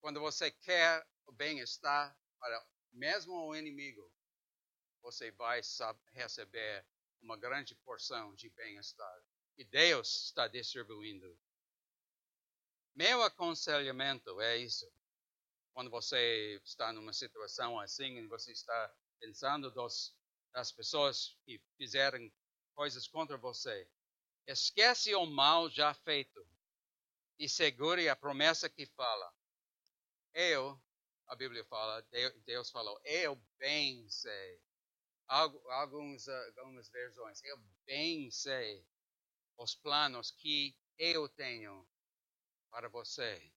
Quando 0.00 0.18
você 0.18 0.50
quer 0.50 1.06
bem-estar 1.32 2.16
para 2.38 2.66
mesmo 2.92 3.32
o 3.46 3.56
inimigo, 3.56 4.12
você 5.00 5.30
vai 5.32 5.60
receber 6.12 6.86
uma 7.20 7.36
grande 7.36 7.74
porção 7.76 8.34
de 8.34 8.50
bem-estar 8.50 9.22
que 9.54 9.64
Deus 9.64 10.26
está 10.26 10.48
distribuindo. 10.48 11.38
Meu 12.94 13.22
aconselhamento 13.22 14.40
é 14.40 14.56
isso. 14.58 14.90
Quando 15.72 15.90
você 15.90 16.60
está 16.64 16.92
numa 16.92 17.12
situação 17.12 17.78
assim 17.80 18.18
e 18.18 18.26
você 18.26 18.52
está 18.52 18.94
pensando 19.18 19.70
dos, 19.70 20.14
das 20.52 20.70
pessoas 20.70 21.36
que 21.44 21.60
fizeram 21.76 22.30
coisas 22.74 23.06
contra 23.08 23.36
você, 23.38 23.88
esquece 24.46 25.14
o 25.14 25.24
mal 25.24 25.70
já 25.70 25.94
feito 25.94 26.46
e 27.38 27.48
segure 27.48 28.08
a 28.08 28.16
promessa 28.16 28.68
que 28.68 28.86
fala. 28.86 29.34
Eu, 30.34 30.80
a 31.26 31.34
Bíblia 31.34 31.64
fala, 31.64 32.04
Deus 32.44 32.70
falou, 32.70 33.00
eu 33.04 33.36
bem 33.58 34.08
sei. 34.08 34.60
Alguns, 35.26 36.28
algumas 36.28 36.88
versões, 36.90 37.42
eu 37.44 37.56
bem 37.86 38.30
sei 38.30 38.86
os 39.56 39.74
planos 39.74 40.30
que 40.30 40.76
eu 40.98 41.28
tenho 41.28 41.88
para 42.70 42.88
você. 42.88 43.52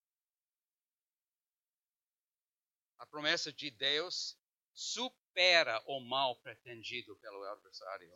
A 2.97 3.06
promessa 3.06 3.51
de 3.51 3.69
Deus 3.71 4.38
supera 4.73 5.84
o 5.86 5.99
mal 5.99 6.36
pretendido 6.38 7.15
pelo 7.17 7.43
adversário. 7.43 8.12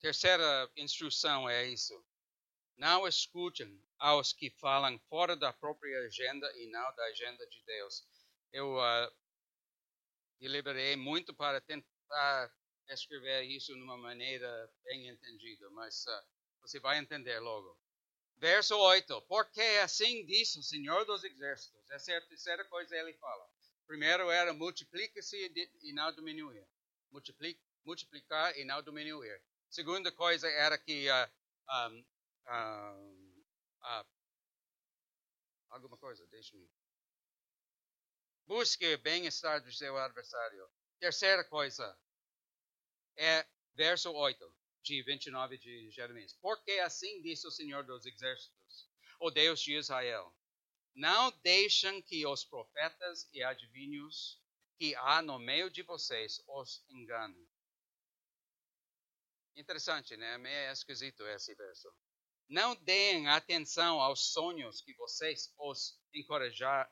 Terceira 0.00 0.70
instrução 0.76 1.48
é 1.48 1.66
isso. 1.66 2.04
Não 2.76 3.06
escutem 3.06 3.82
aos 3.98 4.32
que 4.32 4.50
falam 4.50 4.98
fora 5.08 5.36
da 5.36 5.52
própria 5.52 5.98
agenda 6.00 6.50
e 6.56 6.66
não 6.68 6.94
da 6.94 7.04
agenda 7.04 7.46
de 7.46 7.62
Deus. 7.64 8.04
Eu 8.52 8.76
uh, 8.76 9.12
deliberei 10.38 10.96
muito 10.96 11.34
para 11.34 11.60
tentar 11.60 12.52
escrever 12.88 13.42
isso 13.42 13.74
de 13.74 13.80
uma 13.80 13.96
maneira 13.96 14.72
bem 14.84 15.08
entendida, 15.08 15.68
mas 15.70 16.04
uh, 16.06 16.22
você 16.60 16.78
vai 16.78 16.98
entender 16.98 17.38
logo. 17.40 17.78
Verso 18.36 18.76
8: 18.76 19.22
Porque 19.22 19.62
assim 19.82 20.24
disse 20.26 20.58
o 20.58 20.62
Senhor 20.62 21.04
dos 21.06 21.24
Exércitos. 21.24 21.90
Essa 21.90 22.12
é 22.12 22.16
a 22.16 22.26
terceira 22.26 22.64
coisa 22.66 22.94
que 22.94 23.00
ele 23.00 23.14
fala. 23.14 23.48
Primeiro 23.86 24.30
era 24.30 24.52
multiplique-se 24.52 25.36
e 25.82 25.92
não 25.92 26.12
diminuir. 26.12 26.66
Multiplic, 27.10 27.58
multiplicar 27.84 28.56
e 28.58 28.64
não 28.64 28.82
diminuir. 28.82 29.40
Segunda 29.70 30.12
coisa 30.12 30.48
era 30.48 30.76
que 30.76 31.08
uh, 31.08 31.30
um, 31.88 32.00
uh, 32.46 33.25
uh, 33.86 34.06
alguma 35.70 35.96
coisa, 35.96 36.26
deixe-me. 36.26 36.68
Busque 38.46 38.94
o 38.94 38.98
bem-estar 38.98 39.62
do 39.62 39.72
seu 39.72 39.96
adversário. 39.96 40.68
Terceira 40.98 41.44
coisa, 41.44 41.98
é 43.16 43.46
verso 43.74 44.12
8 44.12 44.54
de 44.82 45.02
29 45.02 45.58
de 45.58 45.90
Jeremias. 45.90 46.32
Porque 46.40 46.72
assim 46.72 47.20
disse 47.22 47.46
o 47.46 47.50
Senhor 47.50 47.84
dos 47.84 48.06
Exércitos, 48.06 48.88
o 49.20 49.30
Deus 49.30 49.60
de 49.60 49.74
Israel: 49.74 50.34
Não 50.94 51.30
deixem 51.42 52.00
que 52.02 52.26
os 52.26 52.44
profetas 52.44 53.28
e 53.32 53.42
adivinhos 53.42 54.40
que 54.78 54.94
há 54.96 55.22
no 55.22 55.38
meio 55.38 55.70
de 55.70 55.82
vocês 55.82 56.42
os 56.46 56.84
enganem. 56.88 57.48
Interessante, 59.56 60.16
né? 60.16 60.36
Meio 60.38 60.70
esquisito 60.70 61.26
esse 61.26 61.54
verso. 61.54 61.90
Não 62.48 62.74
deem 62.76 63.28
atenção 63.28 64.00
aos 64.00 64.32
sonhos 64.32 64.80
que 64.80 64.94
vocês 64.94 65.52
os 65.58 66.00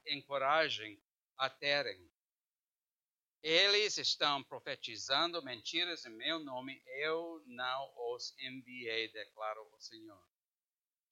encorajem 0.07 1.01
a 1.39 1.49
terem 1.49 2.11
eles 3.45 3.99
estão 3.99 4.43
profetizando 4.43 5.43
mentiras 5.43 6.07
em 6.07 6.17
meu 6.17 6.39
nome, 6.39 6.83
eu 6.87 7.43
não 7.45 7.93
os 8.15 8.35
enviei, 8.39 9.13
declara 9.13 9.61
o 9.61 9.79
Senhor. 9.79 10.19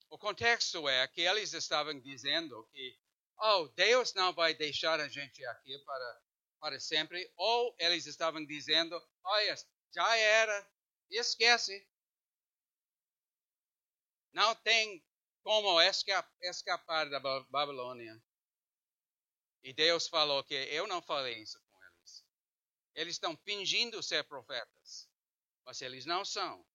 O 0.09 0.17
contexto 0.17 0.89
é 0.89 1.07
que 1.07 1.21
eles 1.21 1.53
estavam 1.53 1.99
dizendo 1.99 2.67
que, 2.71 2.97
oh, 3.37 3.67
Deus 3.75 4.15
não 4.15 4.33
vai 4.33 4.55
deixar 4.55 4.99
a 4.99 5.07
gente 5.07 5.45
aqui 5.45 5.77
para, 5.85 6.21
para 6.59 6.79
sempre, 6.79 7.31
ou 7.37 7.75
eles 7.77 8.07
estavam 8.07 8.43
dizendo, 8.43 8.99
olha, 9.23 9.55
já 9.93 10.17
era, 10.17 10.67
esquece. 11.11 11.87
Não 14.33 14.55
tem 14.55 15.03
como 15.43 15.79
escapar 16.41 17.09
da 17.09 17.19
Babilônia. 17.19 18.21
E 19.63 19.71
Deus 19.73 20.07
falou 20.07 20.43
que 20.43 20.53
eu 20.53 20.87
não 20.87 21.01
falei 21.01 21.41
isso 21.41 21.57
eles 22.95 23.15
estão 23.15 23.35
fingindo 23.37 24.01
ser 24.03 24.23
profetas, 24.25 25.09
mas 25.65 25.81
eles 25.81 26.05
não 26.05 26.23
são. 26.23 26.65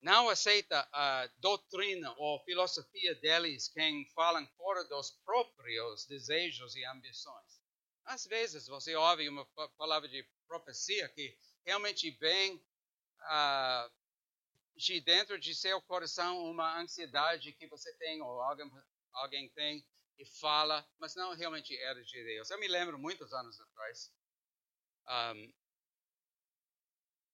Não 0.00 0.28
aceita 0.28 0.88
a 0.92 1.28
doutrina 1.38 2.12
ou 2.18 2.42
filosofia 2.44 3.14
deles 3.16 3.68
quem 3.68 4.04
falam 4.14 4.46
fora 4.56 4.84
dos 4.84 5.12
próprios 5.24 6.06
desejos 6.06 6.74
e 6.74 6.84
ambições. 6.86 7.62
Às 8.04 8.26
vezes 8.26 8.66
você 8.66 8.96
ouve 8.96 9.28
uma 9.28 9.46
palavra 9.78 10.08
de 10.08 10.28
profecia 10.48 11.08
que 11.10 11.38
realmente 11.64 12.10
vem 12.18 12.60
uh, 13.22 13.92
de 14.76 15.00
dentro 15.00 15.38
de 15.38 15.54
seu 15.54 15.80
coração 15.82 16.44
uma 16.44 16.80
ansiedade 16.80 17.52
que 17.52 17.66
você 17.66 17.92
tem 17.94 18.20
ou 18.22 18.40
alguém, 18.40 18.70
alguém 19.12 19.48
tem 19.50 19.86
e 20.18 20.24
fala, 20.24 20.86
mas 20.98 21.14
não 21.14 21.34
realmente 21.34 21.76
era 21.78 22.02
de 22.02 22.24
Deus. 22.24 22.50
Eu 22.50 22.58
me 22.58 22.68
lembro 22.68 22.98
muitos 22.98 23.32
anos 23.32 23.60
atrás, 23.60 24.12
um, 25.34 25.52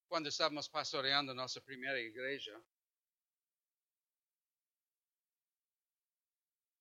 quando 0.08 0.28
estávamos 0.28 0.68
pastoreando 0.68 1.34
nossa 1.34 1.60
primeira 1.60 2.00
igreja, 2.00 2.62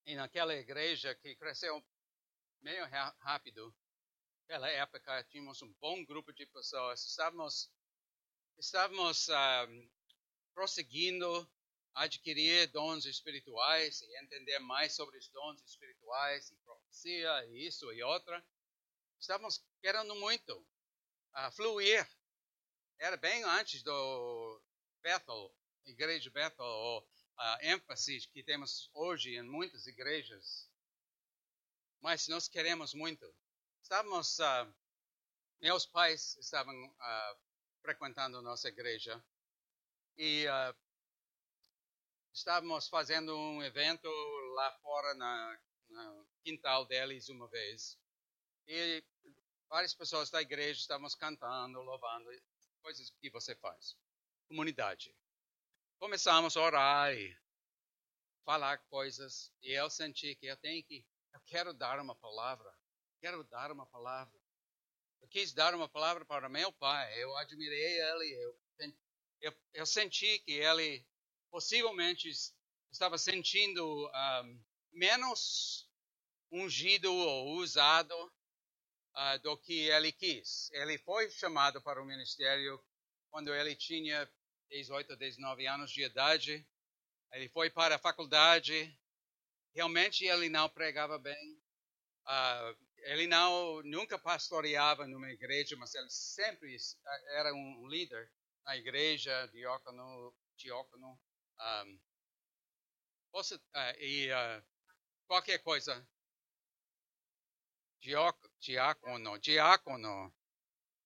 e 0.06 0.14
naquela 0.16 0.54
igreja 0.54 1.14
que 1.14 1.36
cresceu 1.36 1.84
meio 2.62 2.86
rápido, 3.20 3.74
naquela 4.40 4.70
época 4.70 5.22
tínhamos 5.24 5.60
um 5.60 5.70
bom 5.74 6.02
grupo 6.06 6.32
de 6.32 6.46
pessoas, 6.46 7.04
estávamos, 7.04 7.70
estávamos 8.58 9.28
um, 9.28 9.90
prosseguindo 10.52 11.48
adquirir 11.94 12.66
dons 12.68 13.04
espirituais 13.06 14.00
e 14.02 14.18
entender 14.22 14.58
mais 14.58 14.94
sobre 14.94 15.16
os 15.16 15.28
dons 15.28 15.62
espirituais 15.62 16.50
e 16.50 16.56
profecia 16.56 17.46
e 17.46 17.66
isso 17.66 17.92
e 17.92 18.02
outra. 18.02 18.44
Estávamos 19.20 19.64
querendo 19.80 20.14
muito 20.16 20.56
uh, 20.58 21.50
fluir. 21.52 22.08
Era 22.98 23.16
bem 23.16 23.44
antes 23.44 23.82
do 23.82 24.62
Bethel, 25.02 25.54
Igreja 25.84 26.30
Bethel, 26.30 26.64
ou 26.64 27.08
a 27.36 27.58
ênfase 27.62 28.26
que 28.32 28.42
temos 28.42 28.90
hoje 28.92 29.36
em 29.36 29.42
muitas 29.42 29.86
igrejas. 29.86 30.68
Mas 32.00 32.26
nós 32.26 32.48
queremos 32.48 32.92
muito. 32.92 33.32
Estávamos, 33.82 34.38
uh, 34.40 34.74
meus 35.60 35.86
pais 35.86 36.36
estavam 36.36 36.74
uh, 36.86 37.47
frequentando 37.82 38.42
nossa 38.42 38.68
igreja. 38.68 39.22
E 40.16 40.46
uh, 40.46 40.76
estávamos 42.32 42.88
fazendo 42.88 43.36
um 43.36 43.62
evento 43.62 44.08
lá 44.54 44.72
fora 44.80 45.14
na, 45.14 45.60
no 45.88 46.28
quintal 46.42 46.86
deles 46.86 47.28
uma 47.28 47.48
vez. 47.48 47.98
E 48.66 49.02
várias 49.68 49.94
pessoas 49.94 50.30
da 50.30 50.40
igreja 50.40 50.80
estávamos 50.80 51.14
cantando, 51.14 51.80
louvando, 51.80 52.30
coisas 52.82 53.10
que 53.20 53.30
você 53.30 53.54
faz, 53.56 53.96
comunidade. 54.48 55.14
Começamos 55.98 56.56
a 56.56 56.60
orar 56.60 57.14
e 57.14 57.36
falar 58.44 58.78
coisas. 58.88 59.52
E 59.62 59.72
eu 59.72 59.90
senti 59.90 60.34
que 60.36 60.46
eu 60.46 60.56
tenho 60.56 60.82
que, 60.84 61.04
eu 61.32 61.40
quero 61.40 61.74
dar 61.74 62.00
uma 62.00 62.14
palavra, 62.14 62.72
quero 63.20 63.44
dar 63.44 63.70
uma 63.70 63.86
palavra. 63.86 64.37
Eu 65.20 65.28
quis 65.28 65.52
dar 65.52 65.74
uma 65.74 65.88
palavra 65.88 66.24
para 66.24 66.48
meu 66.48 66.72
pai, 66.72 67.22
eu 67.22 67.36
admirei 67.36 68.00
ele, 68.00 68.34
eu 68.34 68.68
eu, 69.40 69.54
eu 69.74 69.86
senti 69.86 70.38
que 70.40 70.52
ele 70.52 71.06
possivelmente 71.50 72.28
estava 72.90 73.16
sentindo 73.16 74.08
um, 74.08 74.64
menos 74.92 75.88
ungido 76.50 77.12
ou 77.12 77.56
usado 77.56 78.14
uh, 78.14 79.38
do 79.42 79.56
que 79.56 79.88
ele 79.88 80.12
quis. 80.12 80.70
Ele 80.72 80.98
foi 80.98 81.30
chamado 81.30 81.80
para 81.82 82.02
o 82.02 82.06
ministério 82.06 82.82
quando 83.30 83.54
ele 83.54 83.76
tinha 83.76 84.28
18 84.70 85.16
19 85.16 85.66
anos 85.66 85.90
de 85.90 86.02
idade. 86.02 86.66
Ele 87.32 87.48
foi 87.48 87.70
para 87.70 87.96
a 87.96 87.98
faculdade. 87.98 88.98
Realmente 89.74 90.24
ele 90.24 90.48
não 90.48 90.68
pregava 90.68 91.18
bem. 91.18 91.62
Uh, 92.26 92.87
ele 93.02 93.26
não 93.26 93.82
nunca 93.82 94.18
pastoreava 94.18 95.06
numa 95.06 95.30
igreja, 95.30 95.76
mas 95.76 95.94
ele 95.94 96.10
sempre 96.10 96.76
era 97.28 97.52
um 97.54 97.86
líder 97.88 98.30
na 98.64 98.76
igreja, 98.76 99.46
diácono, 99.48 100.34
diácono, 100.56 101.18
um, 101.60 102.00
posso, 103.30 103.56
uh, 103.56 104.00
e 104.00 104.30
uh, 104.30 104.64
qualquer 105.26 105.58
coisa, 105.58 106.06
diácono, 108.60 109.38
diácono. 109.38 110.34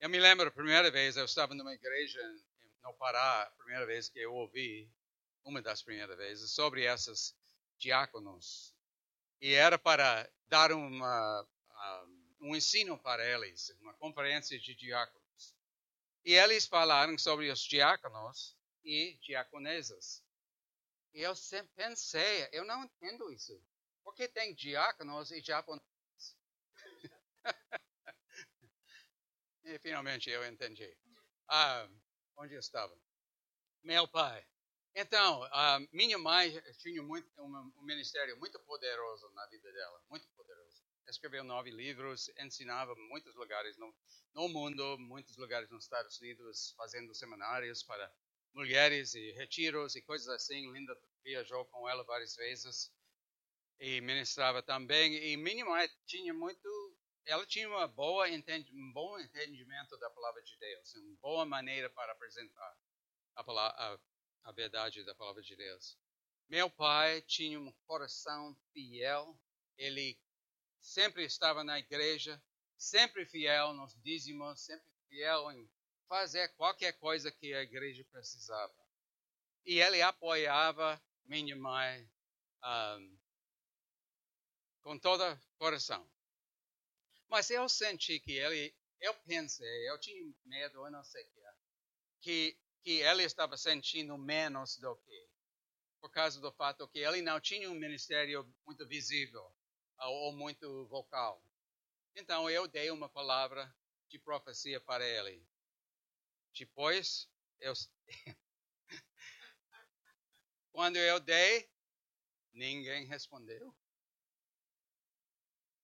Eu 0.01 0.11
me 0.11 0.19
lembro 0.19 0.49
a 0.49 0.53
primeira 0.53 0.91
vez, 0.91 1.17
eu 1.17 1.25
estava 1.25 1.55
numa 1.55 1.73
igreja 1.73 2.21
no 2.83 2.93
Pará, 2.95 3.43
a 3.43 3.51
primeira 3.53 3.87
vez 3.87 4.09
que 4.09 4.19
eu 4.19 4.35
ouvi, 4.35 4.91
uma 5.45 5.63
das 5.63 5.83
primeiras 5.83 6.17
vezes, 6.17 6.51
sobre 6.51 6.85
esses 6.85 7.37
diáconos. 7.79 8.75
E 9.41 9.55
era 9.55 9.79
para 9.79 10.29
dar 10.49 10.73
uma, 10.73 11.49
um, 12.40 12.57
ensino 12.57 12.99
para 12.99 13.25
eles, 13.25 13.71
uma 13.81 13.95
conferência 13.95 14.59
de 14.59 14.75
diáconos. 14.75 15.57
E 16.25 16.35
eles 16.35 16.66
falaram 16.66 17.18
sobre 17.18 17.51
os 17.51 17.61
diáconos 17.61 18.57
e 18.85 19.18
diaconesas. 19.23 20.25
E 21.12 21.21
eu 21.21 21.35
sempre 21.35 21.73
pensei, 21.75 22.49
eu 22.53 22.64
não 22.64 22.85
entendo 22.85 23.33
isso. 23.33 23.61
Por 24.03 24.14
que 24.14 24.29
tem 24.29 24.55
diáconos 24.55 25.31
e 25.31 25.40
diaconesas? 25.40 26.37
e 29.64 29.79
finalmente 29.79 30.31
eu 30.31 30.47
entendi. 30.47 30.97
Ah, 31.49 31.88
onde 32.37 32.55
eu 32.55 32.61
estava? 32.61 32.97
Meu 33.83 34.07
pai. 34.09 34.47
Então, 34.95 35.42
ah, 35.45 35.79
minha 35.90 36.18
mãe 36.18 36.53
tinha 36.79 37.03
muito, 37.03 37.29
um, 37.40 37.73
um 37.77 37.83
ministério 37.83 38.38
muito 38.38 38.59
poderoso 38.61 39.31
na 39.31 39.47
vida 39.47 39.73
dela, 39.73 40.03
muito 40.09 40.27
poderoso. 40.29 40.42
Escreveu 41.12 41.44
nove 41.44 41.70
livros, 41.70 42.31
ensinava 42.38 42.94
em 42.94 43.09
muitos 43.09 43.35
lugares 43.35 43.77
no, 43.77 43.94
no 44.35 44.48
mundo, 44.48 44.98
muitos 44.98 45.37
lugares 45.37 45.68
nos 45.68 45.85
Estados 45.85 46.18
Unidos, 46.18 46.72
fazendo 46.75 47.14
seminários 47.14 47.83
para 47.83 48.11
mulheres 48.55 49.14
e 49.14 49.33
retiros 49.33 49.94
e 49.94 50.01
coisas 50.01 50.27
assim. 50.29 50.72
Linda 50.72 50.98
viajou 51.22 51.66
com 51.66 51.87
ela 51.87 52.03
várias 52.05 52.35
vezes 52.35 52.90
e 53.79 54.01
ministrava 54.01 54.62
também. 54.62 55.14
E 55.14 55.37
minha 55.37 55.66
mãe 55.66 55.87
tinha 56.07 56.33
muito, 56.33 56.96
ela 57.27 57.44
tinha 57.44 57.68
uma 57.68 57.87
boa 57.87 58.27
um 58.29 58.92
bom 58.94 59.18
entendimento 59.18 59.98
da 59.98 60.09
palavra 60.09 60.42
de 60.42 60.57
Deus, 60.57 60.94
uma 60.94 61.16
boa 61.20 61.44
maneira 61.44 61.90
para 61.90 62.12
apresentar 62.12 62.77
a, 63.37 63.44
palavra, 63.44 63.77
a, 63.79 64.48
a 64.48 64.53
verdade 64.53 65.05
da 65.05 65.14
palavra 65.14 65.42
de 65.42 65.55
Deus. 65.55 65.98
Meu 66.48 66.70
pai 66.70 67.20
tinha 67.20 67.61
um 67.61 67.70
coração 67.87 68.57
fiel, 68.72 69.38
ele 69.77 70.18
sempre 70.83 71.25
estava 71.25 71.62
na 71.62 71.79
igreja, 71.79 72.42
sempre 72.77 73.25
fiel 73.25 73.73
nos 73.73 73.95
dízimos, 74.03 74.61
sempre 74.61 74.87
fiel 75.09 75.51
em 75.53 75.71
fazer 76.09 76.49
qualquer 76.57 76.92
coisa 76.99 77.31
que 77.31 77.55
a 77.55 77.62
igreja 77.62 78.05
precisava. 78.11 78.75
E 79.64 79.81
ele 79.81 80.03
apoiava 80.03 81.01
minha 81.25 81.55
mãe 81.57 82.11
um, 82.64 83.18
com 84.83 84.99
todo 84.99 85.23
o 85.23 85.38
coração. 85.57 86.11
Mas 87.29 87.49
eu 87.49 87.68
senti 87.68 88.18
que 88.18 88.33
ele, 88.33 88.75
eu 89.01 89.14
pensei, 89.21 89.88
eu 89.88 89.99
tinha 89.99 90.35
medo, 90.45 90.85
eu 90.85 90.90
não 90.90 91.05
sei 91.05 91.23
o 91.23 91.31
que 91.31 91.40
é, 91.40 91.55
que, 92.21 92.59
que 92.83 92.90
ele 93.01 93.23
estava 93.23 93.57
sentindo 93.57 94.18
menos 94.18 94.77
do 94.79 94.97
que, 94.97 95.29
por 96.01 96.11
causa 96.11 96.40
do 96.40 96.53
fato 96.53 96.88
que 96.88 96.99
ele 96.99 97.23
não 97.23 97.40
tinha 97.40 97.71
um 97.71 97.75
ministério 97.75 98.45
muito 98.66 98.87
visível 98.87 99.55
ou 100.11 100.33
muito 100.33 100.87
vocal. 100.87 101.43
Então 102.15 102.49
eu 102.51 102.69
dei 102.69 102.91
uma 102.91 103.09
palavra 103.09 103.75
de 104.09 104.19
profecia 104.19 104.81
para 104.81 105.07
ele. 105.07 105.47
Depois, 106.53 107.29
eu... 107.61 107.73
quando 110.73 110.97
eu 110.97 111.19
dei, 111.19 111.71
ninguém 112.53 113.07
respondeu. 113.07 113.75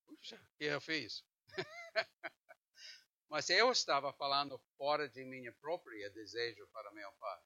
Puxa, 0.07 0.37
o 0.37 0.57
que 0.59 0.65
eu 0.65 0.81
fiz? 0.81 1.25
Mas 3.29 3.51
eu 3.51 3.71
estava 3.71 4.13
falando 4.13 4.59
fora 4.77 5.09
de 5.09 5.25
minha 5.25 5.53
própria 5.55 6.11
desejo 6.11 6.67
para 6.69 6.93
meu 6.93 7.13
pai. 7.15 7.43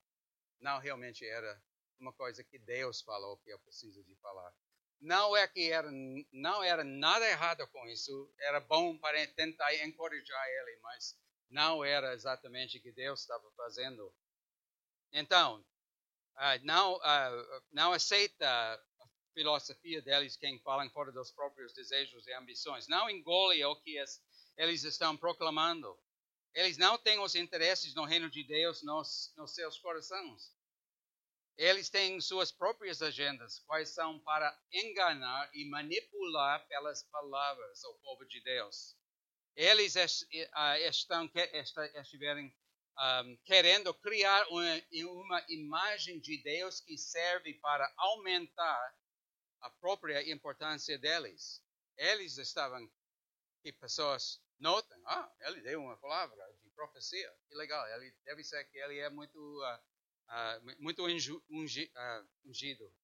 Não 0.60 0.78
realmente 0.78 1.26
era 1.26 1.60
uma 1.98 2.12
coisa 2.12 2.42
que 2.44 2.58
Deus 2.58 3.00
falou 3.00 3.36
que 3.38 3.50
eu 3.50 3.58
preciso 3.60 4.02
de 4.04 4.14
falar. 4.16 4.54
Não 5.02 5.36
é 5.36 5.48
que 5.48 5.68
era, 5.68 5.90
não 6.30 6.62
era 6.62 6.84
nada 6.84 7.28
errado 7.28 7.66
com 7.66 7.84
isso, 7.88 8.32
era 8.38 8.60
bom 8.60 8.96
para 8.96 9.26
tentar 9.34 9.74
encorajar 9.84 10.46
ele, 10.46 10.78
mas 10.80 11.18
não 11.50 11.84
era 11.84 12.14
exatamente 12.14 12.78
o 12.78 12.80
que 12.80 12.92
Deus 12.92 13.20
estava 13.20 13.50
fazendo. 13.56 14.14
Então, 15.12 15.58
uh, 16.36 16.64
não, 16.64 16.94
uh, 16.98 17.62
não 17.72 17.92
aceita 17.92 18.46
a 18.48 18.80
filosofia 19.34 20.00
deles, 20.00 20.36
quem 20.36 20.60
falam 20.60 20.88
fora 20.90 21.10
dos 21.10 21.32
próprios 21.32 21.72
desejos 21.72 22.24
e 22.28 22.32
ambições. 22.34 22.86
Não 22.86 23.10
engole 23.10 23.64
o 23.64 23.74
que 23.82 23.98
es, 23.98 24.22
eles 24.56 24.84
estão 24.84 25.16
proclamando. 25.16 25.98
Eles 26.54 26.78
não 26.78 26.96
têm 26.96 27.18
os 27.18 27.34
interesses 27.34 27.92
no 27.92 28.04
reino 28.04 28.30
de 28.30 28.44
Deus 28.44 28.84
nos, 28.84 29.34
nos 29.36 29.52
seus 29.52 29.78
corações. 29.78 30.54
Eles 31.56 31.90
têm 31.90 32.20
suas 32.20 32.50
próprias 32.50 33.02
agendas, 33.02 33.58
quais 33.66 33.90
são 33.90 34.18
para 34.20 34.56
enganar 34.72 35.50
e 35.54 35.68
manipular 35.68 36.66
pelas 36.66 37.02
palavras 37.04 37.84
o 37.84 37.94
povo 38.00 38.24
de 38.24 38.40
Deus. 38.40 38.96
Eles 39.54 39.94
estão, 39.96 41.30
estiverem 41.94 42.54
um, 42.98 43.36
querendo 43.44 43.92
criar 43.94 44.46
uma, 44.48 44.82
uma 45.10 45.44
imagem 45.48 46.20
de 46.20 46.42
Deus 46.42 46.80
que 46.80 46.96
serve 46.96 47.54
para 47.54 47.92
aumentar 47.96 48.94
a 49.60 49.70
própria 49.70 50.30
importância 50.30 50.98
deles. 50.98 51.62
Eles 51.96 52.38
estavam, 52.38 52.90
que 53.62 53.72
pessoas 53.72 54.42
notam, 54.58 55.00
ah, 55.06 55.30
ele 55.42 55.60
deu 55.60 55.80
uma 55.80 55.96
palavra 55.98 56.36
de 56.62 56.70
profecia, 56.70 57.32
que 57.48 57.54
legal, 57.54 57.86
ele 57.94 58.14
deve 58.24 58.42
ser 58.42 58.64
que 58.64 58.78
ele 58.78 58.98
é 58.98 59.10
muito, 59.10 59.38
uh, 59.38 59.78
uh, 60.32 60.82
muito 60.82 61.02
uh, 61.02 61.08
ungido. 62.44 62.94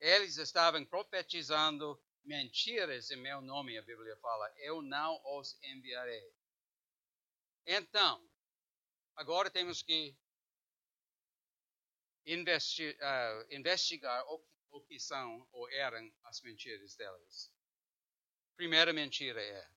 Eles 0.00 0.38
estavam 0.38 0.84
profetizando 0.84 2.02
mentiras 2.24 3.10
em 3.10 3.16
meu 3.16 3.40
nome, 3.40 3.78
a 3.78 3.82
Bíblia 3.82 4.16
fala, 4.16 4.50
eu 4.58 4.82
não 4.82 5.20
os 5.38 5.58
enviarei. 5.62 6.34
Então, 7.66 8.26
agora 9.16 9.50
temos 9.50 9.82
que 9.82 10.16
uh, 12.26 13.54
investigar 13.54 14.24
o, 14.28 14.44
o 14.70 14.80
que 14.82 14.98
são 14.98 15.46
ou 15.52 15.68
eram 15.70 16.10
as 16.24 16.40
mentiras 16.40 16.96
deles. 16.96 17.52
Primeira 18.56 18.92
mentira 18.92 19.42
é: 19.42 19.70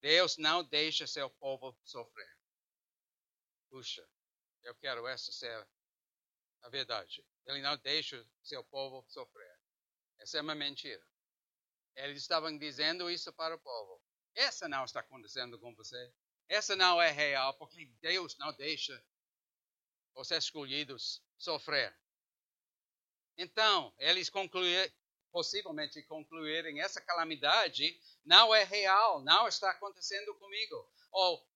Deus 0.00 0.36
não 0.36 0.64
deixa 0.64 1.06
seu 1.06 1.30
povo 1.30 1.76
sofrer. 1.84 2.36
Puxa, 3.68 4.08
eu 4.62 4.74
quero 4.76 5.06
essa 5.06 5.30
ser 5.32 5.68
a 6.62 6.68
verdade. 6.68 7.24
Ele 7.46 7.62
não 7.62 7.76
deixa 7.78 8.26
seu 8.42 8.62
povo 8.64 9.04
sofrer. 9.08 9.58
Essa 10.18 10.38
é 10.38 10.40
uma 10.42 10.54
mentira. 10.54 11.04
Eles 11.94 12.22
estavam 12.22 12.56
dizendo 12.56 13.10
isso 13.10 13.32
para 13.32 13.54
o 13.54 13.58
povo. 13.58 14.02
Essa 14.34 14.68
não 14.68 14.84
está 14.84 15.00
acontecendo 15.00 15.58
com 15.58 15.74
você. 15.74 16.14
Essa 16.48 16.76
não 16.76 17.00
é 17.00 17.10
real, 17.10 17.54
porque 17.54 17.86
Deus 18.00 18.36
não 18.38 18.52
deixa 18.52 19.04
os 20.14 20.30
escolhidos 20.30 21.22
sofrer. 21.36 21.96
Então, 23.36 23.94
eles 23.98 24.28
concluíram, 24.28 24.92
possivelmente 25.30 26.02
concluírem 26.04 26.80
essa 26.80 27.00
calamidade 27.00 28.00
não 28.24 28.54
é 28.54 28.64
real, 28.64 29.22
não 29.22 29.46
está 29.46 29.70
acontecendo 29.70 30.34
comigo. 30.36 30.92
Ou 31.12 31.48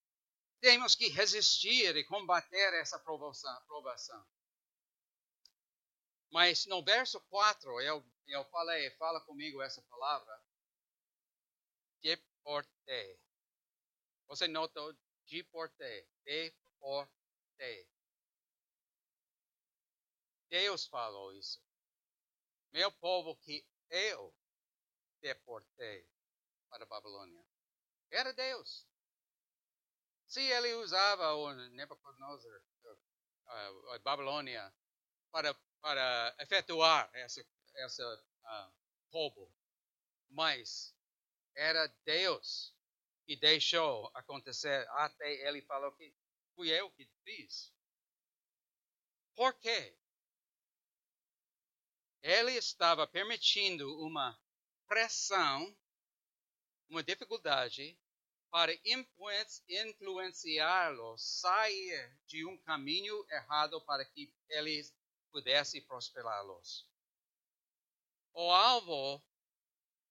temos 0.61 0.95
que 0.95 1.09
resistir 1.09 1.97
e 1.97 2.05
combater 2.05 2.75
essa 2.75 2.99
provação. 2.99 3.61
provação. 3.67 4.25
Mas 6.33 6.65
no 6.65 6.83
verso 6.83 7.21
4, 7.29 7.81
eu, 7.83 8.03
eu 8.27 8.45
falei, 8.47 8.91
fala 8.93 9.21
comigo 9.21 9.61
essa 9.61 9.83
palavra, 9.83 10.43
deporte. 12.01 12.71
Você 14.27 14.49
notou? 14.49 14.97
Deporte. 15.27 16.09
Deporte. 16.25 17.13
Deus 20.49 20.87
falou 20.87 21.35
isso. 21.35 21.63
Meu 22.73 22.91
povo 22.93 23.37
que 23.37 23.67
eu 23.91 24.35
deportei 25.21 26.09
para 26.71 26.85
a 26.85 26.87
Babilônia. 26.87 27.45
Era 28.11 28.33
Deus. 28.33 28.87
Se 30.27 30.41
ele 30.41 30.75
usava 30.77 31.35
o 31.35 31.53
Nebuchadnezzar, 31.71 32.63
a 33.47 33.99
Babilônia, 33.99 34.75
para, 35.31 35.55
para 35.83 36.35
efetuar 36.39 37.11
essa, 37.13 37.45
essa 37.75 38.25
uh, 38.45 38.73
roubo, 39.11 39.53
mas 40.31 40.97
era 41.55 41.87
Deus 42.05 42.75
que 43.27 43.37
deixou 43.37 44.11
acontecer 44.15 44.89
até 44.91 45.47
ele 45.47 45.61
falou 45.63 45.93
que 45.93 46.15
fui 46.55 46.71
eu 46.71 46.91
que 46.93 47.07
fiz. 47.25 47.73
Por 49.35 49.53
quê? 49.55 49.97
Ele 52.23 52.53
estava 52.53 53.07
permitindo 53.07 54.01
uma 54.01 54.41
pressão, 54.87 55.77
uma 56.89 57.03
dificuldade 57.03 57.99
para 58.51 58.73
influenciá-los 59.69 61.23
sair 61.41 62.17
de 62.27 62.47
um 62.47 62.57
caminho 62.59 63.27
errado 63.31 63.81
para 63.81 64.05
que 64.05 64.33
eles 64.51 64.95
pudessem 65.33 65.83
prosperá-los. 65.87 66.87
O 68.35 68.51
alvo, 68.51 69.23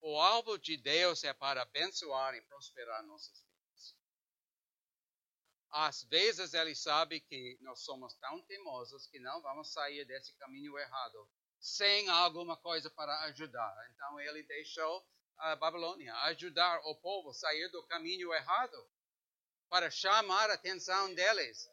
o 0.02 0.20
alvo 0.20 0.58
de 0.58 0.76
Deus 0.78 1.24
é 1.24 1.34
para 1.34 1.62
abençoar 1.62 2.34
e 2.36 2.42
prosperar 2.42 3.04
nossas 3.04 3.40
vidas. 3.40 3.96
Às 5.70 6.04
vezes 6.04 6.54
ele 6.54 6.76
sabe 6.76 7.22
que 7.22 7.58
nós 7.62 7.80
somos 7.82 8.14
tão 8.16 8.42
teimosos 8.42 9.08
que 9.08 9.20
não 9.20 9.42
vamos 9.42 9.72
sair 9.72 10.04
desse 10.06 10.34
caminho 10.34 10.78
errado 10.78 11.30
sem 11.60 12.10
alguma 12.10 12.58
coisa 12.58 12.90
para 12.90 13.18
ajudar. 13.26 13.74
Então 13.94 14.20
ele 14.20 14.44
deixou 14.44 15.08
a 15.38 15.56
Babilônia, 15.56 16.14
ajudar 16.26 16.80
o 16.86 16.96
povo 16.96 17.30
a 17.30 17.34
sair 17.34 17.70
do 17.70 17.86
caminho 17.88 18.34
errado, 18.34 18.92
para 19.70 19.90
chamar 19.90 20.50
a 20.50 20.56
atenção 20.56 21.14
deles, 21.16 21.68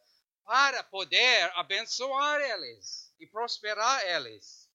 para 0.45 0.83
poder 0.85 1.51
abençoar 1.57 2.41
eles 2.41 3.08
e 3.19 3.27
prosperar 3.27 4.03
eles. 4.07 4.69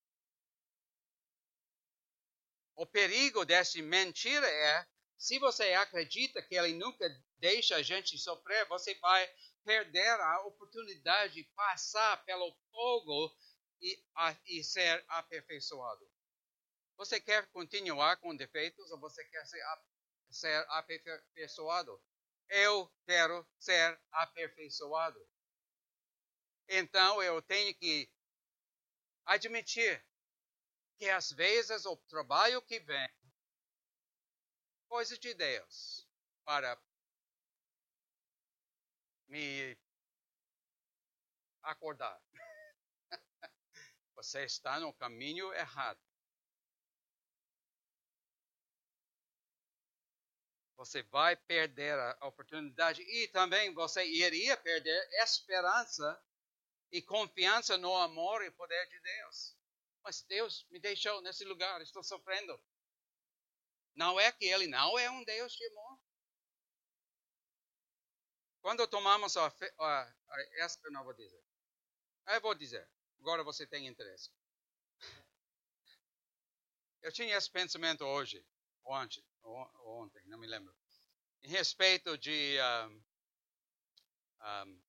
O 2.75 2.85
perigo 2.85 3.45
dessa 3.45 3.81
mentira 3.81 4.47
é, 4.47 4.87
se 5.17 5.39
você 5.39 5.73
acredita 5.73 6.41
que 6.41 6.55
ele 6.55 6.73
nunca 6.73 7.07
deixa 7.37 7.75
a 7.75 7.81
gente 7.81 8.17
sofrer, 8.17 8.67
você 8.67 8.95
vai 8.95 9.29
perder 9.63 10.19
a 10.19 10.41
oportunidade 10.41 11.35
de 11.35 11.43
passar 11.55 12.23
pelo 12.25 12.53
fogo 12.71 13.33
e, 13.81 14.03
a, 14.15 14.35
e 14.47 14.63
ser 14.63 15.03
aperfeiçoado. 15.07 16.09
Você 16.97 17.19
quer 17.19 17.47
continuar 17.51 18.17
com 18.17 18.35
defeitos 18.35 18.91
ou 18.91 18.99
você 18.99 19.23
quer 19.25 19.45
ser, 19.45 19.63
ser 20.29 20.65
aperfeiçoado? 20.69 22.01
Eu 22.49 22.91
quero 23.05 23.47
ser 23.59 23.99
aperfeiçoado. 24.11 25.19
Então 26.67 27.21
eu 27.21 27.41
tenho 27.41 27.73
que 27.75 28.09
admitir 29.25 30.05
que 30.97 31.09
às 31.09 31.31
vezes 31.31 31.85
o 31.85 31.97
trabalho 31.97 32.61
que 32.61 32.79
vem 32.79 33.09
coisa 34.87 35.17
de 35.17 35.33
Deus 35.33 36.07
para 36.45 36.79
me 39.27 39.77
acordar. 41.63 42.21
Você 44.15 44.43
está 44.43 44.79
no 44.79 44.93
caminho 44.93 45.51
errado. 45.53 45.99
você 50.83 51.01
vai 51.03 51.35
perder 51.35 51.97
a 51.97 52.27
oportunidade 52.27 53.01
e 53.01 53.27
também 53.29 53.73
você 53.73 54.05
iria 54.05 54.57
perder 54.57 55.09
esperança 55.23 56.21
e 56.93 57.01
confiança 57.01 57.75
no 57.77 57.93
amor 57.95 58.41
e 58.43 58.51
poder 58.51 58.87
de 58.87 58.99
Deus. 59.01 59.57
Mas 60.03 60.21
Deus 60.21 60.65
me 60.69 60.79
deixou 60.79 61.21
nesse 61.21 61.43
lugar, 61.43 61.81
estou 61.81 62.03
sofrendo. 62.03 62.57
Não 63.95 64.19
é 64.19 64.31
que 64.31 64.45
Ele 64.45 64.67
não 64.67 64.97
é 64.97 65.09
um 65.09 65.23
Deus 65.23 65.53
de 65.53 65.65
amor. 65.67 65.99
Quando 68.61 68.87
tomamos 68.87 69.35
a, 69.35 69.47
a, 69.47 70.01
a 70.29 70.41
essa, 70.59 70.79
eu 70.83 70.91
não 70.91 71.03
vou 71.03 71.13
dizer. 71.13 71.43
Eu 72.27 72.41
vou 72.41 72.55
dizer. 72.55 72.87
Agora 73.19 73.43
você 73.43 73.65
tem 73.65 73.87
interesse. 73.87 74.31
Eu 77.01 77.11
tinha 77.11 77.35
esse 77.35 77.49
pensamento 77.49 78.05
hoje, 78.05 78.45
ontem 78.85 79.21
ontem, 79.43 80.23
não 80.27 80.37
me 80.37 80.47
lembro, 80.47 80.73
em 81.41 81.49
respeito 81.49 82.17
de 82.17 82.57
um, 82.87 83.03
um, 84.41 84.83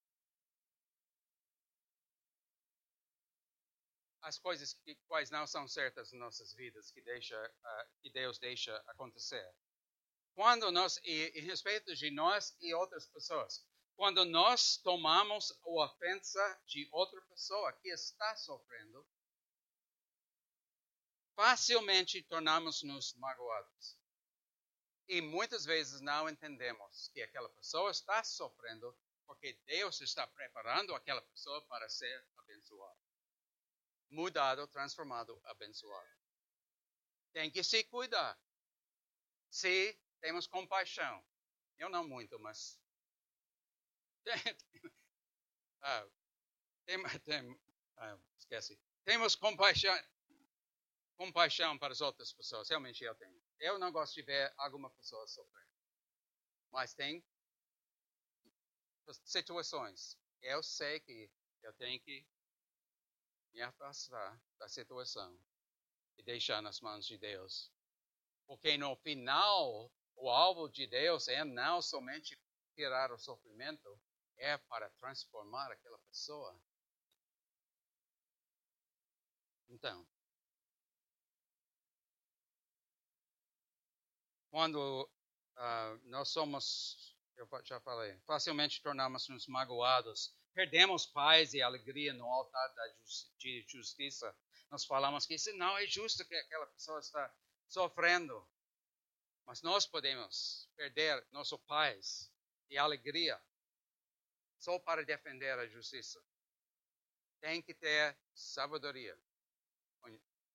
as 4.25 4.39
coisas 4.39 4.73
que, 4.73 4.95
quais 5.07 5.31
não 5.31 5.47
são 5.47 5.69
certas 5.69 6.13
em 6.13 6.19
nossas 6.19 6.53
vidas 6.55 6.91
que, 6.91 7.01
deixa, 7.03 7.39
uh, 7.47 8.01
que 8.01 8.11
Deus 8.11 8.39
deixa 8.39 8.75
acontecer. 8.87 9.47
Quando 10.35 10.73
nós, 10.73 10.99
e, 11.05 11.33
em 11.35 11.43
respeito 11.43 11.95
de 11.95 12.11
nós 12.11 12.57
e 12.61 12.75
outras 12.75 13.07
pessoas, 13.07 13.65
quando 13.97 14.25
nós 14.25 14.79
tomamos 14.79 15.53
a 15.53 15.85
ofensa 15.85 16.63
de 16.67 16.89
outra 16.91 17.21
pessoa 17.23 17.73
que 17.75 17.89
está 17.91 18.35
sofrendo, 18.37 19.07
facilmente 21.37 22.23
tornamos-nos 22.23 23.15
magoados. 23.15 23.99
E 25.07 25.21
muitas 25.21 25.65
vezes 25.65 26.01
não 26.01 26.29
entendemos 26.29 27.09
que 27.13 27.21
aquela 27.21 27.49
pessoa 27.51 27.91
está 27.91 28.25
sofrendo 28.25 28.97
porque 29.27 29.53
Deus 29.67 30.01
está 30.01 30.27
preparando 30.27 30.95
aquela 30.95 31.21
pessoa 31.23 31.61
para 31.67 31.89
ser 31.89 32.27
abençoada. 32.39 33.04
Mudado, 34.11 34.67
transformado, 34.69 35.41
abençoado. 35.45 36.09
Tem 37.33 37.51
que 37.51 37.65
se 37.65 37.85
cuidar. 37.85 38.39
Se 39.51 39.99
temos 40.21 40.47
compaixão. 40.47 41.25
Eu 41.79 41.89
não 41.89 42.07
muito, 42.07 42.39
mas 42.39 42.81
ah, 45.83 46.09
tem, 46.87 47.03
tem, 47.25 47.61
ah, 47.97 48.19
esquece. 48.39 48.81
Temos 49.05 49.35
compaixão, 49.35 49.95
compaixão 51.17 51.79
para 51.79 51.93
as 51.93 52.01
outras 52.01 52.33
pessoas. 52.33 52.69
Realmente 52.69 53.05
eu 53.05 53.15
tenho. 53.17 53.43
Eu 53.59 53.79
não 53.79 53.93
gosto 53.93 54.15
de 54.15 54.23
ver 54.23 54.53
alguma 54.57 54.91
pessoa 54.91 55.27
sofrer. 55.27 55.67
Mas 56.71 56.95
tem 56.95 57.25
situações. 59.25 60.19
Eu 60.43 60.63
sei 60.63 61.01
que 61.01 61.31
eu 61.63 61.73
tenho 61.75 62.01
que 62.01 62.27
me 63.55 63.63
afastar 63.63 64.39
da 64.59 64.69
situação 64.69 65.39
e 66.19 66.23
deixar 66.23 66.61
nas 66.61 66.81
mãos 66.81 67.07
de 67.07 67.17
Deus. 67.17 67.73
Porque 68.47 68.77
no 68.77 68.97
final, 68.97 69.91
o 70.17 70.29
alvo 70.29 70.69
de 70.69 70.87
Deus 70.87 71.29
é 71.29 71.45
não 71.45 71.81
somente 71.81 72.39
tirar 72.75 73.13
o 73.13 73.19
sofrimento, 73.19 73.99
é 74.37 74.59
para 74.59 74.91
transformar 74.91 75.71
aquela 75.71 75.99
pessoa. 76.01 76.61
Então, 79.69 80.07
quando 84.51 85.09
uh, 85.57 86.09
nós 86.09 86.29
somos, 86.29 87.17
eu 87.37 87.49
já 87.65 87.81
falei, 87.81 88.19
facilmente 88.21 88.83
tornamos-nos 88.83 89.47
magoados, 89.47 90.35
perdemos 90.55 91.05
paz 91.05 91.53
e 91.53 91.61
alegria 91.61 92.13
no 92.15 92.27
altar 92.27 92.75
da 92.75 92.95
de 93.39 93.65
justiça. 93.69 94.35
Nós 94.71 94.85
falamos 94.85 95.27
que 95.27 95.35
isso 95.35 95.53
não 95.57 95.77
é 95.77 95.87
justo 95.87 96.25
que 96.25 96.35
aquela 96.35 96.67
pessoa 96.69 97.01
está 97.01 97.35
sofrendo. 97.69 98.49
Mas 99.45 99.61
nós 99.61 99.87
podemos 99.87 100.71
perder 100.75 101.27
nossa 101.31 101.59
paz 101.59 102.33
e 102.71 102.79
alegria 102.79 103.41
só 104.59 104.79
para 104.79 105.05
defender 105.05 105.59
a 105.59 105.67
justiça. 105.67 106.23
Tem 107.41 107.61
que 107.61 107.75
ter 107.75 108.17
sabedoria, 108.35 109.19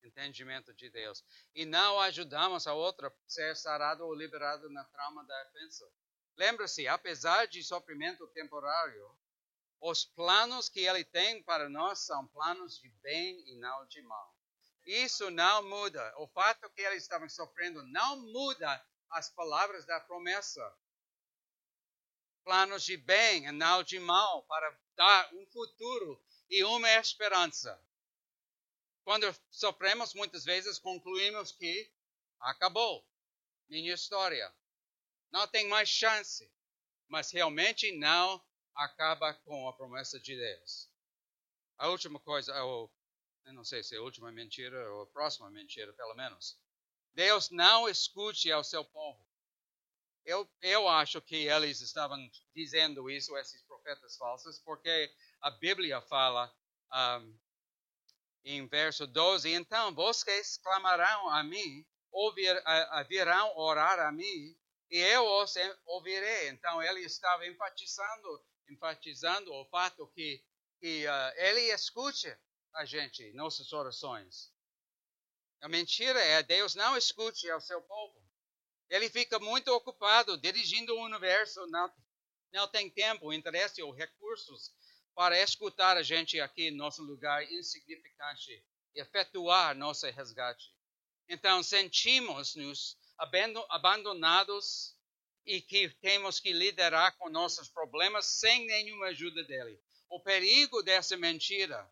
entendimento 0.04 0.74
de 0.74 0.89
Deus. 0.89 1.24
E 1.54 1.66
não 1.66 2.00
ajudamos 2.00 2.66
a 2.66 2.74
outra 2.74 3.14
ser 3.28 3.56
sarado 3.56 4.04
ou 4.06 4.16
liberado 4.16 4.70
na 4.72 4.84
trama 4.86 5.24
da 5.26 5.43
ofensa. 5.50 5.88
Lembra-se, 6.36 6.88
apesar 6.88 7.45
de 7.47 7.62
sofrimento 7.64 8.26
temporário, 8.30 9.16
os 9.82 10.06
planos 10.06 10.70
que 10.70 10.82
ele 10.82 11.04
tem 11.06 11.42
para 11.44 11.70
nós 11.70 12.00
são 12.00 12.28
planos 12.28 12.78
de 12.80 12.90
bem 13.02 13.42
e 13.48 13.56
não 13.58 13.86
de 13.88 14.02
mal. 14.02 14.36
Isso 14.86 15.30
não 15.30 15.68
muda. 15.70 16.14
O 16.18 16.28
fato 16.28 16.70
que 16.72 16.82
eles 16.82 17.04
estavam 17.04 17.30
sofrendo 17.30 17.84
não 17.88 18.18
muda 18.32 18.86
as 19.12 19.30
palavras 19.30 19.86
da 19.86 20.00
promessa 20.02 20.62
planos 22.44 22.84
de 22.84 22.98
bem 22.98 23.46
e 23.46 23.52
não 23.52 23.84
de 23.84 24.00
mal, 24.00 24.44
para 24.46 24.80
dar 24.96 25.34
um 25.36 25.46
futuro 25.48 26.20
e 26.50 26.64
uma 26.64 26.90
esperança. 26.94 27.80
Quando 29.04 29.34
sofremos, 29.52 30.14
muitas 30.14 30.46
vezes 30.46 30.80
concluímos 30.80 31.52
que 31.52 31.92
acabou 32.40 33.08
minha 33.68 33.94
história. 33.94 34.52
Não 35.32 35.48
tem 35.48 35.68
mais 35.68 35.90
chance. 35.90 36.52
Mas 37.08 37.32
realmente 37.32 37.92
não 37.98 38.44
acaba 38.76 39.34
com 39.34 39.67
a 39.67 39.74
promessa 39.74 40.20
de 40.20 40.36
Deus. 40.36 40.89
A 41.78 41.88
última 41.88 42.20
coisa, 42.20 42.63
ou, 42.63 42.91
eu 43.45 43.53
não 43.53 43.63
sei 43.63 43.84
se 43.84 43.95
é 43.95 43.97
a 43.97 44.01
última 44.01 44.32
mentira 44.32 44.91
ou 44.93 45.03
a 45.03 45.07
próxima 45.07 45.49
mentira, 45.49 45.93
pelo 45.93 46.15
menos. 46.15 46.59
Deus 47.13 47.49
não 47.49 47.88
escute 47.89 48.51
ao 48.51 48.63
seu 48.63 48.84
povo. 48.84 49.26
Eu, 50.26 50.47
eu 50.61 50.88
acho 50.88 51.22
que 51.22 51.47
eles 51.47 51.82
estavam 51.82 52.17
dizendo 52.53 53.09
isso, 53.09 53.36
esses 53.38 53.61
profetas 53.63 54.15
falsos, 54.17 54.59
porque 54.59 55.11
a 55.41 55.49
Bíblia 55.49 56.01
fala 56.01 56.53
um, 56.93 57.39
em 58.43 58.67
verso 58.67 59.07
12: 59.07 59.51
Então 59.51 59.93
vocês 59.93 60.57
clamarão 60.57 61.30
a 61.30 61.43
mim, 61.43 61.86
ouvir, 62.11 62.61
a, 62.65 62.99
a, 62.99 63.03
virão 63.03 63.57
orar 63.57 63.99
a 63.99 64.11
mim, 64.11 64.55
e 64.89 64.97
eu 64.97 65.26
os 65.26 65.53
ouvirei. 65.86 66.49
Então 66.49 66.82
ele 66.82 67.01
estava 67.01 67.47
enfatizando, 67.47 68.45
enfatizando 68.70 69.53
o 69.53 69.65
fato 69.65 70.07
que, 70.07 70.43
que 70.80 71.05
uh, 71.05 71.34
ele 71.36 71.72
escute 71.74 72.36
a 72.74 72.86
gente, 72.86 73.32
nossas 73.34 73.74
orações. 73.74 74.51
A 75.61 75.67
mentira 75.67 76.20
é 76.20 76.41
Deus 76.41 76.76
não 76.76 76.95
escute 76.95 77.49
ao 77.49 77.59
seu 77.59 77.82
povo. 77.82 78.24
Ele 78.89 79.09
fica 79.09 79.39
muito 79.39 79.67
ocupado 79.70 80.38
dirigindo 80.38 80.95
o 80.95 81.03
universo, 81.03 81.65
não, 81.67 81.93
não 82.53 82.67
tem 82.67 82.89
tempo, 82.89 83.34
interesse 83.34 83.82
ou 83.82 83.91
recursos 83.91 84.74
para 85.13 85.39
escutar 85.39 85.97
a 85.97 86.03
gente 86.03 86.39
aqui, 86.39 86.72
nosso 86.72 87.03
lugar 87.03 87.43
insignificante, 87.51 88.63
e 88.95 89.01
efetuar 89.01 89.76
nosso 89.76 90.05
resgate. 90.07 90.74
Então, 91.28 91.61
sentimos-nos 91.61 92.97
abandonados 93.70 94.97
e 95.46 95.62
que 95.62 95.90
temos 96.02 96.40
que 96.40 96.54
liderar 96.54 97.18
com 97.18 97.30
nossos 97.30 97.70
problemas 97.70 98.26
sem 98.26 98.66
nenhuma 98.66 99.08
ajuda 99.08 99.44
dele. 99.44 99.82
O 100.10 100.20
perigo 100.20 100.82
dessa 100.82 101.18
mentira 101.18 101.90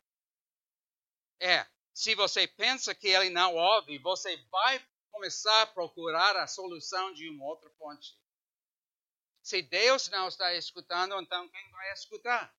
é, 1.40 1.66
se 1.94 2.16
você 2.16 2.48
pensa 2.48 2.94
que 2.94 3.08
ele 3.08 3.30
não 3.30 3.56
ouve, 3.56 3.98
você 4.00 4.38
vai 4.52 4.86
começar 5.12 5.64
a 5.64 5.68
procurar 5.68 6.36
a 6.36 6.48
solução 6.48 7.14
de 7.14 7.30
uma 7.30 7.46
outra 7.46 7.70
fonte. 7.72 8.18
Se 9.42 9.62
Deus 9.62 10.10
não 10.10 10.28
está 10.28 10.54
escutando, 10.54 11.20
então 11.20 11.48
quem 11.50 11.72
vai 11.72 11.94
escutar? 11.94 12.56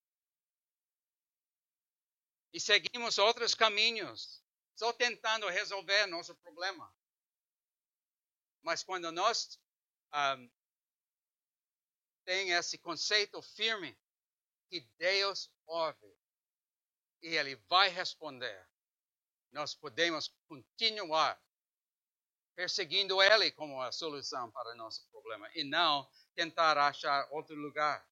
E 2.53 2.59
seguimos 2.59 3.19
outros 3.19 3.55
caminhos, 3.55 4.43
só 4.75 4.93
tentando 4.93 5.49
resolver 5.49 6.07
nosso 6.07 6.35
problema. 6.37 6.93
Mas 8.63 8.83
quando 8.83 9.13
nós 9.13 9.61
um, 10.13 10.51
tem 12.29 12.51
esse 12.51 12.77
conceito 12.77 13.41
firme 13.41 13.99
que 14.69 14.83
Deus 14.99 15.51
ouve 15.67 16.15
e 17.23 17.35
Ele 17.35 17.57
vai 17.71 17.89
responder, 17.89 18.69
nós 19.51 19.75
podemos 19.75 20.29
continuar 20.47 21.43
perseguindo 22.55 23.23
ele 23.23 23.51
como 23.53 23.81
a 23.81 23.91
solução 23.91 24.51
para 24.51 24.75
nosso 24.75 25.09
problema 25.11 25.51
e 25.55 25.65
não 25.65 26.07
tentar 26.35 26.77
achar 26.77 27.27
outro 27.31 27.57
lugar. 27.57 28.07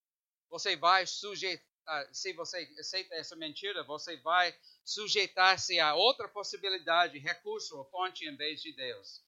Você 0.48 0.76
vai 0.76 1.06
sujeitar, 1.06 2.08
se 2.10 2.32
você 2.32 2.66
aceita 2.78 3.14
essa 3.16 3.36
mentira, 3.36 3.84
você 3.84 4.16
vai 4.22 4.58
sujeitar-se 4.82 5.78
a 5.78 5.94
outra 5.94 6.26
possibilidade, 6.26 7.18
recurso 7.18 7.76
ou 7.76 7.84
fonte 7.90 8.24
em 8.24 8.34
vez 8.34 8.62
de 8.62 8.72
Deus. 8.72 9.22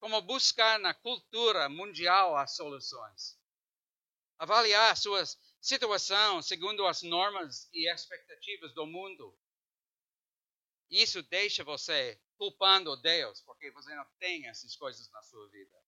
Como 0.00 0.22
buscar 0.22 0.78
na 0.78 0.94
cultura 0.94 1.68
mundial 1.68 2.34
as 2.34 2.56
soluções. 2.56 3.41
Avaliar 4.42 4.96
sua 4.96 5.22
situação 5.60 6.42
segundo 6.42 6.84
as 6.84 7.00
normas 7.02 7.68
e 7.72 7.88
expectativas 7.88 8.74
do 8.74 8.84
mundo. 8.84 9.38
Isso 10.90 11.22
deixa 11.22 11.62
você 11.62 12.20
culpando 12.36 13.00
Deus, 13.00 13.40
porque 13.42 13.70
você 13.70 13.94
não 13.94 14.04
tem 14.18 14.48
essas 14.48 14.74
coisas 14.74 15.08
na 15.12 15.22
sua 15.22 15.48
vida. 15.48 15.80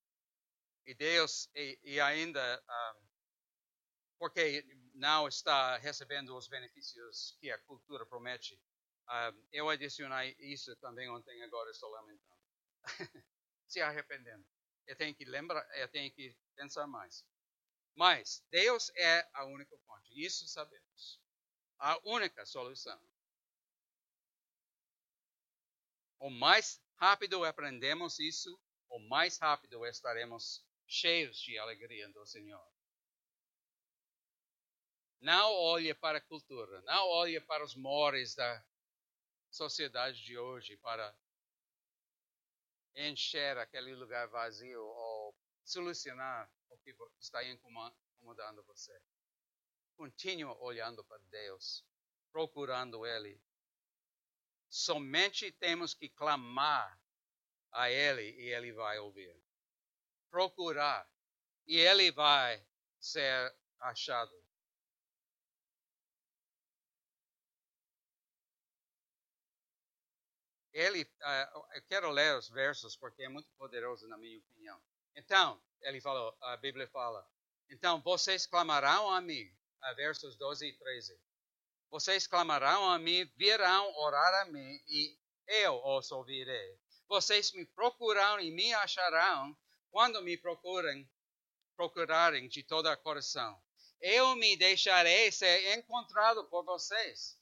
E 0.86 0.94
Deus, 0.94 1.50
e, 1.52 1.80
e 1.82 2.00
ainda, 2.00 2.40
um, 2.40 2.70
ah, 2.70 2.96
porque 4.20 4.64
não 4.94 5.26
está 5.26 5.76
recebendo 5.78 6.36
os 6.36 6.46
benefícios 6.46 7.36
que 7.40 7.50
a 7.50 7.58
cultura 7.58 8.06
promete. 8.06 8.54
Um, 8.54 8.60
ah, 9.08 9.34
eu 9.50 9.68
adicionei 9.68 10.36
isso 10.38 10.76
também 10.76 11.10
ontem, 11.10 11.42
agora 11.42 11.72
estou 11.72 11.90
lamentando. 11.90 12.40
Se 13.66 13.80
arrependendo. 13.80 14.46
Eu 14.86 14.94
tenho 14.94 15.12
que 15.12 15.24
lembrar, 15.24 15.68
eu 15.76 15.88
tenho 15.88 16.08
que 16.12 16.36
pensar 16.54 16.86
mais. 16.86 17.24
Mas 17.94 18.44
Deus 18.50 18.90
é 18.96 19.28
a 19.32 19.44
única 19.44 19.76
fonte, 19.78 20.10
isso 20.14 20.46
sabemos. 20.48 21.20
A 21.78 21.98
única 22.04 22.44
solução. 22.44 23.00
O 26.18 26.30
mais 26.30 26.80
rápido 26.96 27.44
aprendemos 27.44 28.18
isso, 28.18 28.58
o 28.88 28.98
mais 28.98 29.38
rápido 29.38 29.84
estaremos 29.86 30.64
cheios 30.86 31.38
de 31.38 31.58
alegria 31.58 32.08
do 32.08 32.26
Senhor. 32.26 32.66
Não 35.20 35.52
olhe 35.52 35.94
para 35.94 36.18
a 36.18 36.20
cultura, 36.20 36.80
não 36.82 37.08
olhe 37.08 37.40
para 37.40 37.64
os 37.64 37.74
mores 37.74 38.34
da 38.34 38.64
sociedade 39.50 40.22
de 40.22 40.36
hoje 40.36 40.76
para 40.78 41.16
encher 42.96 43.56
aquele 43.58 43.94
lugar 43.94 44.28
vazio 44.28 44.82
ou 44.82 45.34
solucionar 45.64 46.50
o 46.74 46.78
que 46.78 46.94
está 47.18 47.42
incomodando 47.44 48.62
você. 48.64 48.98
Continua 49.96 50.56
olhando 50.58 51.04
para 51.04 51.18
Deus, 51.30 51.84
procurando 52.32 53.06
Ele. 53.06 53.40
Somente 54.68 55.52
temos 55.52 55.94
que 55.94 56.08
clamar 56.08 57.00
a 57.70 57.90
Ele 57.90 58.30
e 58.40 58.52
Ele 58.52 58.72
vai 58.72 58.98
ouvir. 58.98 59.36
Procurar 60.30 61.08
e 61.66 61.78
Ele 61.78 62.10
vai 62.10 62.66
ser 62.98 63.54
achado. 63.78 64.44
Ele, 70.74 71.02
uh, 71.02 71.66
eu 71.76 71.82
quero 71.82 72.10
ler 72.10 72.36
os 72.36 72.48
versos 72.48 72.96
porque 72.96 73.22
é 73.22 73.28
muito 73.28 73.48
poderoso 73.52 74.08
na 74.08 74.18
minha 74.18 74.40
opinião. 74.40 74.82
Então, 75.14 75.62
ele 75.84 76.00
falou, 76.00 76.36
a 76.40 76.56
Bíblia 76.56 76.88
fala, 76.88 77.26
então 77.70 78.00
vocês 78.02 78.46
clamarão 78.46 79.10
a 79.10 79.20
mim, 79.20 79.44
uh, 79.44 79.94
versos 79.96 80.36
12 80.36 80.66
e 80.66 80.72
13. 80.76 81.18
Vocês 81.90 82.26
clamarão 82.26 82.90
a 82.90 82.98
mim, 82.98 83.24
virão 83.36 83.94
orar 83.96 84.42
a 84.42 84.44
mim 84.46 84.82
e 84.88 85.16
eu 85.46 85.80
os 85.84 86.10
ouvirei. 86.10 86.78
Vocês 87.08 87.52
me 87.52 87.64
procurarão 87.66 88.40
e 88.40 88.50
me 88.50 88.74
acharão 88.74 89.56
quando 89.90 90.20
me 90.22 90.36
procurem, 90.36 91.08
procurarem 91.76 92.48
de 92.48 92.64
todo 92.64 92.90
o 92.90 92.96
coração. 92.96 93.62
Eu 94.00 94.34
me 94.34 94.56
deixarei 94.56 95.30
ser 95.30 95.78
encontrado 95.78 96.44
por 96.48 96.64
vocês 96.64 97.38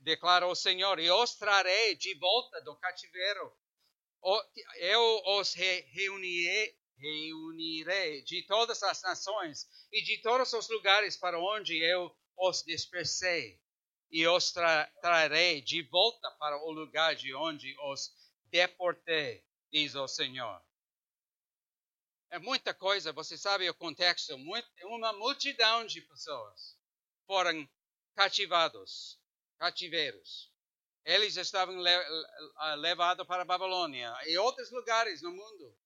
declara 0.00 0.46
o 0.46 0.54
Senhor, 0.54 0.98
e 0.98 1.10
os 1.10 1.34
trarei 1.34 1.94
de 1.96 2.14
volta 2.18 2.60
do 2.62 2.76
cativeiro. 2.76 3.52
Eu 4.76 5.22
os 5.38 5.52
reunirei, 5.54 6.76
reunirei 6.98 8.22
de 8.22 8.42
todas 8.46 8.82
as 8.82 9.02
nações 9.02 9.66
e 9.92 10.02
de 10.02 10.18
todos 10.22 10.52
os 10.52 10.68
lugares 10.68 11.16
para 11.16 11.38
onde 11.38 11.76
eu 11.76 12.14
os 12.36 12.62
dispersei, 12.62 13.60
e 14.10 14.26
os 14.26 14.52
tra 14.52 14.86
trarei 15.00 15.60
de 15.60 15.82
volta 15.82 16.30
para 16.32 16.56
o 16.64 16.70
lugar 16.70 17.14
de 17.14 17.34
onde 17.34 17.74
os 17.90 18.10
deportei, 18.50 19.44
diz 19.72 19.94
o 19.94 20.06
Senhor. 20.06 20.62
É 22.30 22.38
muita 22.38 22.74
coisa, 22.74 23.12
você 23.12 23.38
sabe 23.38 23.68
o 23.68 23.74
contexto, 23.74 24.36
uma 24.84 25.12
multidão 25.12 25.86
de 25.86 26.00
pessoas 26.02 26.76
foram 27.26 27.68
cativados 28.14 29.18
cativeiros. 29.58 30.52
Eles 31.04 31.36
estavam 31.36 31.76
levados 32.76 33.26
para 33.26 33.42
a 33.42 33.44
Babilônia 33.44 34.12
e 34.26 34.36
outros 34.38 34.70
lugares 34.70 35.22
no 35.22 35.30
mundo. 35.30 35.78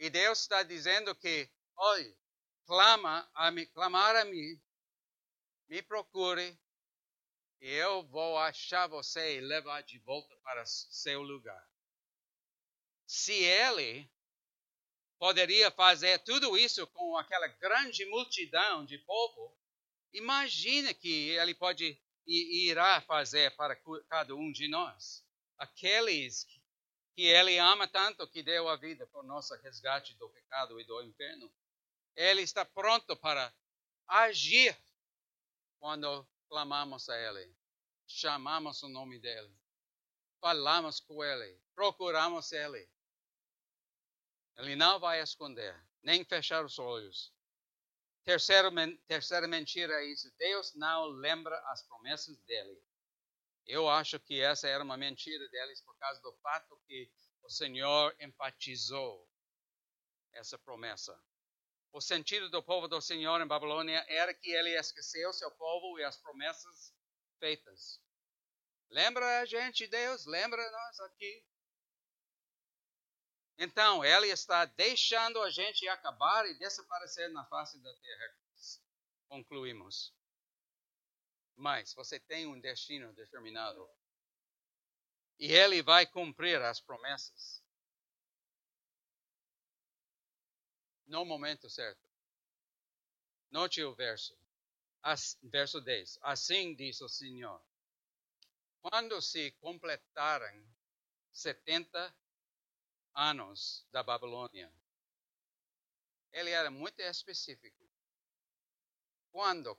E 0.00 0.08
Deus 0.08 0.40
está 0.40 0.62
dizendo 0.62 1.14
que, 1.14 1.46
olhe, 1.76 2.16
clama 2.64 3.30
a 3.34 3.50
mim, 3.50 3.66
clamar 3.66 4.16
a 4.16 4.24
mim, 4.24 4.58
me 5.68 5.82
procure, 5.82 6.58
e 7.60 7.68
eu 7.68 8.02
vou 8.04 8.38
achar 8.38 8.86
você 8.86 9.36
e 9.36 9.40
levar 9.42 9.82
de 9.82 9.98
volta 9.98 10.34
para 10.38 10.64
seu 10.64 11.20
lugar. 11.20 11.70
Se 13.06 13.34
ele 13.34 14.10
poderia 15.18 15.70
fazer 15.70 16.18
tudo 16.20 16.56
isso 16.56 16.86
com 16.86 17.18
aquela 17.18 17.48
grande 17.48 18.06
multidão 18.06 18.86
de 18.86 18.96
povo, 19.00 19.54
imagine 20.14 20.94
que 20.94 21.28
ele 21.28 21.54
pode 21.54 22.02
e 22.26 22.70
irá 22.70 23.02
fazer 23.02 23.54
para 23.54 23.76
cada 24.08 24.34
um 24.34 24.50
de 24.50 24.66
nós. 24.66 25.22
Aqueles 25.58 26.44
que 26.44 26.59
Ele 27.26 27.58
ama 27.58 27.86
tanto 27.88 28.26
que 28.28 28.42
deu 28.42 28.68
a 28.68 28.76
vida 28.76 29.06
por 29.08 29.24
nosso 29.24 29.54
resgate 29.56 30.14
do 30.14 30.28
pecado 30.30 30.80
e 30.80 30.84
do 30.84 31.02
inferno. 31.02 31.52
Ele 32.16 32.42
está 32.42 32.64
pronto 32.64 33.16
para 33.16 33.52
agir 34.06 34.76
quando 35.78 36.26
clamamos 36.48 37.08
a 37.08 37.16
Ele, 37.16 37.54
chamamos 38.06 38.82
o 38.82 38.88
nome 38.88 39.18
dEle, 39.18 39.54
falamos 40.40 41.00
com 41.00 41.24
Ele, 41.24 41.60
procuramos 41.74 42.52
Ele. 42.52 42.88
Ele 44.56 44.76
não 44.76 44.98
vai 44.98 45.22
esconder, 45.22 45.74
nem 46.02 46.24
fechar 46.24 46.64
os 46.64 46.78
olhos. 46.78 47.32
Terceira 48.24 49.48
mentira 49.48 50.02
é 50.02 50.06
isso: 50.06 50.30
Deus 50.36 50.74
não 50.74 51.06
lembra 51.06 51.58
as 51.70 51.82
promessas 51.82 52.36
dele. 52.42 52.82
Eu 53.70 53.88
acho 53.88 54.18
que 54.18 54.40
essa 54.40 54.66
era 54.66 54.82
uma 54.82 54.96
mentira 54.96 55.48
deles 55.48 55.80
por 55.82 55.96
causa 55.96 56.20
do 56.22 56.32
fato 56.42 56.76
que 56.88 57.08
o 57.40 57.48
Senhor 57.48 58.12
enfatizou 58.20 59.30
essa 60.32 60.58
promessa. 60.58 61.16
O 61.92 62.00
sentido 62.00 62.50
do 62.50 62.60
povo 62.64 62.88
do 62.88 63.00
Senhor 63.00 63.40
em 63.40 63.46
Babilônia 63.46 64.04
era 64.08 64.34
que 64.34 64.50
ele 64.50 64.76
esqueceu 64.76 65.32
seu 65.32 65.52
povo 65.52 66.00
e 66.00 66.04
as 66.04 66.16
promessas 66.16 66.92
feitas. 67.38 68.00
Lembra 68.90 69.40
a 69.40 69.44
gente, 69.44 69.86
Deus? 69.86 70.26
Lembra 70.26 70.68
nós 70.68 71.00
aqui? 71.00 71.44
Então, 73.56 74.04
ele 74.04 74.26
está 74.30 74.64
deixando 74.64 75.40
a 75.42 75.50
gente 75.50 75.86
acabar 75.86 76.44
e 76.46 76.58
desaparecer 76.58 77.30
na 77.30 77.44
face 77.44 77.80
da 77.80 77.94
terra. 77.94 78.34
Concluímos. 79.28 80.12
Mas 81.60 81.92
você 81.92 82.18
tem 82.18 82.46
um 82.46 82.58
destino 82.58 83.12
determinado. 83.12 83.86
E 85.38 85.52
ele 85.52 85.82
vai 85.82 86.06
cumprir 86.06 86.60
as 86.62 86.80
promessas. 86.80 87.62
No 91.06 91.22
momento 91.24 91.68
certo. 91.68 92.00
Note 93.50 93.82
o 93.84 93.94
verso. 93.94 94.34
As, 95.02 95.38
verso 95.42 95.82
10. 95.82 96.18
Assim 96.22 96.74
diz 96.74 97.00
o 97.02 97.08
Senhor. 97.08 97.62
Quando 98.80 99.20
se 99.20 99.50
completarem 99.60 100.66
70 101.30 102.16
anos 103.14 103.86
da 103.90 104.02
Babilônia. 104.02 104.72
Ele 106.32 106.50
era 106.50 106.70
muito 106.70 107.00
específico. 107.00 107.86
Quando 109.30 109.76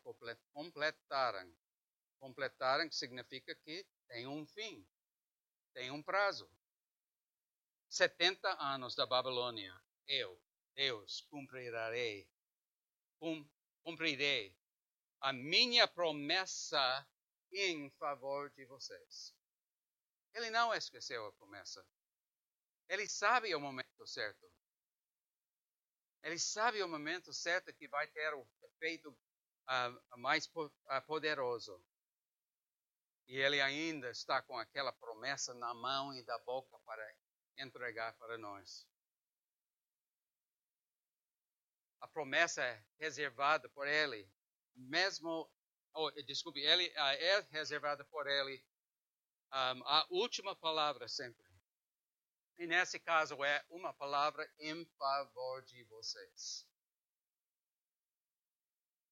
completaram, 0.53 1.51
completaram 2.21 2.89
significa 2.91 3.55
que 3.55 3.85
tem 4.07 4.27
um 4.27 4.45
fim, 4.45 4.87
tem 5.73 5.89
um 5.89 6.03
prazo. 6.03 6.49
70 7.89 8.47
anos 8.63 8.95
da 8.95 9.05
Babilônia, 9.05 9.73
eu, 10.07 10.39
Deus, 10.75 11.21
cumprirei, 11.29 12.29
cumprirei 13.83 14.55
a 15.19 15.33
minha 15.33 15.87
promessa 15.87 17.05
em 17.51 17.89
favor 17.91 18.49
de 18.51 18.65
vocês. 18.65 19.35
Ele 20.33 20.49
não 20.49 20.73
esqueceu 20.73 21.25
a 21.25 21.33
promessa. 21.33 21.85
Ele 22.87 23.09
sabe 23.09 23.53
o 23.53 23.59
momento 23.59 24.07
certo. 24.07 24.49
Ele 26.23 26.37
sabe 26.37 26.81
o 26.83 26.87
momento 26.87 27.33
certo 27.33 27.73
que 27.73 27.87
vai 27.87 28.07
ter 28.07 28.33
o 28.33 28.47
efeito 28.63 29.09
uh, 29.09 30.17
mais 30.17 30.45
uh, 30.55 30.71
poderoso. 31.05 31.83
E 33.31 33.37
ele 33.37 33.61
ainda 33.61 34.09
está 34.09 34.41
com 34.41 34.57
aquela 34.57 34.91
promessa 34.91 35.53
na 35.53 35.73
mão 35.73 36.13
e 36.13 36.21
da 36.21 36.37
boca 36.39 36.77
para 36.79 37.15
entregar 37.57 38.11
para 38.17 38.37
nós. 38.37 38.85
A 42.01 42.09
promessa 42.09 42.61
é 42.61 42.83
reservada 42.99 43.69
por 43.69 43.87
ele, 43.87 44.29
mesmo, 44.75 45.49
oh, 45.93 46.11
desculpe, 46.25 46.59
ele 46.59 46.89
uh, 46.89 46.99
é 46.99 47.39
reservada 47.51 48.03
por 48.03 48.27
ele 48.27 48.61
um, 49.53 49.87
a 49.87 50.05
última 50.09 50.53
palavra 50.53 51.07
sempre. 51.07 51.49
E 52.57 52.67
nesse 52.67 52.99
caso 52.99 53.41
é 53.45 53.65
uma 53.69 53.93
palavra 53.93 54.45
em 54.59 54.83
favor 54.97 55.63
de 55.63 55.85
vocês. 55.85 56.67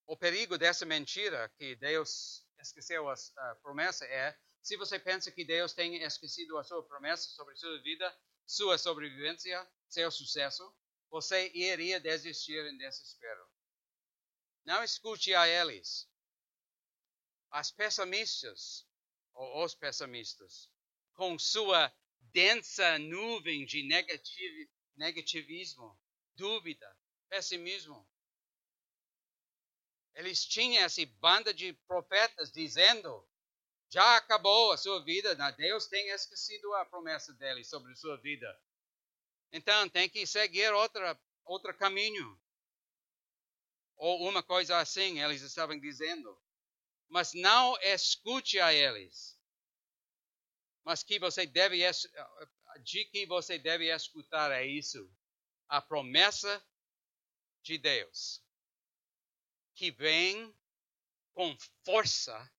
O 0.05 0.17
perigo 0.17 0.57
dessa 0.57 0.85
mentira 0.85 1.47
que 1.57 1.73
Deus 1.77 2.45
esqueceu 2.59 3.09
a, 3.09 3.15
promessa 3.61 4.05
é 4.05 4.37
se 4.61 4.75
você 4.75 4.99
pensa 4.99 5.31
que 5.31 5.45
Deus 5.45 5.73
tem 5.73 6.03
esquecido 6.03 6.57
a 6.57 6.63
sua 6.63 6.83
promessa 6.83 7.29
sobre 7.29 7.55
sua 7.55 7.81
vida, 7.81 8.17
sua 8.45 8.77
sobrevivência, 8.77 9.67
seu 9.87 10.11
sucesso, 10.11 10.75
você 11.09 11.49
iria 11.53 11.99
desistir 11.99 12.65
em 12.65 12.77
desespero. 12.77 13.49
Não 14.65 14.83
escute 14.83 15.33
a 15.33 15.47
eles. 15.47 16.07
As 17.49 17.71
pessimistas, 17.71 18.85
ou 19.33 19.63
os 19.63 19.73
pessimistas, 19.73 20.69
com 21.13 21.39
sua 21.39 21.91
densa 22.31 22.99
nuvem 22.99 23.65
de 23.65 23.83
negativismo, 24.95 25.99
dúvida, 26.35 26.97
pessimismo. 27.27 28.08
Eles 30.19 30.45
tinham 30.45 30.83
essa 30.83 31.05
banda 31.19 31.53
de 31.53 31.73
profetas 31.87 32.51
dizendo: 32.51 33.27
já 33.89 34.17
acabou 34.17 34.71
a 34.71 34.77
sua 34.77 35.03
vida, 35.03 35.33
Deus 35.51 35.87
tem 35.87 36.09
esquecido 36.09 36.73
a 36.75 36.85
promessa 36.85 37.33
dele 37.33 37.63
sobre 37.63 37.91
a 37.91 37.95
sua 37.95 38.17
vida. 38.17 38.47
Então 39.51 39.89
tem 39.89 40.07
que 40.07 40.27
seguir 40.27 40.71
outra, 40.73 41.19
outro 41.45 41.73
caminho. 41.75 42.39
Ou 43.95 44.29
uma 44.29 44.43
coisa 44.43 44.77
assim, 44.77 45.21
eles 45.21 45.41
estavam 45.41 45.79
dizendo. 45.79 46.37
Mas 47.07 47.33
não 47.33 47.75
escute 47.81 48.59
a 48.59 48.71
eles 48.71 49.39
mas 50.89 51.03
que 51.03 51.19
você 51.19 51.45
deve 51.45 51.79
de 52.81 53.05
que 53.05 53.23
você 53.27 53.59
deve 53.59 53.93
escutar 53.93 54.51
é 54.51 54.65
isso, 54.65 55.07
a 55.67 55.79
promessa 55.79 56.65
de 57.61 57.77
Deus, 57.77 58.41
que 59.79 59.91
vem 59.91 60.53
com 61.33 61.57
força 61.85 62.51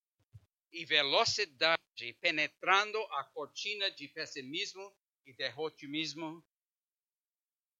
e 0.72 0.86
velocidade, 0.86 1.78
penetrando 2.18 2.98
a 3.12 3.24
cortina 3.24 3.90
de 3.90 4.08
pessimismo 4.08 4.90
e 5.26 5.34
derrotismo, 5.34 6.42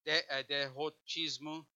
de, 0.05 0.43
derrotismo. 0.43 1.67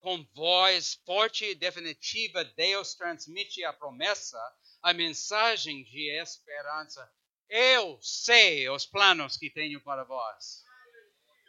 Com 0.00 0.24
voz 0.34 0.94
forte 1.06 1.44
e 1.44 1.54
definitiva, 1.54 2.44
Deus 2.44 2.94
transmite 2.94 3.62
a 3.62 3.72
promessa, 3.72 4.36
a 4.82 4.92
mensagem 4.92 5.84
de 5.84 6.10
esperança. 6.20 7.08
Eu 7.48 8.02
sei 8.02 8.68
os 8.68 8.84
planos 8.84 9.36
que 9.36 9.48
tenho 9.48 9.80
para 9.80 10.02
vós. 10.02 10.64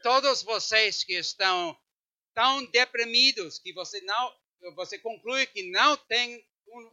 Todos 0.04 0.44
vocês 0.44 1.04
que 1.04 1.14
estão 1.14 1.76
tão 2.36 2.64
deprimidos 2.68 3.58
que 3.58 3.74
você 3.74 4.00
não, 4.02 4.40
você 4.76 4.98
conclui 5.00 5.46
que 5.48 5.70
não 5.70 5.96
tem 5.96 6.46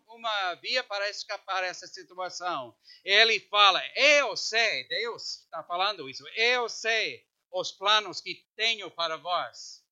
uma 0.09 0.55
via 0.57 0.83
para 0.85 1.09
escapar 1.09 1.63
dessa 1.63 1.87
situação. 1.87 2.77
Ele 3.05 3.41
fala: 3.41 3.83
Eu 3.97 4.37
sei, 4.37 4.87
Deus 4.89 5.41
está 5.41 5.63
falando 5.65 6.09
isso, 6.09 6.27
eu 6.37 6.69
sei 6.69 7.27
os 7.51 7.73
planos 7.73 8.21
que 8.21 8.47
tenho 8.57 8.91
para 8.91 9.17
vós. 9.17 9.85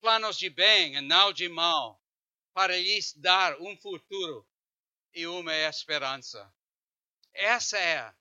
Planos 0.00 0.36
de 0.36 0.50
bem 0.50 0.96
e 0.96 1.00
não 1.00 1.32
de 1.32 1.48
mal, 1.48 2.02
para 2.52 2.76
lhes 2.76 3.14
dar 3.14 3.58
um 3.60 3.76
futuro 3.78 4.46
e 5.14 5.26
uma 5.26 5.54
esperança. 5.54 6.52
Essa 7.32 7.78
é 7.78 8.14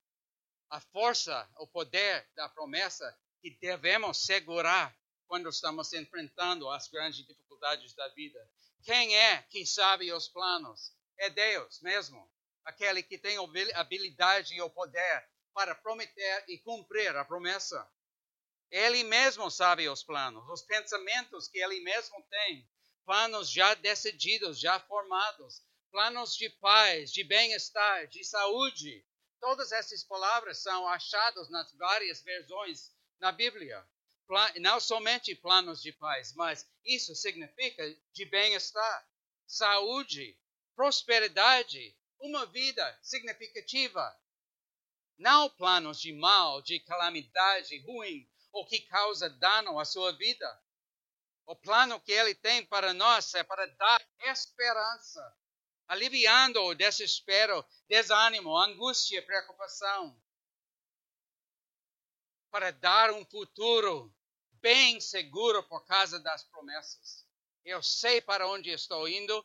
a 0.70 0.80
força, 0.80 1.48
o 1.58 1.68
poder 1.68 2.28
da 2.36 2.50
promessa 2.50 3.16
que 3.42 3.52
devemos 3.52 4.26
segurar 4.26 4.96
quando 5.34 5.50
estamos 5.50 5.92
enfrentando 5.94 6.70
as 6.70 6.88
grandes 6.88 7.26
dificuldades 7.26 7.96
da 7.96 8.08
vida. 8.10 8.40
Quem 8.84 9.18
é 9.18 9.42
que 9.42 9.66
sabe 9.66 10.14
os 10.14 10.28
planos? 10.28 10.96
É 11.18 11.28
Deus 11.28 11.82
mesmo, 11.82 12.32
aquele 12.64 13.02
que 13.02 13.18
tem 13.18 13.36
a 13.40 13.80
habilidade 13.80 14.54
e 14.54 14.62
o 14.62 14.70
poder 14.70 15.28
para 15.52 15.74
prometer 15.74 16.46
e 16.48 16.60
cumprir 16.60 17.16
a 17.16 17.26
promessa. 17.26 17.84
Ele 18.70 19.04
mesmo 19.04 19.50
sabe 19.50 19.90
os 19.90 20.04
planos, 20.04 20.48
os 20.50 20.62
pensamentos 20.62 21.48
que 21.48 21.58
ele 21.58 21.80
mesmo 21.80 22.22
tem, 22.30 22.70
planos 23.04 23.50
já 23.50 23.74
decididos, 23.74 24.60
já 24.60 24.80
formados, 24.82 25.64
planos 25.90 26.38
de 26.38 26.48
paz, 26.48 27.12
de 27.12 27.24
bem-estar, 27.24 28.06
de 28.06 28.24
saúde. 28.24 29.04
Todas 29.40 29.72
essas 29.72 30.04
palavras 30.04 30.62
são 30.62 30.88
achadas 30.88 31.50
nas 31.50 31.74
várias 31.74 32.22
versões 32.22 32.92
na 33.20 33.32
Bíblia 33.32 33.84
não 34.60 34.80
somente 34.80 35.36
planos 35.36 35.82
de 35.82 35.92
paz, 35.92 36.34
mas 36.34 36.70
isso 36.86 37.16
significa 37.16 37.84
de 38.14 38.26
bem-estar, 38.26 39.08
saúde, 39.46 40.38
prosperidade, 40.76 41.96
uma 42.20 42.46
vida 42.46 43.00
significativa. 43.02 44.16
Não 45.18 45.50
planos 45.50 46.00
de 46.00 46.14
mal, 46.14 46.62
de 46.62 46.80
calamidade 46.80 47.78
ruim, 47.80 48.28
ou 48.52 48.66
que 48.66 48.82
causa 48.82 49.30
dano 49.30 49.80
à 49.80 49.86
sua 49.86 50.12
vida. 50.14 50.64
O 51.46 51.56
plano 51.56 52.00
que 52.00 52.12
ele 52.12 52.34
tem 52.34 52.66
para 52.66 52.94
nós 52.94 53.34
é 53.34 53.44
para 53.44 53.66
dar 53.68 54.02
esperança, 54.22 55.38
aliviando 55.88 56.62
o 56.64 56.74
desespero, 56.74 57.66
desânimo, 57.88 58.58
angústia, 58.58 59.22
preocupação 59.22 60.23
para 62.54 62.70
dar 62.70 63.12
um 63.12 63.26
futuro 63.26 64.14
bem 64.62 65.02
seguro 65.02 65.64
por 65.64 65.84
causa 65.88 66.20
das 66.20 66.44
promessas. 66.44 67.26
Eu 67.66 67.82
sei 67.82 68.22
para 68.22 68.48
onde 68.48 68.70
estou 68.70 69.08
indo 69.08 69.44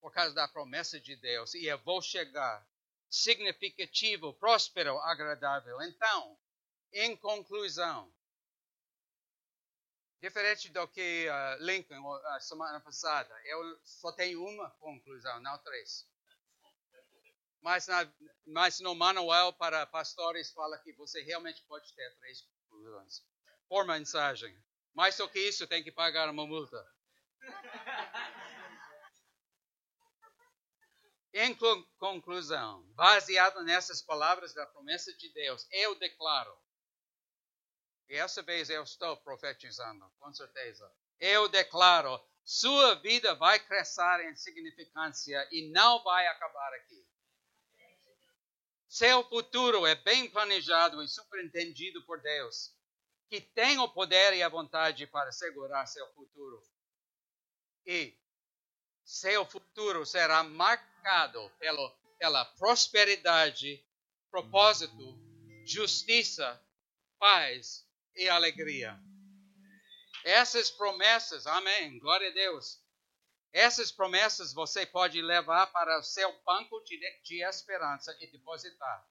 por 0.00 0.12
causa 0.12 0.34
da 0.34 0.48
promessa 0.48 0.98
de 0.98 1.14
Deus 1.14 1.54
e 1.54 1.66
eu 1.66 1.78
vou 1.78 2.02
chegar 2.02 2.66
significativo, 3.08 4.34
próspero, 4.34 4.98
agradável. 4.98 5.80
Então, 5.82 6.36
em 6.92 7.16
conclusão, 7.16 8.12
diferente 10.20 10.70
do 10.70 10.88
que 10.88 11.28
uh, 11.28 11.62
Lincoln 11.62 12.04
a 12.34 12.40
semana 12.40 12.80
passada, 12.80 13.32
eu 13.44 13.80
só 13.84 14.10
tenho 14.10 14.44
uma 14.44 14.68
conclusão, 14.70 15.38
não 15.38 15.56
três. 15.58 16.04
Mas, 17.60 17.86
na, 17.86 18.12
mas 18.46 18.80
no 18.80 18.94
manual 18.94 19.52
para 19.52 19.86
pastores 19.86 20.50
fala 20.52 20.78
que 20.78 20.92
você 20.94 21.22
realmente 21.22 21.62
pode 21.64 21.92
ter 21.94 22.16
três 22.16 22.40
conclusões 22.42 23.22
por 23.68 23.86
mensagem. 23.86 24.56
Mais 24.94 25.16
do 25.16 25.28
que 25.28 25.38
isso, 25.38 25.66
tem 25.66 25.82
que 25.84 25.92
pagar 25.92 26.28
uma 26.28 26.46
multa. 26.46 26.86
Em 31.32 31.56
conclusão, 31.96 32.82
baseado 32.94 33.62
nessas 33.62 34.02
palavras 34.02 34.52
da 34.52 34.66
promessa 34.66 35.16
de 35.16 35.32
Deus, 35.32 35.64
eu 35.70 35.94
declaro, 35.94 36.58
e 38.08 38.16
essa 38.16 38.42
vez 38.42 38.68
eu 38.68 38.82
estou 38.82 39.16
profetizando, 39.18 40.10
com 40.18 40.34
certeza, 40.34 40.92
eu 41.20 41.48
declaro, 41.48 42.20
sua 42.44 42.96
vida 42.96 43.32
vai 43.36 43.60
crescer 43.60 44.28
em 44.28 44.34
significância 44.34 45.48
e 45.52 45.70
não 45.70 46.02
vai 46.02 46.26
acabar 46.26 46.74
aqui. 46.74 47.06
Seu 48.90 49.22
futuro 49.22 49.86
é 49.86 49.94
bem 49.94 50.28
planejado 50.28 51.00
e 51.00 51.06
superentendido 51.06 52.04
por 52.04 52.20
Deus, 52.20 52.74
que 53.28 53.40
tem 53.40 53.78
o 53.78 53.88
poder 53.88 54.34
e 54.34 54.42
a 54.42 54.48
vontade 54.48 55.06
para 55.06 55.30
segurar 55.30 55.86
seu 55.86 56.04
futuro. 56.12 56.60
E 57.86 58.18
seu 59.04 59.46
futuro 59.46 60.04
será 60.04 60.42
marcado 60.42 61.48
pelo, 61.60 61.88
pela 62.18 62.44
prosperidade, 62.44 63.80
propósito, 64.28 65.16
justiça, 65.64 66.60
paz 67.16 67.88
e 68.16 68.28
alegria. 68.28 69.00
Essas 70.24 70.68
promessas, 70.68 71.46
amém, 71.46 71.96
glória 72.00 72.28
a 72.28 72.34
Deus, 72.34 72.79
essas 73.52 73.90
promessas 73.90 74.52
você 74.52 74.86
pode 74.86 75.20
levar 75.20 75.66
para 75.68 75.98
o 75.98 76.02
seu 76.02 76.32
banco 76.44 76.80
de, 76.84 77.42
esperança 77.42 78.16
e 78.20 78.26
depositar. 78.28 79.06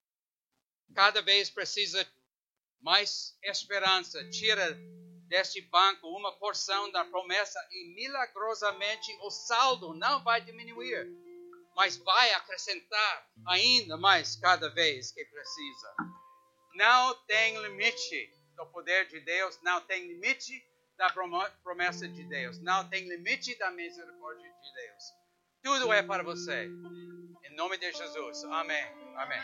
Cada 0.95 1.21
vez 1.21 1.49
precisa 1.49 2.07
mais 2.81 3.37
esperança. 3.43 4.27
Tira 4.29 4.77
deste 5.27 5.61
banco 5.61 6.07
uma 6.07 6.31
porção 6.37 6.91
da 6.91 7.05
promessa 7.05 7.59
e 7.71 7.93
milagrosamente 7.93 9.15
o 9.21 9.29
saldo 9.29 9.93
não 9.93 10.23
vai 10.23 10.41
diminuir, 10.41 11.07
mas 11.75 11.97
vai 11.97 12.33
acrescentar 12.33 13.29
ainda 13.45 13.97
mais 13.97 14.35
cada 14.37 14.69
vez 14.69 15.11
que 15.11 15.23
precisa. 15.25 15.95
Não 16.73 17.13
tem 17.25 17.61
limite 17.61 18.33
do 18.55 18.65
poder 18.67 19.07
de 19.07 19.19
Deus, 19.19 19.59
não 19.61 19.81
tem 19.81 20.07
limite 20.07 20.65
da 20.99 21.09
promessa 21.63 22.05
de 22.09 22.25
Deus. 22.25 22.59
Não 22.59 22.87
tem 22.89 23.07
limite 23.07 23.57
da 23.57 23.71
misericórdia 23.71 24.51
de 24.61 24.73
Deus. 24.73 25.03
Tudo 25.63 25.93
é 25.93 26.03
para 26.03 26.23
você. 26.23 26.65
Em 26.65 27.55
nome 27.55 27.77
de 27.77 27.89
Jesus. 27.93 28.43
Amém. 28.43 28.85
Amém. 29.15 29.39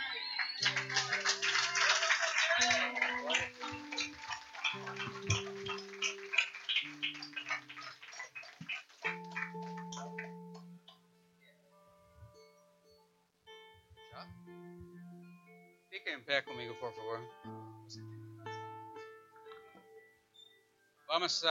Fique 15.89 16.09
em 16.09 16.21
pé 16.21 16.41
comigo, 16.41 16.75
por 16.75 16.93
favor. 16.93 17.64
Vamos 21.15 21.43
uh, 21.43 21.47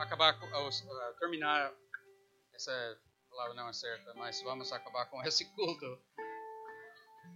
acabar, 0.00 0.34
uh, 0.34 1.18
terminar, 1.20 1.72
essa 2.52 3.00
palavra 3.30 3.54
não 3.54 3.68
é 3.68 3.72
certa, 3.72 4.12
mas 4.14 4.42
vamos 4.42 4.72
acabar 4.72 5.06
com 5.06 5.22
esse 5.22 5.44
culto. 5.54 6.02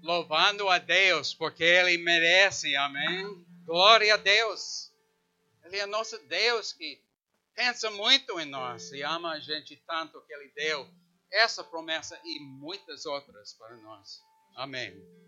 Louvando 0.02 0.68
a 0.68 0.78
Deus, 0.78 1.32
porque 1.32 1.62
Ele 1.62 1.96
merece, 1.96 2.74
amém? 2.74 3.46
Glória 3.64 4.14
a 4.14 4.16
Deus. 4.16 4.92
Ele 5.62 5.78
é 5.78 5.86
nosso 5.86 6.18
Deus 6.26 6.72
que 6.72 7.00
pensa 7.54 7.88
muito 7.92 8.40
em 8.40 8.46
nós 8.46 8.90
e 8.90 9.04
ama 9.04 9.34
a 9.34 9.38
gente 9.38 9.76
tanto 9.86 10.20
que 10.22 10.34
Ele 10.34 10.50
deu 10.56 10.90
essa 11.30 11.62
promessa 11.62 12.20
e 12.24 12.40
muitas 12.40 13.06
outras 13.06 13.54
para 13.54 13.76
nós. 13.76 14.20
Amém. 14.56 15.19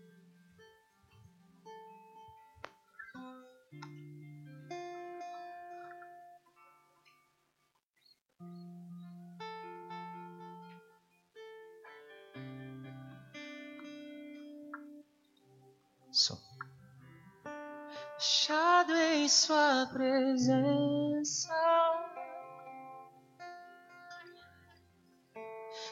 Em 18.91 19.29
Sua 19.29 19.87
presença, 19.91 21.53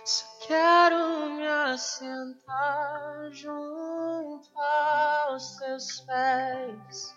só 0.05 0.31
Quero 0.47 1.29
me 1.29 1.47
assentar 1.47 3.31
junto 3.31 4.49
aos 4.59 5.55
teus 5.55 6.01
pés, 6.01 7.15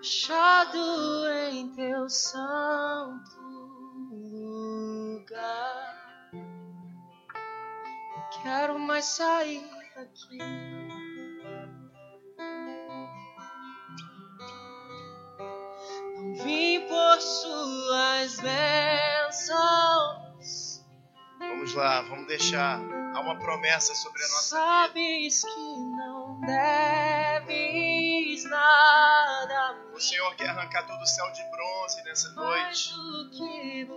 achado 0.00 1.28
em 1.50 1.72
teu 1.74 2.08
santo 2.08 3.40
lugar. 4.10 5.94
Não 6.32 8.42
quero 8.42 8.78
mais 8.80 9.04
sair 9.04 9.70
daqui. 9.94 10.87
Por 17.18 17.22
suas 17.22 18.38
bênçãos. 18.40 19.58
Vamos 21.40 21.74
lá, 21.74 22.02
vamos 22.02 22.28
deixar. 22.28 22.78
Há 23.14 23.20
uma 23.20 23.36
promessa 23.36 23.92
sobre 23.96 24.22
a 24.22 24.28
nossa 24.28 24.86
vida. 24.94 25.30
Sabes 25.32 25.42
que 25.42 25.76
não 25.96 26.40
deves 26.42 28.44
nada. 28.44 29.76
O 29.92 29.98
Senhor 30.00 30.32
quer 30.36 30.50
arrancar 30.50 30.86
todo 30.86 31.02
o 31.02 31.06
céu 31.06 31.28
de 31.32 31.42
bronze 31.50 32.00
nessa 32.04 32.30
noite. 32.34 32.94
que 33.32 33.42
Ele 33.42 33.88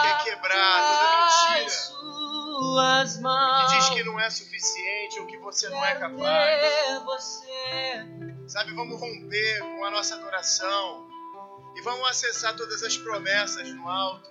quer 0.00 0.24
quebrar 0.24 0.88
toda 0.88 1.52
mentira 1.52 1.68
suas 1.68 3.16
que 3.16 3.66
diz 3.76 3.88
que 3.90 4.02
não 4.04 4.18
é 4.18 4.30
suficiente 4.30 5.20
ou 5.20 5.26
que 5.26 5.36
você 5.38 5.68
não 5.68 5.84
é 5.84 5.94
capaz. 5.96 7.02
você 7.04 8.06
Sabe, 8.46 8.72
vamos 8.74 8.98
romper 8.98 9.60
com 9.60 9.84
a 9.84 9.90
nossa 9.90 10.14
adoração 10.14 11.10
e 11.80 11.82
vamos 11.82 12.06
acessar 12.10 12.54
todas 12.56 12.82
as 12.82 12.96
promessas 12.98 13.66
no 13.70 13.88
alto. 13.88 14.28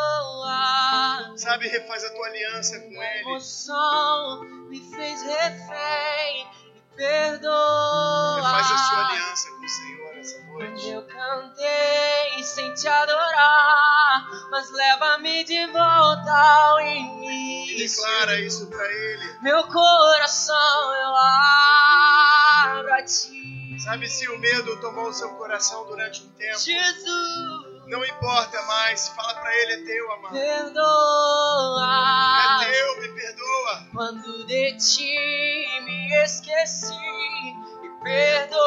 perdoar. 0.00 1.32
Sabe, 1.36 1.68
refaz 1.68 2.02
a 2.04 2.10
tua 2.10 2.26
aliança 2.26 2.80
com 2.80 2.86
Ele. 3.02 3.20
emoção 3.20 4.40
me 4.68 4.80
fez 4.94 5.22
refém. 5.22 6.48
Perdoa. 6.96 8.36
Refaz 8.42 8.72
a 8.72 8.76
sua 8.78 9.06
aliança 9.08 9.48
com 9.50 9.64
o 9.64 9.68
Senhor 9.68 10.18
essa 10.18 10.42
noite. 10.42 10.88
Eu 10.90 11.02
cantei 11.06 12.42
sem 12.42 12.74
te 12.74 12.88
adorar, 12.88 14.28
mas 14.50 14.70
leva-me 14.72 15.44
de 15.44 15.66
volta 15.66 16.32
ao 16.32 16.80
E 16.80 16.98
início. 16.98 17.78
declara 17.78 18.40
isso 18.40 18.66
pra 18.66 18.84
Ele. 18.84 19.38
Meu 19.40 19.64
coração 19.68 20.94
eu 20.94 21.16
abro 21.16 21.24
a 21.24 21.30
ti, 21.30 21.79
Sabe, 23.90 24.08
se 24.08 24.28
o 24.28 24.38
medo 24.38 24.76
tomou 24.80 25.08
o 25.08 25.12
seu 25.12 25.30
coração 25.30 25.84
durante 25.86 26.22
um 26.22 26.28
tempo, 26.34 26.58
Jesus. 26.60 27.86
não 27.88 28.04
importa 28.04 28.62
mais. 28.62 29.08
Fala 29.08 29.34
pra 29.34 29.52
Ele, 29.52 29.72
é 29.72 29.84
teu, 29.84 30.12
amado. 30.12 30.32
Perdoa 30.32 31.90
É 32.62 32.70
teu, 32.72 33.00
me 33.00 33.08
perdoa. 33.08 33.86
quando 33.92 34.46
de 34.46 34.76
ti 34.76 35.82
me 35.84 36.14
esqueci. 36.22 36.94
Me 37.82 37.88
perdoa 38.04 38.60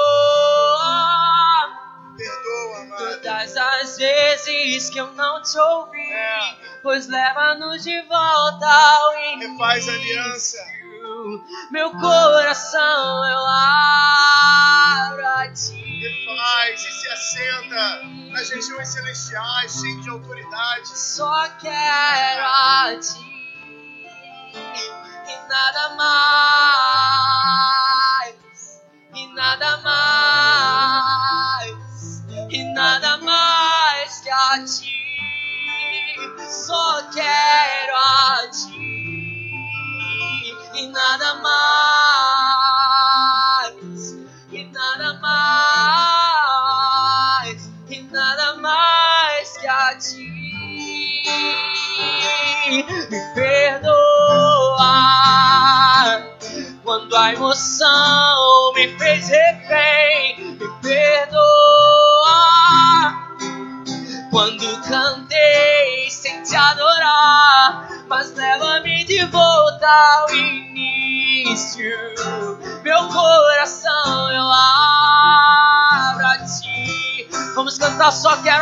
Perdoa, 2.18 2.82
amado. 2.82 3.22
todas 3.22 3.56
as 3.58 3.98
vezes 3.98 4.90
que 4.90 5.00
eu 5.00 5.08
não 5.14 5.42
te 5.42 5.58
ouvi. 5.58 6.12
É. 6.12 6.58
Pois 6.84 7.08
leva-nos 7.08 7.82
de 7.82 8.02
volta 8.02 8.68
ao 8.68 9.14
início. 9.20 9.52
Refaz 9.54 9.88
aliança. 9.88 10.58
Meu 11.72 11.90
coração 11.92 13.26
eu 13.26 13.46
abro 13.46 15.26
a 15.26 15.48
ti. 15.54 15.82
Refaz 16.02 16.84
e 16.84 16.92
se 16.92 17.08
assenta 17.10 18.04
nas 18.32 18.50
regiões 18.50 18.90
celestiais, 18.90 19.80
cheio 19.80 20.02
de 20.02 20.10
autoridade. 20.10 20.88
Só 20.98 21.48
quero 21.62 22.46
a 22.46 23.00
ti 23.00 23.24
e 25.28 25.38
nada 25.48 25.96
mais, 25.96 26.82
e 29.16 29.28
nada 29.34 29.78
mais, 29.78 31.34
e 32.52 32.64
nada 32.74 33.18
mais 33.20 34.20
que 34.20 34.30
a 34.30 34.64
ti. 34.66 34.92
Só 36.50 37.04
quero 37.14 37.96
a 37.96 38.50
ti 38.52 39.03
e 40.74 40.88
nada 40.88 41.36
mais, 41.36 42.74
e 44.52 44.64
nada 44.72 45.14
mais, 45.22 46.42
e 47.90 48.02
nada 48.04 48.56
mais 48.56 49.58
que 49.58 49.68
a 49.68 49.96
ti. 49.98 50.34
Me 52.70 52.84
perdoa 53.36 54.14
quando 56.84 57.16
a 57.16 57.34
emoção 57.34 58.74
me 58.74 58.88
fez 58.98 59.30
refém. 59.30 60.58
Me 60.60 60.68
perdoa 60.82 61.44
quando 64.34 64.82
cantei 64.82 66.10
sem 66.10 66.42
te 66.42 66.56
adorar, 66.56 67.88
mas 68.08 68.34
leva-me 68.34 69.06
de 69.06 69.24
volta 69.28 69.88
ao 69.88 70.36
início. 70.36 71.96
Meu 72.84 73.08
coração 73.10 74.32
eu 74.32 74.52
abro 74.52 76.26
a 76.26 76.38
ti. 76.40 77.28
Vamos 77.54 77.78
cantar, 77.78 78.12
só 78.12 78.36
quero 78.38 78.58
a 78.58 78.62